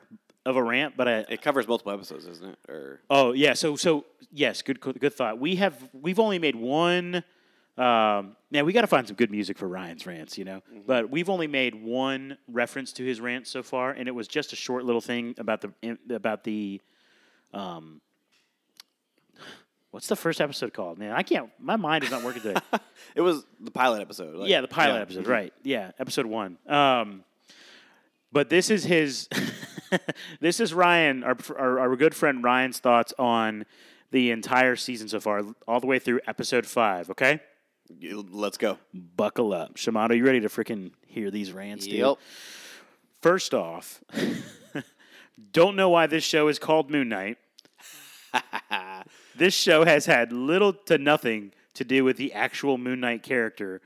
of 0.46 0.56
a 0.56 0.64
rant, 0.64 0.96
but 0.96 1.08
I, 1.08 1.26
it 1.30 1.42
covers 1.42 1.68
multiple 1.68 1.92
episodes, 1.92 2.26
isn't 2.28 2.48
it? 2.48 2.70
Or 2.70 3.02
Oh 3.10 3.34
yeah, 3.34 3.54
so 3.54 3.76
so 3.76 4.06
yes, 4.32 4.62
good 4.62 4.80
good 4.80 5.14
thought. 5.14 5.40
We 5.40 5.56
have 5.56 5.78
we've 5.94 6.20
only 6.20 6.40
made 6.40 6.56
one. 6.56 7.24
Um, 7.78 8.38
now 8.52 8.64
we 8.64 8.72
got 8.72 8.82
to 8.82 8.88
find 8.88 9.06
some 9.06 9.18
good 9.18 9.32
music 9.32 9.58
for 9.58 9.68
Ryan's 9.68 10.06
rants, 10.06 10.38
you 10.38 10.46
know. 10.46 10.62
But 10.88 11.10
we've 11.10 11.30
only 11.30 11.48
made 11.48 11.76
one 11.76 12.38
reference 12.48 12.94
to 12.94 13.04
his 13.04 13.20
rant 13.20 13.48
so 13.48 13.64
far, 13.64 13.92
and 13.92 14.08
it 14.08 14.12
was 14.14 14.28
just 14.28 14.54
a 14.54 14.56
short 14.56 14.86
little 14.86 15.02
thing 15.02 15.36
about 15.38 15.62
the 15.62 15.98
about 16.10 16.44
the. 16.44 16.82
Um, 17.54 18.02
what's 19.92 20.08
the 20.08 20.16
first 20.16 20.42
episode 20.42 20.74
called? 20.74 21.00
Man, 21.00 21.12
I 21.12 21.24
can't. 21.24 21.50
My 21.60 21.76
mind 21.76 22.04
is 22.04 22.12
not 22.12 22.24
working 22.24 22.44
today. 22.44 22.60
it 23.16 23.22
was 23.22 23.46
the 23.60 23.72
pilot 23.72 24.02
episode. 24.02 24.36
like- 24.36 24.50
yeah, 24.50 24.62
the 24.62 24.68
pilot 24.68 24.96
yeah. 24.96 25.02
episode, 25.02 25.28
right? 25.28 25.54
Yeah, 25.64 25.92
episode 26.00 26.28
one. 26.28 26.58
Um, 26.68 27.24
but 28.32 28.50
this 28.50 28.70
is 28.70 28.84
his. 28.84 29.28
this 30.40 30.60
is 30.60 30.74
Ryan, 30.74 31.24
our, 31.24 31.38
our 31.58 31.80
our 31.80 31.96
good 31.96 32.16
friend 32.16 32.44
Ryan's 32.44 32.80
thoughts 32.80 33.14
on 33.18 33.66
the 34.12 34.32
entire 34.32 34.76
season 34.76 35.08
so 35.08 35.20
far, 35.20 35.44
all 35.68 35.80
the 35.80 35.88
way 35.88 36.00
through 36.00 36.22
episode 36.28 36.66
five. 36.66 37.10
Okay, 37.10 37.40
Let's 38.02 38.58
go. 38.58 38.78
buckle 38.94 39.54
up, 39.54 39.76
Shamato. 39.76 40.16
You 40.16 40.26
ready 40.26 40.40
to 40.40 40.50
freaking 40.50 40.92
hear 41.06 41.30
these 41.30 41.52
rants? 41.52 41.86
dude? 41.86 41.96
Yep. 41.96 42.18
First 43.22 43.54
off, 43.54 44.04
don't 45.52 45.76
know 45.76 45.90
why 45.90 46.08
this 46.08 46.24
show 46.24 46.48
is 46.48 46.58
called 46.60 46.90
Moon 46.90 47.10
Knight. 47.10 47.38
this 49.36 49.54
show 49.54 49.86
has 49.86 50.06
had 50.06 50.32
little 50.32 50.74
to 50.74 50.98
nothing 50.98 51.52
to 51.76 51.84
do 51.84 52.04
with 52.04 52.18
the 52.18 52.34
actual 52.34 52.78
Moon 52.78 53.00
Knight 53.00 53.24
character, 53.24 53.82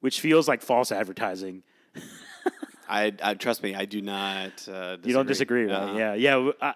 which 0.00 0.20
feels 0.20 0.48
like 0.48 0.62
false 0.62 0.90
advertising. 0.90 1.62
I, 2.88 3.12
I 3.22 3.34
trust 3.34 3.62
me. 3.62 3.74
I 3.74 3.84
do 3.84 4.00
not. 4.02 4.52
Uh, 4.68 4.96
disagree. 4.96 5.08
You 5.08 5.12
don't 5.14 5.26
disagree, 5.26 5.64
right? 5.66 5.96
Yeah, 5.96 6.14
yeah. 6.14 6.30
w- 6.32 6.52
I- 6.60 6.74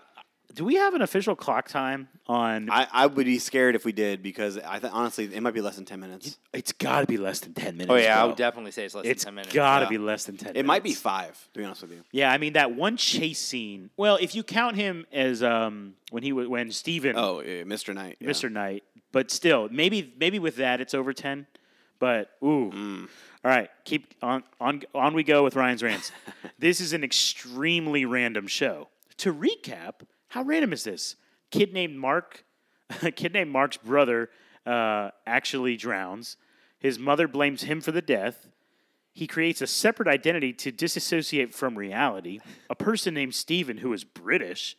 do 0.54 0.64
we 0.64 0.76
have 0.76 0.94
an 0.94 1.02
official 1.02 1.36
clock 1.36 1.68
time 1.68 2.08
on? 2.26 2.70
I, 2.70 2.86
I 2.90 3.06
would 3.06 3.26
be 3.26 3.38
scared 3.38 3.76
if 3.76 3.84
we 3.84 3.92
did 3.92 4.22
because 4.22 4.58
I 4.58 4.78
th- 4.78 4.92
honestly 4.92 5.26
it 5.32 5.40
might 5.42 5.52
be 5.54 5.60
less 5.60 5.76
than 5.76 5.84
ten 5.84 6.00
minutes. 6.00 6.38
it's 6.54 6.72
got 6.72 7.02
to 7.02 7.06
be 7.06 7.18
less 7.18 7.40
than 7.40 7.52
ten 7.52 7.76
minutes. 7.76 7.90
Oh 7.92 7.96
yeah, 7.96 8.20
I 8.20 8.24
would 8.24 8.34
definitely 8.36 8.72
say 8.72 8.86
it's 8.86 8.94
less 8.94 9.04
It's 9.04 9.24
than 9.24 9.28
ten 9.32 9.34
minutes. 9.36 9.54
got 9.54 9.80
to 9.80 9.84
Yeah. 9.84 9.90
be 9.90 9.98
less 9.98 10.24
than 10.24 10.36
ten. 10.38 10.56
It 10.56 10.64
might 10.64 10.82
be 10.82 10.94
five. 10.94 11.38
To 11.52 11.58
be 11.60 11.64
honest 11.64 11.82
with 11.82 11.92
you. 11.92 12.02
Yeah, 12.12 12.32
I 12.32 12.38
mean 12.38 12.54
that 12.54 12.74
one 12.74 12.96
chase 12.96 13.38
scene. 13.38 13.90
Well, 13.98 14.16
if 14.20 14.34
you 14.34 14.42
count 14.42 14.74
him 14.76 15.06
as 15.12 15.42
um 15.42 15.94
when 16.10 16.22
he 16.22 16.32
was 16.32 16.48
when 16.48 16.72
Steven 16.72 17.14
Oh, 17.16 17.40
yeah, 17.40 17.62
Mr. 17.64 17.94
Knight. 17.94 18.16
yeah. 18.18 18.28
Mr. 18.30 18.50
Knight, 18.50 18.84
but 19.12 19.30
still, 19.30 19.68
maybe 19.70 20.12
maybe 20.18 20.38
with 20.38 20.56
that 20.56 20.80
it's 20.80 20.94
over 20.94 21.12
ten. 21.12 21.46
But 21.98 22.30
ooh, 22.42 22.70
Mm. 22.72 23.08
all 23.44 23.50
right, 23.50 23.70
keep 23.84 24.14
on 24.22 24.44
on 24.60 24.82
on 24.94 25.14
we 25.14 25.24
go 25.24 25.42
with 25.42 25.56
Ryan's 25.56 25.82
rants. 25.82 26.12
this 26.58 26.80
is 26.80 26.92
an 26.92 27.02
extremely 27.02 28.04
random 28.04 28.46
show. 28.46 28.88
To 29.18 29.34
recap, 29.34 30.02
how 30.28 30.42
random 30.42 30.72
is 30.72 30.84
this? 30.84 31.16
Kid 31.50 31.72
named 31.72 31.96
Mark, 31.96 32.44
a 33.02 33.10
kid 33.20 33.32
named 33.32 33.50
Mark's 33.50 33.76
brother, 33.78 34.30
uh, 34.66 35.10
actually 35.26 35.76
drowns. 35.76 36.36
His 36.78 36.98
mother 36.98 37.26
blames 37.26 37.62
him 37.62 37.80
for 37.80 37.90
the 37.90 38.02
death. 38.02 38.46
He 39.12 39.26
creates 39.26 39.60
a 39.60 39.66
separate 39.66 40.06
identity 40.06 40.52
to 40.52 40.70
disassociate 40.70 41.52
from 41.52 41.76
reality. 41.76 42.38
A 42.70 42.76
person 42.76 43.14
named 43.14 43.34
Steven, 43.34 43.78
who 43.78 43.92
is 43.92 44.04
British. 44.04 44.76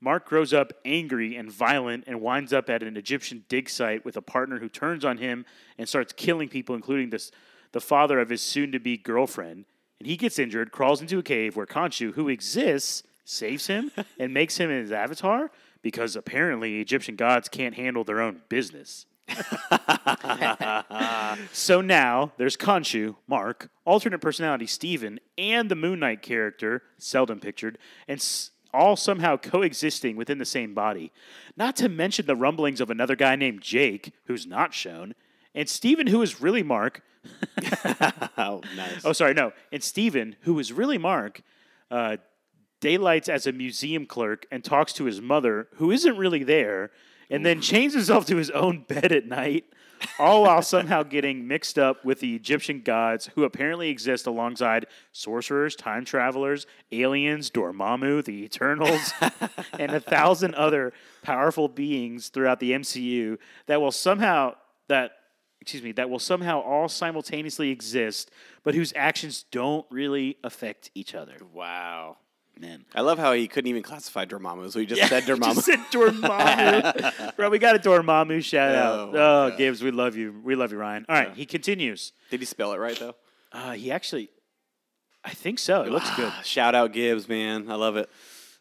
Mark 0.00 0.26
grows 0.28 0.52
up 0.52 0.72
angry 0.84 1.36
and 1.36 1.50
violent 1.50 2.04
and 2.06 2.20
winds 2.20 2.52
up 2.52 2.70
at 2.70 2.82
an 2.82 2.96
Egyptian 2.96 3.44
dig 3.48 3.68
site 3.68 4.04
with 4.04 4.16
a 4.16 4.22
partner 4.22 4.58
who 4.60 4.68
turns 4.68 5.04
on 5.04 5.18
him 5.18 5.44
and 5.76 5.88
starts 5.88 6.12
killing 6.12 6.48
people, 6.48 6.74
including 6.74 7.10
this, 7.10 7.32
the 7.72 7.80
father 7.80 8.20
of 8.20 8.30
his 8.30 8.40
soon 8.40 8.70
to 8.72 8.78
be 8.78 8.96
girlfriend. 8.96 9.64
And 9.98 10.06
he 10.06 10.16
gets 10.16 10.38
injured, 10.38 10.70
crawls 10.70 11.00
into 11.00 11.18
a 11.18 11.22
cave 11.22 11.56
where 11.56 11.66
Khonshu, 11.66 12.14
who 12.14 12.28
exists, 12.28 13.02
saves 13.24 13.66
him 13.66 13.90
and 14.18 14.32
makes 14.32 14.58
him 14.58 14.70
his 14.70 14.92
avatar 14.92 15.50
because 15.82 16.14
apparently 16.16 16.80
Egyptian 16.80 17.16
gods 17.16 17.48
can't 17.48 17.74
handle 17.74 18.04
their 18.04 18.20
own 18.20 18.42
business. 18.48 19.06
So 21.52 21.80
now 21.80 22.32
there's 22.38 22.56
Khonshu, 22.56 23.16
Mark, 23.26 23.70
alternate 23.84 24.20
personality 24.20 24.66
Steven, 24.66 25.20
and 25.36 25.70
the 25.70 25.74
Moon 25.74 26.00
Knight 26.00 26.22
character, 26.22 26.82
seldom 26.98 27.38
pictured, 27.40 27.78
and 28.06 28.18
s- 28.18 28.50
all 28.78 28.96
somehow 28.96 29.36
coexisting 29.36 30.16
within 30.16 30.38
the 30.38 30.44
same 30.44 30.72
body. 30.72 31.12
Not 31.56 31.76
to 31.76 31.88
mention 31.88 32.26
the 32.26 32.36
rumblings 32.36 32.80
of 32.80 32.90
another 32.90 33.16
guy 33.16 33.36
named 33.36 33.60
Jake, 33.60 34.12
who's 34.26 34.46
not 34.46 34.72
shown, 34.72 35.14
and 35.54 35.68
Steven, 35.68 36.06
who 36.06 36.22
is 36.22 36.40
really 36.40 36.62
Mark. 36.62 37.02
Oh, 38.40 38.62
nice. 38.76 39.04
Oh, 39.04 39.12
sorry, 39.12 39.34
no. 39.34 39.52
And 39.72 39.82
Steven, 39.82 40.36
who 40.42 40.60
is 40.60 40.72
really 40.72 40.96
Mark, 40.96 41.42
uh, 41.90 42.18
daylights 42.80 43.28
as 43.28 43.48
a 43.48 43.52
museum 43.52 44.06
clerk 44.06 44.46
and 44.52 44.62
talks 44.62 44.92
to 44.92 45.04
his 45.04 45.20
mother, 45.20 45.66
who 45.74 45.90
isn't 45.90 46.16
really 46.16 46.44
there, 46.44 46.92
and 47.28 47.44
then 47.44 47.60
chains 47.60 47.94
himself 47.94 48.26
to 48.26 48.36
his 48.36 48.50
own 48.50 48.84
bed 48.88 49.10
at 49.10 49.26
night. 49.26 49.64
All 50.18 50.42
while 50.42 50.62
somehow 50.62 51.02
getting 51.02 51.46
mixed 51.46 51.78
up 51.78 52.04
with 52.04 52.20
the 52.20 52.34
Egyptian 52.34 52.82
gods 52.82 53.30
who 53.34 53.44
apparently 53.44 53.88
exist 53.88 54.26
alongside 54.26 54.86
sorcerers, 55.12 55.76
time 55.76 56.04
travelers, 56.04 56.66
aliens, 56.92 57.50
Dormammu, 57.50 58.24
the 58.24 58.44
Eternals, 58.44 59.12
and 59.78 59.92
a 59.92 60.00
thousand 60.00 60.54
other 60.54 60.92
powerful 61.22 61.68
beings 61.68 62.28
throughout 62.28 62.60
the 62.60 62.72
MCU 62.72 63.38
that 63.66 63.80
will 63.80 63.92
somehow 63.92 64.54
that 64.88 65.12
excuse 65.60 65.82
me 65.82 65.92
that 65.92 66.08
will 66.08 66.18
somehow 66.18 66.60
all 66.60 66.88
simultaneously 66.88 67.70
exist, 67.70 68.30
but 68.62 68.74
whose 68.74 68.92
actions 68.96 69.44
don't 69.50 69.86
really 69.90 70.36
affect 70.42 70.90
each 70.94 71.14
other. 71.14 71.36
Wow. 71.52 72.18
Man. 72.60 72.84
I 72.94 73.00
love 73.02 73.18
how 73.18 73.32
he 73.32 73.46
couldn't 73.48 73.68
even 73.68 73.82
classify 73.82 74.24
Dormammu, 74.24 74.70
so 74.72 74.80
he 74.80 74.86
just 74.86 75.02
said 75.08 75.22
Dormammu. 75.24 75.54
Just 75.54 75.66
said 75.66 75.78
Dormammu. 75.90 77.36
Bro, 77.36 77.50
we 77.50 77.58
got 77.58 77.76
a 77.76 77.78
Dormammu 77.78 78.42
shout 78.44 78.74
out. 78.74 79.14
Oh, 79.14 79.18
Oh. 79.52 79.56
Gibbs, 79.56 79.82
we 79.82 79.90
love 79.90 80.16
you. 80.16 80.40
We 80.42 80.54
love 80.54 80.72
you, 80.72 80.78
Ryan. 80.78 81.06
All 81.08 81.14
right, 81.14 81.32
he 81.34 81.46
continues. 81.46 82.12
Did 82.30 82.40
he 82.40 82.46
spell 82.46 82.72
it 82.72 82.78
right 82.78 82.98
though? 82.98 83.14
Uh, 83.52 83.72
he 83.72 83.90
actually, 83.90 84.28
I 85.24 85.30
think 85.30 85.58
so. 85.58 85.82
It 85.82 85.90
looks 85.90 86.10
good. 86.16 86.32
Shout 86.44 86.74
out 86.74 86.92
Gibbs, 86.92 87.28
man. 87.28 87.70
I 87.70 87.74
love 87.76 87.96
it. 87.96 88.08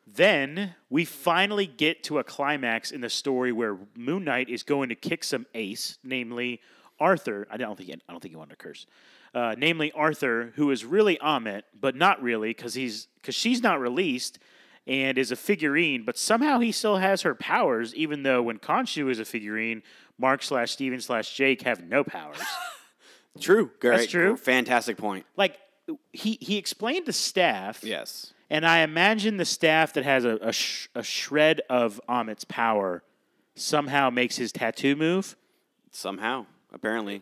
Then 0.09 0.75
we 0.89 1.03
finally 1.03 1.67
get 1.67 2.03
to 2.05 2.17
a 2.19 2.23
climax 2.23 2.91
in 2.91 3.01
the 3.01 3.09
story 3.09 3.51
where 3.51 3.77
Moon 3.95 4.23
Knight 4.23 4.47
is 4.49 4.63
going 4.63 4.87
to 4.89 4.95
kick 4.95 5.23
some 5.25 5.45
ace, 5.53 5.97
namely 6.01 6.61
Arthur. 6.99 7.47
I 7.49 7.57
don't 7.57 7.77
think 7.77 7.89
I 7.89 8.11
don't 8.11 8.21
think 8.21 8.31
he 8.31 8.35
wanted 8.35 8.51
to 8.51 8.55
curse. 8.57 8.85
Uh, 9.33 9.55
namely 9.57 9.91
Arthur, 9.91 10.53
who 10.55 10.71
is 10.71 10.85
really 10.85 11.17
Ammit, 11.17 11.63
but 11.79 11.95
not 11.95 12.21
really 12.21 12.49
because 12.49 12.73
he's 12.73 13.07
because 13.21 13.35
she's 13.35 13.61
not 13.61 13.79
released 13.79 14.39
and 14.87 15.17
is 15.17 15.31
a 15.31 15.35
figurine, 15.35 16.03
but 16.03 16.17
somehow 16.17 16.59
he 16.59 16.71
still 16.71 16.97
has 16.97 17.23
her 17.23 17.35
powers, 17.35 17.93
even 17.93 18.23
though 18.23 18.41
when 18.41 18.57
Khonshu 18.57 19.11
is 19.11 19.19
a 19.19 19.25
figurine, 19.25 19.83
Mark 20.17 20.41
slash 20.41 20.71
Steven 20.71 21.01
slash 21.01 21.35
Jake 21.35 21.63
have 21.63 21.83
no 21.83 22.03
powers. 22.03 22.39
True. 23.39 23.69
Great. 23.79 23.97
That's 23.97 24.11
true. 24.11 24.35
Fantastic 24.37 24.97
point. 24.97 25.25
like 25.35 25.57
he 26.11 26.37
he 26.41 26.57
explained 26.57 27.05
the 27.05 27.13
staff. 27.13 27.83
Yes. 27.83 28.33
And 28.49 28.65
I 28.65 28.79
imagine 28.79 29.37
the 29.37 29.45
staff 29.45 29.93
that 29.93 30.05
has 30.05 30.23
a, 30.25 30.37
a, 30.41 30.53
sh- 30.53 30.87
a 30.95 31.03
shred 31.03 31.61
of 31.69 31.99
Ammit's 32.07 32.45
power 32.45 33.03
somehow 33.55 34.09
makes 34.09 34.37
his 34.37 34.51
tattoo 34.53 34.95
move. 34.95 35.35
Somehow, 35.91 36.45
apparently. 36.77 37.21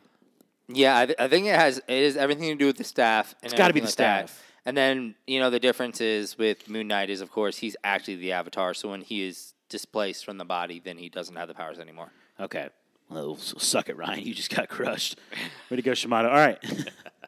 Yeah, 0.68 0.98
I, 0.98 1.06
th- 1.06 1.20
I 1.20 1.28
think 1.28 1.48
it 1.48 1.56
has 1.56 1.80
it 1.88 2.04
has 2.04 2.18
everything 2.18 2.50
to 2.50 2.56
do 2.56 2.68
with 2.68 2.78
the 2.78 2.84
staff. 2.84 3.34
And 3.42 3.52
It's 3.52 3.58
gotta 3.58 3.74
be 3.74 3.80
the 3.80 3.86
like 3.88 3.96
that. 3.96 4.30
staff. 4.30 4.44
And 4.66 4.76
then 4.76 5.16
you 5.28 5.40
know 5.40 5.50
the 5.50 5.60
difference 5.60 6.02
is 6.02 6.38
with 6.38 6.70
Moon 6.70 6.88
Knight 6.88 7.10
is 7.10 7.22
of 7.22 7.32
course 7.32 7.58
he's 7.58 7.76
actually 7.84 8.16
the 8.18 8.32
Avatar. 8.32 8.74
So 8.74 8.90
when 8.90 9.02
he 9.02 9.28
is 9.28 9.54
displaced 9.70 10.26
from 10.26 10.38
the 10.38 10.46
body, 10.46 10.82
then 10.84 10.98
he 10.98 11.10
doesn't 11.10 11.36
have 11.36 11.48
the 11.48 11.54
powers 11.54 11.80
anymore. 11.80 12.12
Okay. 12.40 12.70
Well, 13.10 13.38
suck 13.38 13.90
it, 13.90 13.98
Ryan. 13.98 14.22
You 14.26 14.34
just 14.34 14.54
got 14.56 14.68
crushed. 14.68 15.20
Way 15.70 15.78
to 15.78 15.84
go, 15.84 15.92
Shamato. 15.92 16.26
All 16.26 16.34
right. 16.34 16.58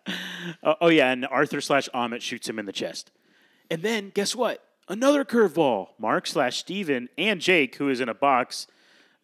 oh, 0.64 0.76
oh, 0.82 0.88
yeah, 0.88 1.12
and 1.12 1.26
Arthur 1.28 1.62
slash 1.62 1.88
Ammit 1.94 2.22
shoots 2.22 2.50
him 2.50 2.58
in 2.58 2.66
the 2.66 2.72
chest. 2.72 3.12
And 3.70 3.84
then, 3.84 4.10
guess 4.14 4.36
what? 4.36 4.64
Another 4.90 5.24
curveball. 5.24 5.90
Mark 6.00 6.26
slash 6.26 6.58
Steven 6.58 7.10
and 7.16 7.40
Jake, 7.40 7.76
who 7.76 7.90
is 7.90 8.00
in 8.00 8.10
a 8.10 8.16
box, 8.16 8.66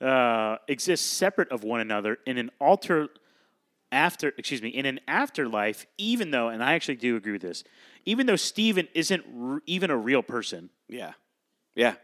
uh, 0.03 0.57
exist 0.67 1.13
separate 1.13 1.49
of 1.51 1.63
one 1.63 1.79
another 1.79 2.17
in 2.25 2.37
an 2.37 2.49
alter 2.59 3.07
after 3.91 4.33
excuse 4.37 4.61
me 4.61 4.69
in 4.69 4.85
an 4.85 4.99
afterlife 5.07 5.85
even 5.97 6.31
though 6.31 6.49
and 6.49 6.63
i 6.63 6.73
actually 6.73 6.95
do 6.95 7.15
agree 7.15 7.31
with 7.33 7.41
this 7.43 7.63
even 8.05 8.25
though 8.25 8.35
steven 8.35 8.87
isn't 8.95 9.23
r- 9.39 9.61
even 9.67 9.89
a 9.91 9.97
real 9.97 10.21
person 10.23 10.69
Yeah. 10.89 11.13
Yeah. 11.75 11.95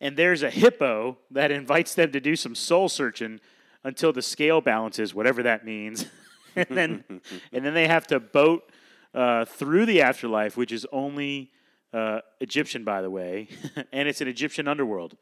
and 0.00 0.16
there's 0.16 0.42
a 0.42 0.50
hippo 0.50 1.18
that 1.30 1.50
invites 1.50 1.94
them 1.94 2.10
to 2.12 2.20
do 2.20 2.36
some 2.36 2.54
soul 2.54 2.88
searching 2.88 3.40
until 3.84 4.12
the 4.12 4.20
scale 4.22 4.60
balances, 4.60 5.14
whatever 5.14 5.42
that 5.44 5.64
means, 5.64 6.04
and 6.56 6.66
then 6.70 7.04
and 7.52 7.64
then 7.64 7.72
they 7.74 7.86
have 7.88 8.06
to 8.08 8.20
boat 8.20 8.70
uh, 9.14 9.44
through 9.46 9.86
the 9.86 10.02
afterlife, 10.02 10.56
which 10.56 10.70
is 10.72 10.86
only 10.92 11.50
uh, 11.94 12.20
Egyptian, 12.40 12.84
by 12.84 13.00
the 13.02 13.08
way, 13.10 13.48
and 13.92 14.06
it's 14.08 14.20
an 14.20 14.28
Egyptian 14.28 14.68
underworld. 14.68 15.16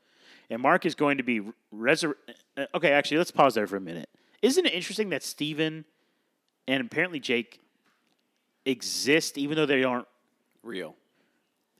And 0.51 0.63
Mark 0.63 0.87
is 0.87 0.95
going 0.95 1.19
to 1.19 1.23
be 1.23 1.41
resur- 1.75 2.15
uh, 2.57 2.67
Okay, 2.75 2.91
actually, 2.93 3.19
let's 3.19 3.31
pause 3.31 3.55
there 3.55 3.67
for 3.67 3.77
a 3.77 3.81
minute. 3.81 4.09
Isn't 4.43 4.67
it 4.67 4.73
interesting 4.73 5.11
that 5.11 5.23
Steven 5.23 5.85
and 6.67 6.81
apparently 6.87 7.21
Jake 7.21 7.61
exist, 8.65 9.39
even 9.39 9.57
though 9.57 9.67
they 9.67 9.85
aren't 9.85 10.07
Real. 10.63 10.97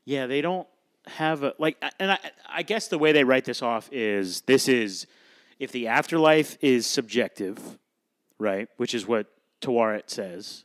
yeah, 0.05 0.27
they 0.27 0.41
don't 0.41 0.67
have 1.07 1.43
a 1.43 1.55
like, 1.59 1.77
and 1.99 2.13
I, 2.13 2.19
I 2.49 2.63
guess 2.63 2.89
the 2.89 2.99
way 2.99 3.13
they 3.13 3.25
write 3.25 3.45
this 3.45 3.61
off 3.63 3.89
is 3.93 4.43
this 4.43 4.69
is 4.69 5.07
if 5.59 5.73
the 5.73 5.89
afterlife 5.89 6.57
is 6.61 6.87
subjective, 6.87 7.59
right? 8.39 8.69
Which 8.77 8.95
is 8.95 9.07
what 9.07 9.27
Taweret 9.61 10.09
says. 10.11 10.65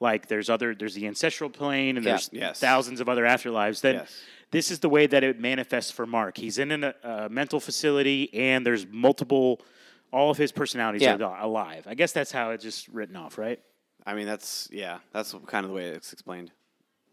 Like, 0.00 0.26
there's 0.28 0.48
other, 0.50 0.74
there's 0.74 0.94
the 0.94 1.06
ancestral 1.06 1.50
plane, 1.50 1.96
and 1.96 2.04
Yeah. 2.04 2.12
there's 2.12 2.30
Yes. 2.32 2.58
thousands 2.58 3.00
of 3.00 3.08
other 3.08 3.24
afterlives. 3.24 3.80
Then 3.82 3.96
Yes. 3.96 4.22
This 4.50 4.70
is 4.70 4.80
the 4.80 4.88
way 4.88 5.06
that 5.06 5.22
it 5.22 5.40
manifests 5.40 5.90
for 5.90 6.06
Mark. 6.06 6.36
He's 6.36 6.58
in 6.58 6.70
an, 6.72 6.92
a 7.02 7.28
mental 7.28 7.60
facility, 7.60 8.32
and 8.34 8.64
there's 8.66 8.86
multiple. 8.86 9.60
All 10.12 10.30
of 10.30 10.36
his 10.36 10.50
personalities 10.50 11.02
Yeah. 11.02 11.16
are 11.22 11.40
alive. 11.40 11.86
I 11.86 11.94
guess 11.94 12.10
that's 12.12 12.32
how 12.32 12.50
it's 12.50 12.64
just 12.64 12.88
written 12.88 13.14
off, 13.14 13.38
right? 13.38 13.60
I 14.04 14.14
mean, 14.14 14.26
that's 14.26 14.68
yeah. 14.72 14.98
That's 15.12 15.34
kind 15.46 15.64
of 15.64 15.70
the 15.70 15.76
way 15.76 15.84
it's 15.86 16.12
explained. 16.12 16.50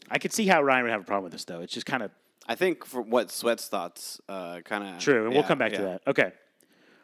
I 0.09 0.17
could 0.17 0.33
see 0.33 0.47
how 0.47 0.63
Ryan 0.63 0.83
would 0.83 0.91
have 0.91 1.01
a 1.01 1.05
problem 1.05 1.25
with 1.25 1.33
this, 1.33 1.45
though. 1.45 1.61
It's 1.61 1.73
just 1.73 1.85
kind 1.85 2.01
of 2.01 2.11
I 2.47 2.55
think 2.55 2.85
for 2.85 3.01
what 3.01 3.29
Sweat's 3.29 3.67
thoughts, 3.67 4.19
uh, 4.29 4.61
kind 4.63 4.95
of 4.95 4.99
True, 4.99 5.25
and 5.25 5.33
we'll 5.33 5.43
come 5.43 5.57
back 5.59 5.73
to 5.73 5.81
that. 5.81 6.01
Okay. 6.07 6.31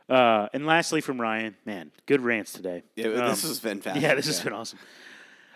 Uh, 0.09 0.47
and 0.53 0.65
lastly, 0.65 0.99
from 1.01 1.19
Ryan, 1.19 1.55
man, 1.65 1.91
good 2.05 2.21
rants 2.21 2.53
today. 2.53 2.84
Yeah, 2.95 3.07
Um, 3.07 3.29
this 3.29 3.43
has 3.43 3.59
been 3.59 3.81
fantastic. 3.81 4.03
yeah, 4.09 4.15
this 4.15 4.25
has 4.27 4.39
been 4.41 4.53
awesome. 4.53 4.79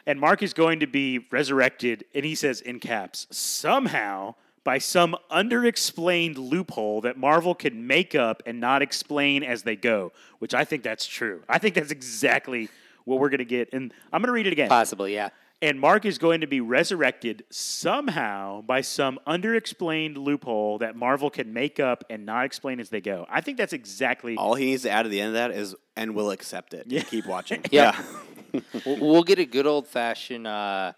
And 0.05 0.19
Mark 0.19 0.41
is 0.41 0.53
going 0.53 0.79
to 0.81 0.87
be 0.87 1.19
resurrected, 1.31 2.05
and 2.15 2.23
he 2.25 2.33
says 2.35 2.61
in 2.61 2.79
caps, 2.79 3.27
somehow 3.29 4.35
by 4.67 4.79
some 4.79 5.15
underexplained 5.31 6.35
loophole 6.37 6.99
that 6.99 7.15
Marvel 7.17 7.55
can 7.55 7.87
make 7.87 8.13
up 8.15 8.43
and 8.45 8.59
not 8.59 8.81
explain 8.81 9.41
as 9.41 9.63
they 9.63 9.77
go, 9.77 10.11
which 10.39 10.53
I 10.53 10.65
think 10.65 10.83
that's 10.83 11.05
true. 11.05 11.41
I 11.47 11.57
think 11.57 11.73
that's 11.73 11.89
exactly 11.89 12.67
what 13.05 13.21
we're 13.21 13.29
going 13.29 13.37
to 13.37 13.45
get. 13.45 13.69
And 13.71 13.93
I'm 14.11 14.21
going 14.21 14.27
to 14.27 14.33
read 14.33 14.45
it 14.45 14.51
again. 14.51 14.67
Possibly, 14.67 15.13
yeah. 15.13 15.29
And 15.61 15.79
Mark 15.79 16.03
is 16.03 16.17
going 16.17 16.41
to 16.41 16.47
be 16.47 16.59
resurrected 16.59 17.45
somehow 17.49 18.61
by 18.61 18.81
some 18.81 19.21
underexplained 19.25 20.17
loophole 20.17 20.79
that 20.79 20.97
Marvel 20.97 21.29
can 21.29 21.53
make 21.53 21.79
up 21.79 22.03
and 22.09 22.25
not 22.25 22.43
explain 22.43 22.81
as 22.81 22.89
they 22.89 22.99
go. 22.99 23.25
I 23.29 23.39
think 23.39 23.57
that's 23.57 23.71
exactly. 23.71 24.35
All 24.35 24.55
he 24.55 24.65
needs 24.65 24.83
to 24.83 24.89
add 24.89 25.05
at 25.05 25.11
the 25.13 25.21
end 25.21 25.29
of 25.29 25.35
that 25.35 25.51
is, 25.51 25.75
and 25.95 26.13
we'll 26.13 26.31
accept 26.31 26.73
it. 26.73 26.87
Yeah. 26.87 27.03
Keep 27.03 27.25
watching. 27.25 27.63
Yeah. 27.71 27.97
we'll, 28.85 28.97
we'll 28.99 29.23
get 29.23 29.39
a 29.39 29.45
good 29.45 29.65
old 29.65 29.87
fashioned 29.87 30.45
uh, 30.45 30.91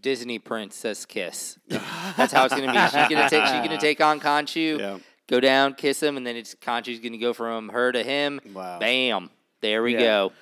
Disney 0.00 0.38
princess 0.38 1.04
kiss. 1.06 1.58
That's 1.68 2.32
how 2.32 2.44
it's 2.44 2.54
gonna 2.54 2.72
be. 2.72 2.78
She's 2.78 3.08
gonna 3.08 3.28
take. 3.30 3.42
She's 3.46 3.66
gonna 3.66 3.78
take 3.78 4.00
on 4.00 4.20
Khonshu, 4.20 4.78
Yeah. 4.78 4.98
go 5.26 5.40
down, 5.40 5.74
kiss 5.74 6.02
him, 6.02 6.16
and 6.16 6.26
then 6.26 6.36
it's 6.36 6.54
Khonshu's 6.54 7.00
gonna 7.00 7.18
go 7.18 7.32
from 7.32 7.68
her 7.70 7.92
to 7.92 8.02
him. 8.02 8.40
Wow. 8.52 8.78
Bam. 8.78 9.30
There 9.60 9.82
we 9.82 9.94
Yeah. 9.94 10.00
go. 10.00 10.32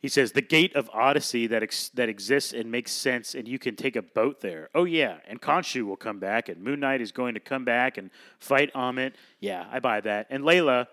He 0.00 0.08
says 0.08 0.32
the 0.32 0.42
gate 0.42 0.76
of 0.76 0.90
Odyssey 0.92 1.46
that 1.46 1.62
ex- 1.62 1.88
that 1.94 2.10
exists 2.10 2.52
and 2.52 2.70
makes 2.70 2.92
sense, 2.92 3.34
and 3.34 3.48
you 3.48 3.58
can 3.58 3.74
take 3.74 3.96
a 3.96 4.02
boat 4.02 4.40
there. 4.42 4.68
Oh 4.74 4.84
yeah, 4.84 5.16
and 5.26 5.40
Khonshu 5.40 5.86
will 5.86 5.96
come 5.96 6.18
back, 6.18 6.50
and 6.50 6.62
Moon 6.62 6.80
Knight 6.80 7.00
is 7.00 7.10
going 7.10 7.32
to 7.34 7.40
come 7.40 7.64
back 7.64 7.96
and 7.96 8.10
fight 8.38 8.70
Ammit. 8.74 9.12
Yeah, 9.40 9.64
I 9.72 9.80
buy 9.80 10.02
that. 10.02 10.26
And 10.28 10.44
Layla 10.44 10.88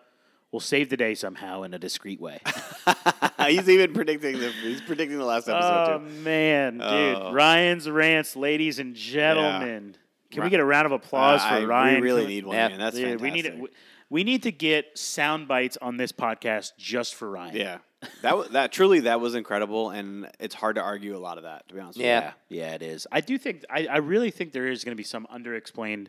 will 0.52 0.60
save 0.60 0.90
the 0.90 0.98
day 0.98 1.16
somehow 1.16 1.64
in 1.64 1.74
a 1.74 1.80
discreet 1.80 2.20
way. 2.20 2.40
he's 3.48 3.70
even 3.70 3.94
predicting 3.94 4.40
the 4.40 4.50
he's 4.52 4.82
predicting 4.82 5.18
the 5.18 5.26
last 5.26 5.48
episode 5.48 5.94
oh 5.96 6.00
too. 6.00 6.06
man, 6.24 6.74
dude! 6.74 6.84
Oh. 6.84 7.32
Ryan's 7.34 7.90
rants, 7.90 8.36
ladies 8.36 8.80
and 8.80 8.96
gentlemen. 8.96 9.96
Can 10.32 10.44
we 10.44 10.50
get 10.50 10.60
a 10.62 10.66
round 10.66 10.86
of 10.86 10.94
Uh, 10.94 10.96
applause 10.96 11.42
I, 11.44 11.60
for 11.62 11.68
Ryan? 11.68 11.96
We 11.96 12.02
really 12.08 12.26
need 12.28 12.46
one, 12.46 12.56
Yeah. 12.56 12.70
man. 12.70 12.80
That's 12.80 12.96
Dude, 12.96 13.20
fantastic. 13.20 13.22
we 13.24 13.32
need 13.32 13.46
it. 13.66 13.74
We 14.10 14.24
need 14.26 14.44
to 14.44 14.52
get 14.52 14.98
sound 14.98 15.48
bites 15.48 15.78
on 15.82 15.98
this 15.98 16.12
podcast 16.12 16.72
just 16.78 17.16
for 17.16 17.30
Ryan. 17.30 17.56
Yeah, 17.56 17.78
that 18.22 18.38
wa- 18.38 18.48
that 18.52 18.72
truly 18.74 19.02
that 19.02 19.20
was 19.22 19.36
incredible, 19.36 19.90
and 19.90 20.30
it's 20.40 20.56
hard 20.56 20.76
to 20.76 20.82
argue 20.82 21.16
a 21.16 21.20
lot 21.20 21.38
of 21.38 21.44
that. 21.44 21.68
To 21.70 21.74
be 21.76 21.80
honest, 21.82 21.98
Yeah. 22.00 22.32
Yeah, 22.50 22.74
it 22.76 22.82
is. 22.82 23.08
I 23.12 23.22
do 23.22 23.38
think 23.38 23.64
I, 23.70 23.88
I 23.88 23.98
really 23.98 24.32
think 24.32 24.52
there 24.54 24.68
is 24.68 24.84
going 24.84 24.92
to 24.94 24.98
be 24.98 25.04
some 25.04 25.28
underexplained 25.34 26.08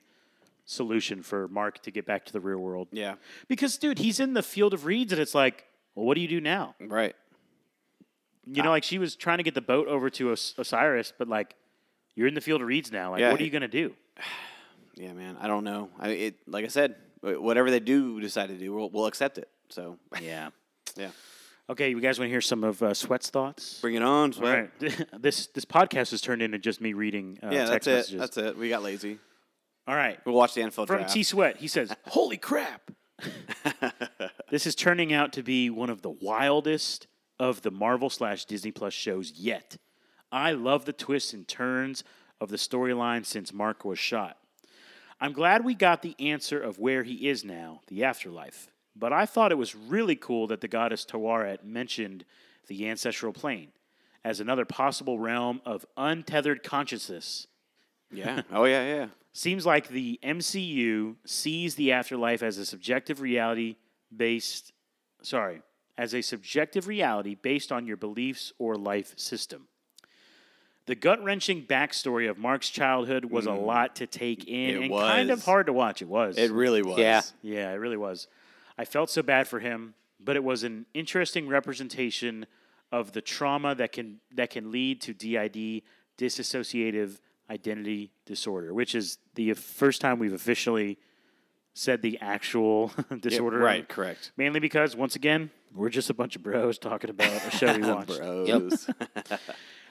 solution 0.65 1.23
for 1.23 1.49
Mark 1.49 1.83
to 1.83 1.91
get 1.91 2.07
back 2.07 2.25
to 2.27 2.33
the 2.33 2.41
real 2.41 2.59
world. 2.59 2.89
yeah, 2.93 3.15
Because 3.49 3.77
dude, 3.79 3.99
he's 3.99 4.21
in 4.21 4.35
the 4.35 4.43
field 4.43 4.73
of 4.75 4.85
reeds 4.87 5.13
and 5.13 5.21
it's 5.21 5.35
like, 5.35 5.65
well, 5.95 6.07
what 6.07 6.15
do 6.15 6.21
you 6.21 6.29
do 6.29 6.41
now? 6.41 6.75
right. 6.81 7.15
You 8.45 8.63
know, 8.65 8.71
like 8.71 8.83
she 8.83 8.99
was 8.99 9.15
trying 9.15 9.39
to 9.39 9.45
get 9.45 9.55
the 9.55 9.61
boat 9.61 9.87
over 9.87 10.11
to 10.11 10.33
Os- 10.33 10.55
Osiris, 10.59 11.13
but 11.17 11.29
like 11.29 11.55
you're 12.17 12.27
in 12.27 12.35
the 12.35 12.41
field 12.41 12.61
of 12.61 12.67
reeds 12.67 12.91
now. 12.91 13.13
Like 13.13 13.21
Yeah. 13.21 13.31
what 13.31 13.41
are 13.41 13.45
you 13.45 13.51
going 13.51 13.63
to 13.63 13.69
do? 13.69 13.95
Yeah, 14.95 15.15
man. 15.15 15.39
I 15.41 15.47
don't 15.47 15.65
know. 15.65 15.89
I 15.99 16.09
it 16.11 16.35
like 16.47 16.67
I 16.67 16.69
said, 16.69 16.97
whatever 17.23 17.71
they 17.71 17.81
do 17.81 18.21
decide 18.21 18.49
to 18.49 18.59
do, 18.59 18.75
we'll, 18.75 18.91
we'll 18.91 19.07
accept 19.07 19.39
it. 19.39 19.49
So 19.71 19.97
Yeah. 20.21 20.51
yeah, 20.97 21.09
Okay, 21.71 21.89
you 21.89 21.99
guys 21.99 22.19
want 22.19 22.27
to 22.29 22.31
hear 22.31 22.43
some 22.43 22.63
of 22.63 22.83
uh, 22.83 22.93
Sweat's 22.93 23.31
thoughts? 23.31 23.81
bring 23.81 23.95
it 23.95 24.03
on. 24.03 24.35
Sweat. 24.35 24.71
right. 24.83 25.07
this 25.23 25.47
this 25.47 25.65
podcast 25.65 26.11
has 26.11 26.21
turned 26.21 26.43
into 26.43 26.59
just 26.59 26.83
me 26.83 26.93
reading 26.93 27.39
uh, 27.43 27.49
Yeah, 27.51 27.65
text 27.71 27.71
that's 27.71 27.87
it. 27.87 27.91
messages. 27.95 28.21
That's 28.21 28.37
it. 28.37 28.59
We 28.59 28.69
got 28.69 28.83
lazy. 28.83 29.19
All 29.87 29.97
right. 29.97 30.19
We'll 30.25 30.35
watch 30.35 30.55
the 30.55 30.63
NFL 30.63 30.87
From 30.87 30.99
draft. 30.99 31.13
T 31.13 31.23
Sweat, 31.23 31.57
he 31.59 31.69
says, 31.69 31.95
"Holy 32.07 32.37
crap! 32.37 32.91
this 34.51 34.67
is 34.67 34.75
turning 34.75 35.13
out 35.13 35.33
to 35.35 35.43
be 35.43 35.71
one 35.71 35.91
of 35.91 36.03
the 36.03 36.11
wildest 36.11 37.07
of 37.39 37.63
the 37.63 37.71
Marvel 37.71 38.11
slash 38.11 38.45
Disney 38.45 38.71
Plus 38.71 38.93
shows 38.93 39.33
yet. 39.33 39.77
I 40.31 40.53
love 40.53 40.85
the 40.85 40.93
twists 40.93 41.33
and 41.33 41.47
turns 41.47 42.05
of 42.41 42.49
the 42.49 42.57
storyline 42.57 43.27
since 43.27 43.53
Mark 43.53 43.85
was 43.85 43.99
shot. 43.99 44.39
I'm 45.21 45.33
glad 45.33 45.65
we 45.65 45.75
got 45.75 46.03
the 46.03 46.17
answer 46.19 46.59
of 46.59 46.79
where 46.79 47.05
he 47.05 47.29
is 47.29 47.45
now, 47.45 47.81
the 47.87 48.03
afterlife. 48.03 48.69
But 48.97 49.13
I 49.13 49.27
thought 49.27 49.53
it 49.53 49.59
was 49.59 49.75
really 49.75 50.17
cool 50.17 50.47
that 50.49 50.61
the 50.61 50.69
goddess 50.69 51.05
Taweret 51.05 51.65
mentioned 51.65 52.25
the 52.67 52.89
ancestral 52.89 53.33
plane 53.33 53.69
as 54.25 54.41
another 54.41 54.65
possible 54.65 55.19
realm 55.19 55.61
of 55.65 55.87
untethered 55.97 56.63
consciousness. 56.63 57.47
Yeah. 58.11 58.43
Oh 58.53 58.65
yeah, 58.65 58.85
yeah. 58.85 59.07
Seems 59.33 59.65
like 59.65 59.89
the 59.89 60.21
MCU 60.23 61.17
sees 61.25 61.75
the 61.75 61.93
afterlife 61.93 62.43
as 62.43 62.59
a 62.59 62.67
subjective 62.67 63.21
reality 63.21 63.77
based, 64.15 64.73
sorry, 65.23 65.63
as 65.97 66.15
a 66.15 66.21
subjective 66.21 66.87
reality 66.87 67.35
based 67.35 67.73
on 67.73 67.87
your 67.87 67.97
beliefs 67.97 68.53
or 68.59 68.77
life 68.77 69.19
system. 69.19 69.69
The 70.87 70.95
gut 70.95 71.23
wrenching 71.23 71.65
backstory 71.65 72.29
of 72.29 72.37
Mark's 72.37 72.69
childhood 72.69 73.27
was 73.27 73.47
a 73.47 73.53
lot 73.53 73.97
to 73.97 74.07
take 74.07 74.49
in 74.49 74.75
Mm. 74.75 74.77
It 74.77 74.83
and 74.83 74.93
kind 74.93 75.31
of 75.31 75.45
hard 75.45 75.67
to 75.67 75.73
watch. 75.73 76.03
It 76.03 76.09
was. 76.09 76.37
It 76.37 76.51
really 76.51 76.83
was. 76.83 76.99
Yeah. 76.99 77.23
Yeah, 77.41 77.71
it 77.71 77.77
really 77.77 77.97
was. 77.97 78.27
I 78.77 78.85
felt 78.85 79.09
so 79.09 79.23
bad 79.23 79.47
for 79.47 79.61
him, 79.61 79.95
but 80.19 80.35
it 80.35 80.43
was 80.43 80.65
an 80.65 80.87
interesting 80.93 81.47
representation 81.47 82.47
of 82.91 83.13
the 83.13 83.21
trauma 83.21 83.75
that 83.77 83.93
can 83.93 84.21
that 84.35 84.51
can 84.51 84.71
lead 84.71 85.01
to 85.03 85.15
DID, 85.15 85.83
dissociative 86.19 87.19
identity 87.51 88.11
disorder, 88.27 88.73
which 88.73 88.95
is 88.95 89.19
the 89.35 89.53
first 89.55 90.01
time 90.01 90.19
we've 90.19 90.33
officially 90.33 90.99
said 91.75 92.03
the 92.03 92.19
actual 92.21 92.93
Yeah, 93.11 93.17
disorder. 93.21 93.59
right. 93.59 93.89
Correct. 93.89 94.33
Mainly 94.37 94.61
because 94.61 94.95
once 94.97 95.17
again, 95.17 95.51
we're 95.75 95.89
just 95.89 96.11
a 96.11 96.15
bunch 96.15 96.37
of 96.37 96.43
bros 96.43 96.79
talking 96.79 97.11
about 97.11 97.47
a 97.47 97.51
show 97.51 97.75
we 97.77 97.83
watched. 97.89 98.19
Bros. 98.19 98.89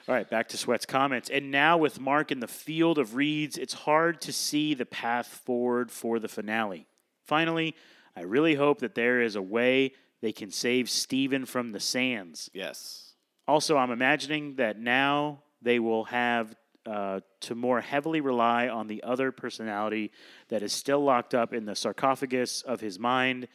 All 0.08 0.14
right, 0.16 0.28
back 0.28 0.48
to 0.48 0.56
Sweat's 0.56 0.86
comments. 0.86 1.30
And 1.30 1.50
now 1.52 1.78
with 1.78 2.00
Mark 2.00 2.32
in 2.32 2.40
the 2.40 2.48
field 2.48 2.98
of 2.98 3.14
reeds, 3.14 3.56
it's 3.56 3.72
hard 3.74 4.20
to 4.22 4.32
see 4.32 4.74
the 4.74 4.86
path 4.86 5.26
forward 5.28 5.90
for 5.92 6.18
the 6.18 6.28
finale. 6.28 6.86
Finally, 7.24 7.74
I 8.16 8.22
really 8.22 8.54
hope 8.56 8.80
that 8.80 8.94
there 8.96 9.20
is 9.22 9.36
a 9.36 9.42
way 9.42 9.92
they 10.20 10.32
can 10.32 10.50
save 10.50 10.90
Steven 10.90 11.46
from 11.46 11.72
the 11.72 11.80
sands. 11.80 12.50
yes. 12.52 13.08
Also, 13.48 13.76
I'm 13.76 13.90
imagining 13.90 14.54
that 14.56 14.78
now 14.78 15.42
they 15.60 15.80
will 15.80 16.04
have 16.04 16.54
uh, 16.86 17.20
to 17.40 17.54
more 17.54 17.80
heavily 17.80 18.20
rely 18.20 18.68
on 18.68 18.86
the 18.86 19.02
other 19.02 19.32
personality 19.32 20.10
that 20.48 20.62
is 20.62 20.72
still 20.72 21.00
locked 21.00 21.34
up 21.34 21.52
in 21.52 21.64
the 21.64 21.74
sarcophagus 21.74 22.62
of 22.62 22.80
his 22.80 22.98
mind. 22.98 23.48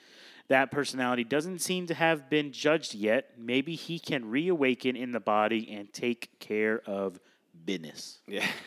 That 0.47 0.71
personality 0.71 1.25
doesn't 1.25 1.59
seem 1.59 1.87
to 1.87 1.93
have 1.93 2.29
been 2.29 2.51
judged 2.51 2.95
yet. 2.95 3.31
Maybe 3.37 3.75
he 3.75 3.99
can 3.99 4.29
reawaken 4.29 4.95
in 4.95 5.11
the 5.11 5.19
body 5.19 5.69
and 5.71 5.91
take 5.91 6.39
care 6.39 6.81
of 6.85 7.19
business. 7.65 8.19
Yeah. 8.27 8.47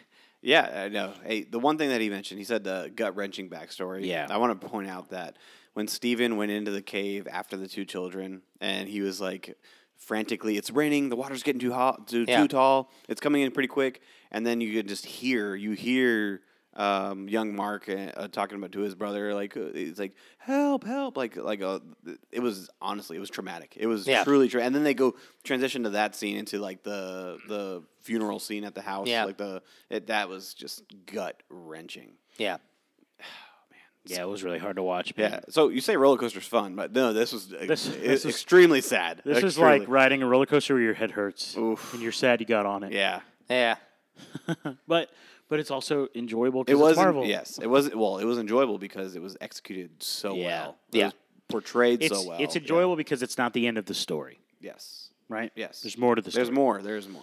Yeah, 0.42 0.84
I 0.84 0.88
know. 0.88 1.12
Hey, 1.22 1.42
the 1.42 1.58
one 1.58 1.76
thing 1.76 1.90
that 1.90 2.00
he 2.00 2.08
mentioned, 2.08 2.38
he 2.38 2.44
said 2.44 2.64
the 2.64 2.90
gut 2.94 3.14
wrenching 3.14 3.50
backstory. 3.50 4.06
Yeah. 4.06 4.26
I 4.30 4.38
want 4.38 4.58
to 4.58 4.68
point 4.68 4.88
out 4.88 5.10
that 5.10 5.36
when 5.74 5.86
Steven 5.86 6.36
went 6.36 6.50
into 6.50 6.70
the 6.70 6.82
cave 6.82 7.28
after 7.30 7.56
the 7.56 7.68
two 7.68 7.84
children 7.84 8.42
and 8.60 8.88
he 8.88 9.02
was 9.02 9.20
like 9.20 9.58
frantically, 10.00 10.56
it's 10.56 10.70
raining, 10.70 11.08
the 11.10 11.16
water's 11.16 11.42
getting 11.44 11.60
too 11.60 11.72
hot, 11.72 12.08
too, 12.08 12.24
Yeah. 12.26 12.42
too 12.42 12.48
tall, 12.48 12.90
it's 13.08 13.20
coming 13.20 13.42
in 13.42 13.52
pretty 13.52 13.68
quick. 13.68 14.00
And 14.32 14.44
then 14.44 14.60
you 14.60 14.76
can 14.76 14.88
just 14.88 15.06
hear, 15.06 15.54
you 15.54 15.72
hear 15.72 16.40
um, 16.74 17.28
young 17.28 17.54
Mark 17.54 17.88
uh, 17.88 17.92
uh, 18.16 18.28
talking 18.28 18.56
about 18.56 18.72
to 18.72 18.80
his 18.80 18.94
brother, 18.94 19.34
like, 19.34 19.56
uh, 19.56 19.66
he's 19.74 19.98
like, 19.98 20.14
help, 20.38 20.84
help. 20.84 21.16
Like, 21.16 21.36
like 21.36 21.60
uh, 21.62 21.80
it 22.30 22.40
was 22.40 22.70
honestly, 22.80 23.16
it 23.16 23.20
was 23.20 23.28
traumatic. 23.28 23.74
It 23.76 23.86
was 23.86 24.06
Yeah. 24.06 24.24
truly 24.24 24.48
traumatic. 24.48 24.66
And 24.68 24.74
then 24.76 24.84
they 24.84 24.94
go 24.94 25.14
transition 25.44 25.82
to 25.82 25.90
that 25.90 26.14
scene 26.14 26.36
into 26.36 26.58
like 26.60 26.82
the, 26.84 27.38
the 27.48 27.82
funeral 28.00 28.38
scene 28.38 28.64
at 28.64 28.74
the 28.74 28.82
house. 28.82 29.08
Yeah. 29.08 29.24
Like 29.24 29.36
the, 29.36 29.62
it, 29.90 30.06
that 30.06 30.28
was 30.28 30.54
just 30.54 30.84
gut 31.06 31.42
wrenching. 31.50 32.12
Yeah. 32.38 32.58
Yeah, 34.06 34.22
it 34.22 34.28
was 34.28 34.42
really 34.42 34.58
hard 34.58 34.76
to 34.76 34.82
watch. 34.82 35.14
Man. 35.16 35.30
Yeah. 35.30 35.40
So 35.50 35.68
you 35.68 35.80
say 35.80 35.96
roller 35.96 36.16
coaster's 36.16 36.46
fun, 36.46 36.74
but 36.74 36.92
no, 36.92 37.12
this 37.12 37.32
was 37.32 37.48
This- 37.48 37.68
this, 37.68 37.86
this 37.86 38.24
was- 38.24 38.34
extremely 38.34 38.80
sad. 38.80 39.20
This 39.24 39.42
is 39.44 39.58
like 39.58 39.86
riding 39.88 40.22
a 40.22 40.26
roller 40.26 40.46
coaster 40.46 40.74
where 40.74 40.82
your 40.82 40.94
head 40.94 41.10
hurts 41.12 41.56
Oof. 41.56 41.92
and 41.92 42.02
you're 42.02 42.12
sad 42.12 42.40
you 42.40 42.46
got 42.46 42.66
on 42.66 42.82
it. 42.82 42.92
yeah. 42.92 43.20
Yeah. 43.48 43.76
But 44.86 45.10
but 45.48 45.58
it's 45.60 45.70
also 45.70 46.08
enjoyable 46.14 46.60
It 46.62 46.66
because 46.66 46.80
was 46.80 46.90
it's 46.92 46.98
Marvel. 46.98 47.24
yes. 47.26 47.58
It 47.60 47.66
was 47.66 47.94
well. 47.94 48.18
It 48.18 48.24
was 48.24 48.38
enjoyable 48.38 48.78
because 48.78 49.16
it 49.16 49.22
was 49.22 49.36
executed 49.40 50.02
so 50.02 50.34
Yeah. 50.34 50.46
well. 50.46 50.76
It 50.92 50.98
Yeah. 50.98 51.04
was 51.06 51.14
portrayed 51.48 52.02
It's, 52.02 52.16
so 52.22 52.28
well. 52.28 52.38
it's 52.40 52.54
Yeah. 52.54 52.60
enjoyable 52.62 52.96
because 52.96 53.22
it's 53.22 53.36
not 53.36 53.52
the 53.52 53.66
end 53.66 53.76
of 53.76 53.86
the 53.86 53.94
story, 53.94 54.38
Yes. 54.60 55.10
right? 55.28 55.50
Yes. 55.56 55.80
There's 55.82 55.98
more 55.98 56.14
to 56.14 56.22
the 56.22 56.30
story. 56.30 56.44
There's 56.44 56.54
more. 56.54 56.82
There's 56.82 57.08
more. 57.08 57.22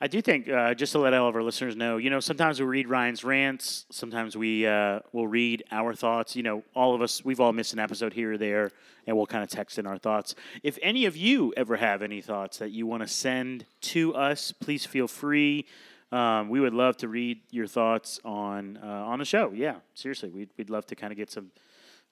I 0.00 0.06
do 0.06 0.22
think, 0.22 0.48
uh, 0.48 0.74
just 0.74 0.92
to 0.92 1.00
let 1.00 1.12
all 1.12 1.28
of 1.28 1.34
our 1.34 1.42
listeners 1.42 1.74
know, 1.74 1.96
you 1.96 2.08
know, 2.08 2.20
sometimes 2.20 2.60
we 2.60 2.66
read 2.66 2.88
Ryan's 2.88 3.24
rants. 3.24 3.84
Sometimes 3.90 4.36
we 4.36 4.64
uh, 4.64 5.00
will 5.12 5.26
read 5.26 5.64
our 5.72 5.92
thoughts. 5.92 6.36
You 6.36 6.44
know, 6.44 6.62
all 6.72 6.94
of 6.94 7.02
us, 7.02 7.24
we've 7.24 7.40
all 7.40 7.52
missed 7.52 7.72
an 7.72 7.80
episode 7.80 8.12
here 8.12 8.34
or 8.34 8.38
there, 8.38 8.70
and 9.08 9.16
we'll 9.16 9.26
kind 9.26 9.42
of 9.42 9.50
text 9.50 9.76
in 9.76 9.86
our 9.88 9.98
thoughts. 9.98 10.36
If 10.62 10.78
any 10.82 11.06
of 11.06 11.16
you 11.16 11.52
ever 11.56 11.74
have 11.76 12.02
any 12.02 12.20
thoughts 12.20 12.58
that 12.58 12.70
you 12.70 12.86
want 12.86 13.02
to 13.02 13.08
send 13.08 13.64
to 13.82 14.14
us, 14.14 14.52
please 14.52 14.86
feel 14.86 15.08
free. 15.08 15.66
Um, 16.12 16.48
we 16.48 16.60
would 16.60 16.74
love 16.74 16.96
to 16.98 17.08
read 17.08 17.40
your 17.50 17.66
thoughts 17.66 18.20
on 18.24 18.78
uh, 18.80 18.86
on 18.86 19.18
the 19.18 19.24
show. 19.24 19.50
Yeah, 19.52 19.76
seriously, 19.94 20.30
we'd, 20.30 20.50
we'd 20.56 20.70
love 20.70 20.86
to 20.86 20.94
kind 20.94 21.12
of 21.12 21.16
get 21.16 21.28
some 21.30 21.50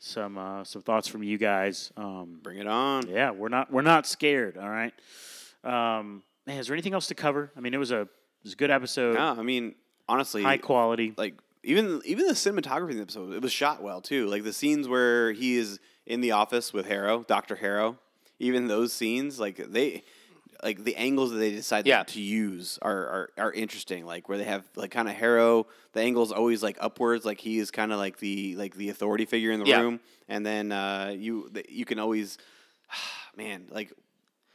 some 0.00 0.36
uh, 0.36 0.64
some 0.64 0.82
thoughts 0.82 1.06
from 1.06 1.22
you 1.22 1.38
guys. 1.38 1.92
Um, 1.96 2.40
Bring 2.42 2.58
it 2.58 2.66
on. 2.66 3.06
yeah, 3.08 3.30
we're 3.30 3.48
not 3.48 3.72
we're 3.72 3.82
not 3.82 4.06
scared. 4.08 4.58
All 4.58 4.68
right. 4.68 4.92
Um, 5.64 6.24
man, 6.46 6.58
is 6.58 6.66
there 6.66 6.74
anything 6.74 6.94
else 6.94 7.06
to 7.08 7.14
cover? 7.14 7.50
I 7.56 7.60
mean, 7.60 7.74
it 7.74 7.78
was 7.78 7.90
a 7.90 8.02
it 8.02 8.08
was 8.44 8.52
a 8.52 8.56
good 8.56 8.70
episode, 8.70 9.14
No, 9.14 9.34
I 9.38 9.42
mean 9.42 9.74
honestly, 10.08 10.42
high 10.42 10.58
quality. 10.58 11.14
like 11.16 11.34
even 11.64 12.00
even 12.04 12.26
the 12.26 12.34
cinematography 12.34 12.90
in 12.92 12.96
the 12.96 13.02
episode, 13.02 13.32
it 13.32 13.42
was 13.42 13.52
shot 13.52 13.82
well 13.82 14.00
too. 14.00 14.26
Like 14.26 14.44
the 14.44 14.52
scenes 14.52 14.86
where 14.88 15.32
he 15.32 15.56
is 15.56 15.80
in 16.06 16.20
the 16.20 16.30
office 16.32 16.72
with 16.72 16.86
Harrow, 16.86 17.24
Doctor 17.26 17.56
Harrow, 17.56 17.98
even 18.38 18.68
those 18.68 18.92
scenes, 18.92 19.40
like 19.40 19.56
they, 19.56 20.04
like 20.62 20.84
the 20.84 20.94
angles 20.94 21.32
that 21.32 21.38
they 21.38 21.50
decide 21.50 21.84
Yeah. 21.86 22.04
to 22.04 22.20
use 22.20 22.78
are, 22.82 22.96
are 22.96 23.30
are 23.38 23.52
interesting. 23.52 24.06
Like 24.06 24.28
where 24.28 24.38
they 24.38 24.44
have 24.44 24.62
like 24.76 24.92
kind 24.92 25.08
of 25.08 25.14
Harrow, 25.16 25.66
the 25.94 26.00
angle's 26.02 26.30
always 26.30 26.62
like 26.62 26.76
upwards, 26.80 27.24
like 27.24 27.40
he 27.40 27.58
is 27.58 27.72
kind 27.72 27.90
of 27.92 27.98
like 27.98 28.18
the 28.18 28.54
like 28.54 28.76
the 28.76 28.90
authority 28.90 29.24
figure 29.24 29.50
in 29.50 29.58
the 29.58 29.66
Yeah. 29.66 29.80
room, 29.80 29.98
and 30.28 30.46
then 30.46 30.70
uh, 30.70 31.12
you 31.18 31.50
you 31.68 31.84
can 31.84 31.98
always, 31.98 32.38
man, 33.36 33.66
like 33.70 33.92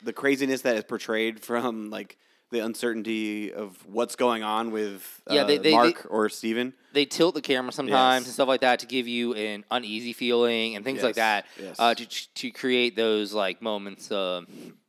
the 0.03 0.13
craziness 0.13 0.61
that 0.63 0.75
is 0.75 0.83
portrayed 0.83 1.39
from 1.43 1.89
like. 1.89 2.17
The 2.53 2.59
uncertainty 2.59 3.53
of 3.53 3.77
what's 3.87 4.17
going 4.17 4.43
on 4.43 4.71
with 4.71 5.21
uh, 5.25 5.35
Yeah, 5.35 5.45
they- 5.45 5.57
they- 5.57 5.71
Mark 5.71 6.05
or 6.09 6.27
Steven. 6.27 6.73
They 6.91 7.05
tilt 7.05 7.33
the 7.33 7.41
camera 7.41 7.71
sometimes 7.71 8.23
Yes. 8.23 8.27
and 8.27 8.33
stuff 8.33 8.49
like 8.49 8.59
that 8.59 8.79
to 8.79 8.85
give 8.87 9.07
you 9.07 9.33
an 9.35 9.63
uneasy 9.71 10.11
feeling 10.11 10.75
and 10.75 10.83
things 10.83 11.01
like 11.01 11.15
that 11.15 11.45
yes. 11.57 11.77
uh, 11.79 11.95
to 11.95 12.05
to 12.05 12.51
create 12.51 12.97
those 12.97 13.31
like 13.31 13.61
moments. 13.61 14.11
Uh, 14.11 14.41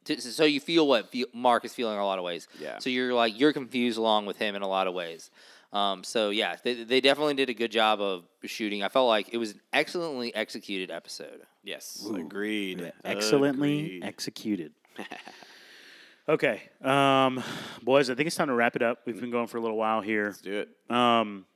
to, 0.07 0.21
so 0.21 0.43
you 0.45 0.59
feel 0.59 0.89
what 0.89 1.11
feel, 1.13 1.29
Mark 1.33 1.65
is 1.65 1.73
feeling 1.73 1.95
in 1.95 2.01
a 2.01 2.05
lot 2.05 2.19
of 2.19 2.25
ways. 2.25 2.49
Yeah. 2.59 2.79
So 2.81 2.91
you're 2.91 3.15
like 3.15 3.39
you're 3.39 3.53
confused 3.53 3.97
along 3.97 4.27
with 4.27 4.39
him 4.39 4.57
in 4.57 4.63
a 4.63 4.69
lot 4.69 4.89
of 4.89 4.95
ways. 4.95 5.31
Um, 5.73 6.03
so 6.03 6.31
yeah, 6.31 6.57
they, 6.65 6.83
they 6.83 7.01
definitely 7.01 7.35
did 7.35 7.49
a 7.49 7.55
good 7.55 7.71
job 7.71 8.01
of 8.01 8.25
shooting. 8.43 8.83
I 8.83 8.89
felt 8.89 9.07
like 9.07 9.29
it 9.33 9.37
was 9.39 9.53
an 9.53 9.61
excellently 9.73 10.35
executed 10.35 10.91
episode. 10.91 11.43
Yes, 11.63 12.05
agreed. 12.13 12.93
Excellently 13.05 13.85
Agreed. 13.85 14.05
executed. 14.05 14.73
okay, 16.29 16.63
um, 16.83 17.43
boys, 17.83 18.11
I 18.11 18.15
think 18.15 18.27
it's 18.27 18.37
time 18.37 18.49
to 18.49 18.55
wrap 18.55 18.77
it 18.77 18.83
up. 18.83 18.99
We've 19.07 19.21
been 19.21 19.31
going 19.31 19.47
for 19.47 19.59
a 19.59 19.61
little 19.61 19.77
while 19.77 20.01
here. 20.01 20.27
Let's 20.27 20.41
do 20.41 20.61
it. 20.61 20.95
Um, 20.95 21.47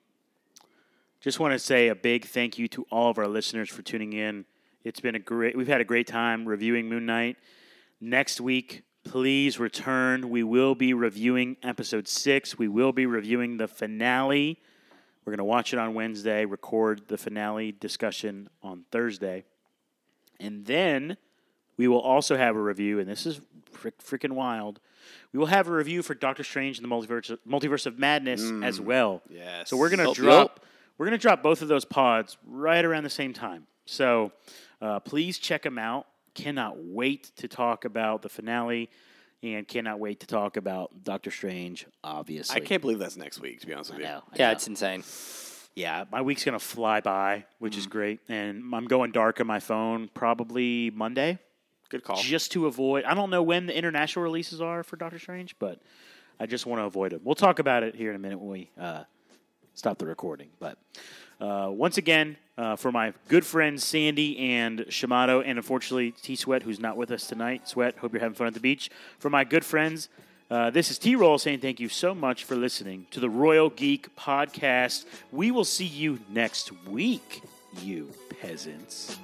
just 1.21 1.41
want 1.41 1.53
to 1.53 1.59
say 1.59 1.89
a 1.89 1.95
big 1.95 2.27
thank 2.27 2.59
you 2.59 2.69
to 2.69 2.87
all 2.91 3.11
of 3.11 3.19
our 3.19 3.29
listeners 3.29 3.69
for 3.69 3.83
tuning 3.83 4.13
in. 4.13 4.45
It's 4.85 5.01
been 5.01 5.15
a 5.15 5.19
great. 5.19 5.57
We've 5.57 5.67
had 5.67 5.81
a 5.81 5.85
great 5.85 6.07
time 6.07 6.47
reviewing 6.47 6.89
Moon 6.89 7.07
Knight. 7.07 7.37
Next 8.01 8.41
week, 8.41 8.85
please 9.03 9.59
return. 9.59 10.31
We 10.31 10.43
will 10.43 10.75
be 10.75 10.95
reviewing 10.95 11.57
episode 11.63 12.07
six. 12.07 12.59
We 12.59 12.69
will 12.69 12.93
be 12.93 13.07
reviewing 13.07 13.57
the 13.57 13.67
finale. 13.67 14.61
We're 15.25 15.33
going 15.33 15.39
to 15.39 15.45
watch 15.45 15.73
it 15.73 15.81
on 15.81 15.95
Wednesday. 15.95 16.45
Record 16.45 17.09
the 17.09 17.19
finale 17.19 17.73
discussion 17.73 18.49
on 18.63 18.85
Thursday, 18.93 19.45
and 20.39 20.65
then 20.67 21.17
we 21.77 21.89
will 21.89 22.01
also 22.01 22.37
have 22.37 22.57
a 22.57 22.61
review. 22.61 22.99
And 22.99 23.09
this 23.09 23.27
is 23.27 23.41
freaking 23.75 24.33
wild. 24.33 24.81
We 25.33 25.39
will 25.39 25.47
have 25.47 25.69
a 25.69 25.73
review 25.73 26.03
for 26.03 26.15
Doctor 26.15 26.43
Strange 26.43 26.79
and 26.79 26.85
the 26.85 26.95
Multiverse, 26.95 27.37
Multiverse 27.49 27.87
of 27.87 27.99
Madness 27.99 28.43
as 28.63 28.81
well. 28.81 29.23
Yes. 29.29 29.69
So 29.71 29.77
we're 29.77 29.91
gonna 29.91 30.05
Yup, 30.09 30.15
drop 30.17 30.49
yup. 30.57 30.67
we're 30.99 31.07
gonna 31.07 31.19
drop 31.19 31.43
both 31.43 31.63
of 31.63 31.69
those 31.69 31.85
pods 31.85 32.37
right 32.47 32.85
around 32.85 33.05
the 33.05 33.11
same 33.11 33.33
time. 33.33 33.67
So 33.85 34.33
uh, 34.81 35.01
please 35.01 35.39
check 35.39 35.63
them 35.63 35.79
out. 35.79 36.07
Cannot 36.35 36.77
wait 36.79 37.31
to 37.37 37.49
talk 37.49 37.85
about 37.85 38.23
the 38.23 38.29
finale, 38.29 38.91
and 39.43 39.67
cannot 39.69 39.99
wait 40.01 40.21
to 40.21 40.27
talk 40.27 40.57
about 40.57 41.05
Doctor 41.05 41.31
Strange. 41.31 41.87
Obviously, 42.03 42.57
I 42.57 42.61
can't 42.65 42.83
believe 42.83 42.99
that's 42.99 43.17
next 43.17 43.41
week. 43.41 43.61
To 43.61 43.67
be 43.67 43.73
honest 43.75 43.91
with 43.93 44.01
I 44.01 44.03
you. 44.03 44.09
know. 44.09 44.23
I 44.33 44.37
Yeah, 44.37 44.47
know. 44.49 44.53
it's 44.53 44.67
insane. 44.67 45.05
yeah. 45.75 46.05
My 46.11 46.23
week's 46.23 46.45
gonna 46.45 46.59
fly 46.59 47.01
by, 47.01 47.45
which 47.59 47.75
Mm. 47.75 47.79
is 47.79 47.87
great, 47.87 48.21
and 48.29 48.65
I'm 48.75 48.87
going 48.87 49.13
dark 49.13 49.41
on 49.41 49.47
my 49.47 49.61
phone 49.61 50.09
probably 50.15 50.91
Monday. 50.91 51.39
Good 51.89 52.05
call. 52.05 52.17
just 52.17 52.53
to 52.53 52.67
avoid. 52.67 53.05
I 53.05 53.15
don't 53.15 53.31
know 53.31 53.43
when 53.43 53.67
the 53.67 53.77
international 53.77 54.23
releases 54.23 54.61
are 54.61 54.83
for 54.83 54.97
Doctor 54.97 55.19
Strange, 55.19 55.57
but 55.59 55.81
I 56.39 56.47
just 56.47 56.67
want 56.67 56.81
to 56.81 56.85
avoid 56.85 57.13
them. 57.13 57.21
We'll 57.25 57.35
talk 57.35 57.59
about 57.59 57.83
it 57.83 57.95
here 57.95 58.11
in 58.11 58.17
a 58.17 58.19
minute 58.19 58.39
when 58.39 58.51
we 58.51 58.71
uh, 58.79 59.05
stop 59.75 59.99
the 59.99 60.07
recording. 60.07 60.49
But 60.59 60.79
uh, 61.41 61.69
once 61.71 61.99
again, 61.99 62.37
uh, 62.59 62.77
for 62.77 62.91
my 62.91 63.13
good 63.29 63.45
friends 63.45 63.85
Sandy 63.85 64.39
and 64.39 64.81
Shamato, 64.89 65.43
and 65.45 65.59
unfortunately 65.59 66.13
T 66.13 66.37
Sweat, 66.37 66.63
who's 66.63 66.81
not 66.81 66.97
with 66.97 67.11
us 67.11 67.27
tonight. 67.27 67.69
Sweat, 67.69 67.99
hope 67.99 68.13
you're 68.13 68.21
having 68.21 68.35
fun 68.35 68.47
at 68.47 68.55
the 68.55 68.61
beach. 68.61 68.91
For 69.19 69.31
my 69.31 69.45
good 69.45 69.65
friends, 69.65 70.09
uh, 70.51 70.71
this 70.71 70.91
is 70.91 70.99
T 70.99 71.17
Roll 71.17 71.39
saying 71.39 71.61
thank 71.61 71.81
you 71.81 71.89
so 71.89 72.15
much 72.15 72.45
for 72.45 72.57
listening 72.57 73.07
to 73.11 73.21
the 73.21 73.31
Royal 73.31 73.71
Geek 73.71 74.15
Podcast. 74.17 75.05
We 75.31 75.51
will 75.51 75.65
see 75.65 75.85
you 75.87 76.21
next 76.31 76.73
week, 76.87 77.43
you 77.83 78.11
peasants. 78.41 79.19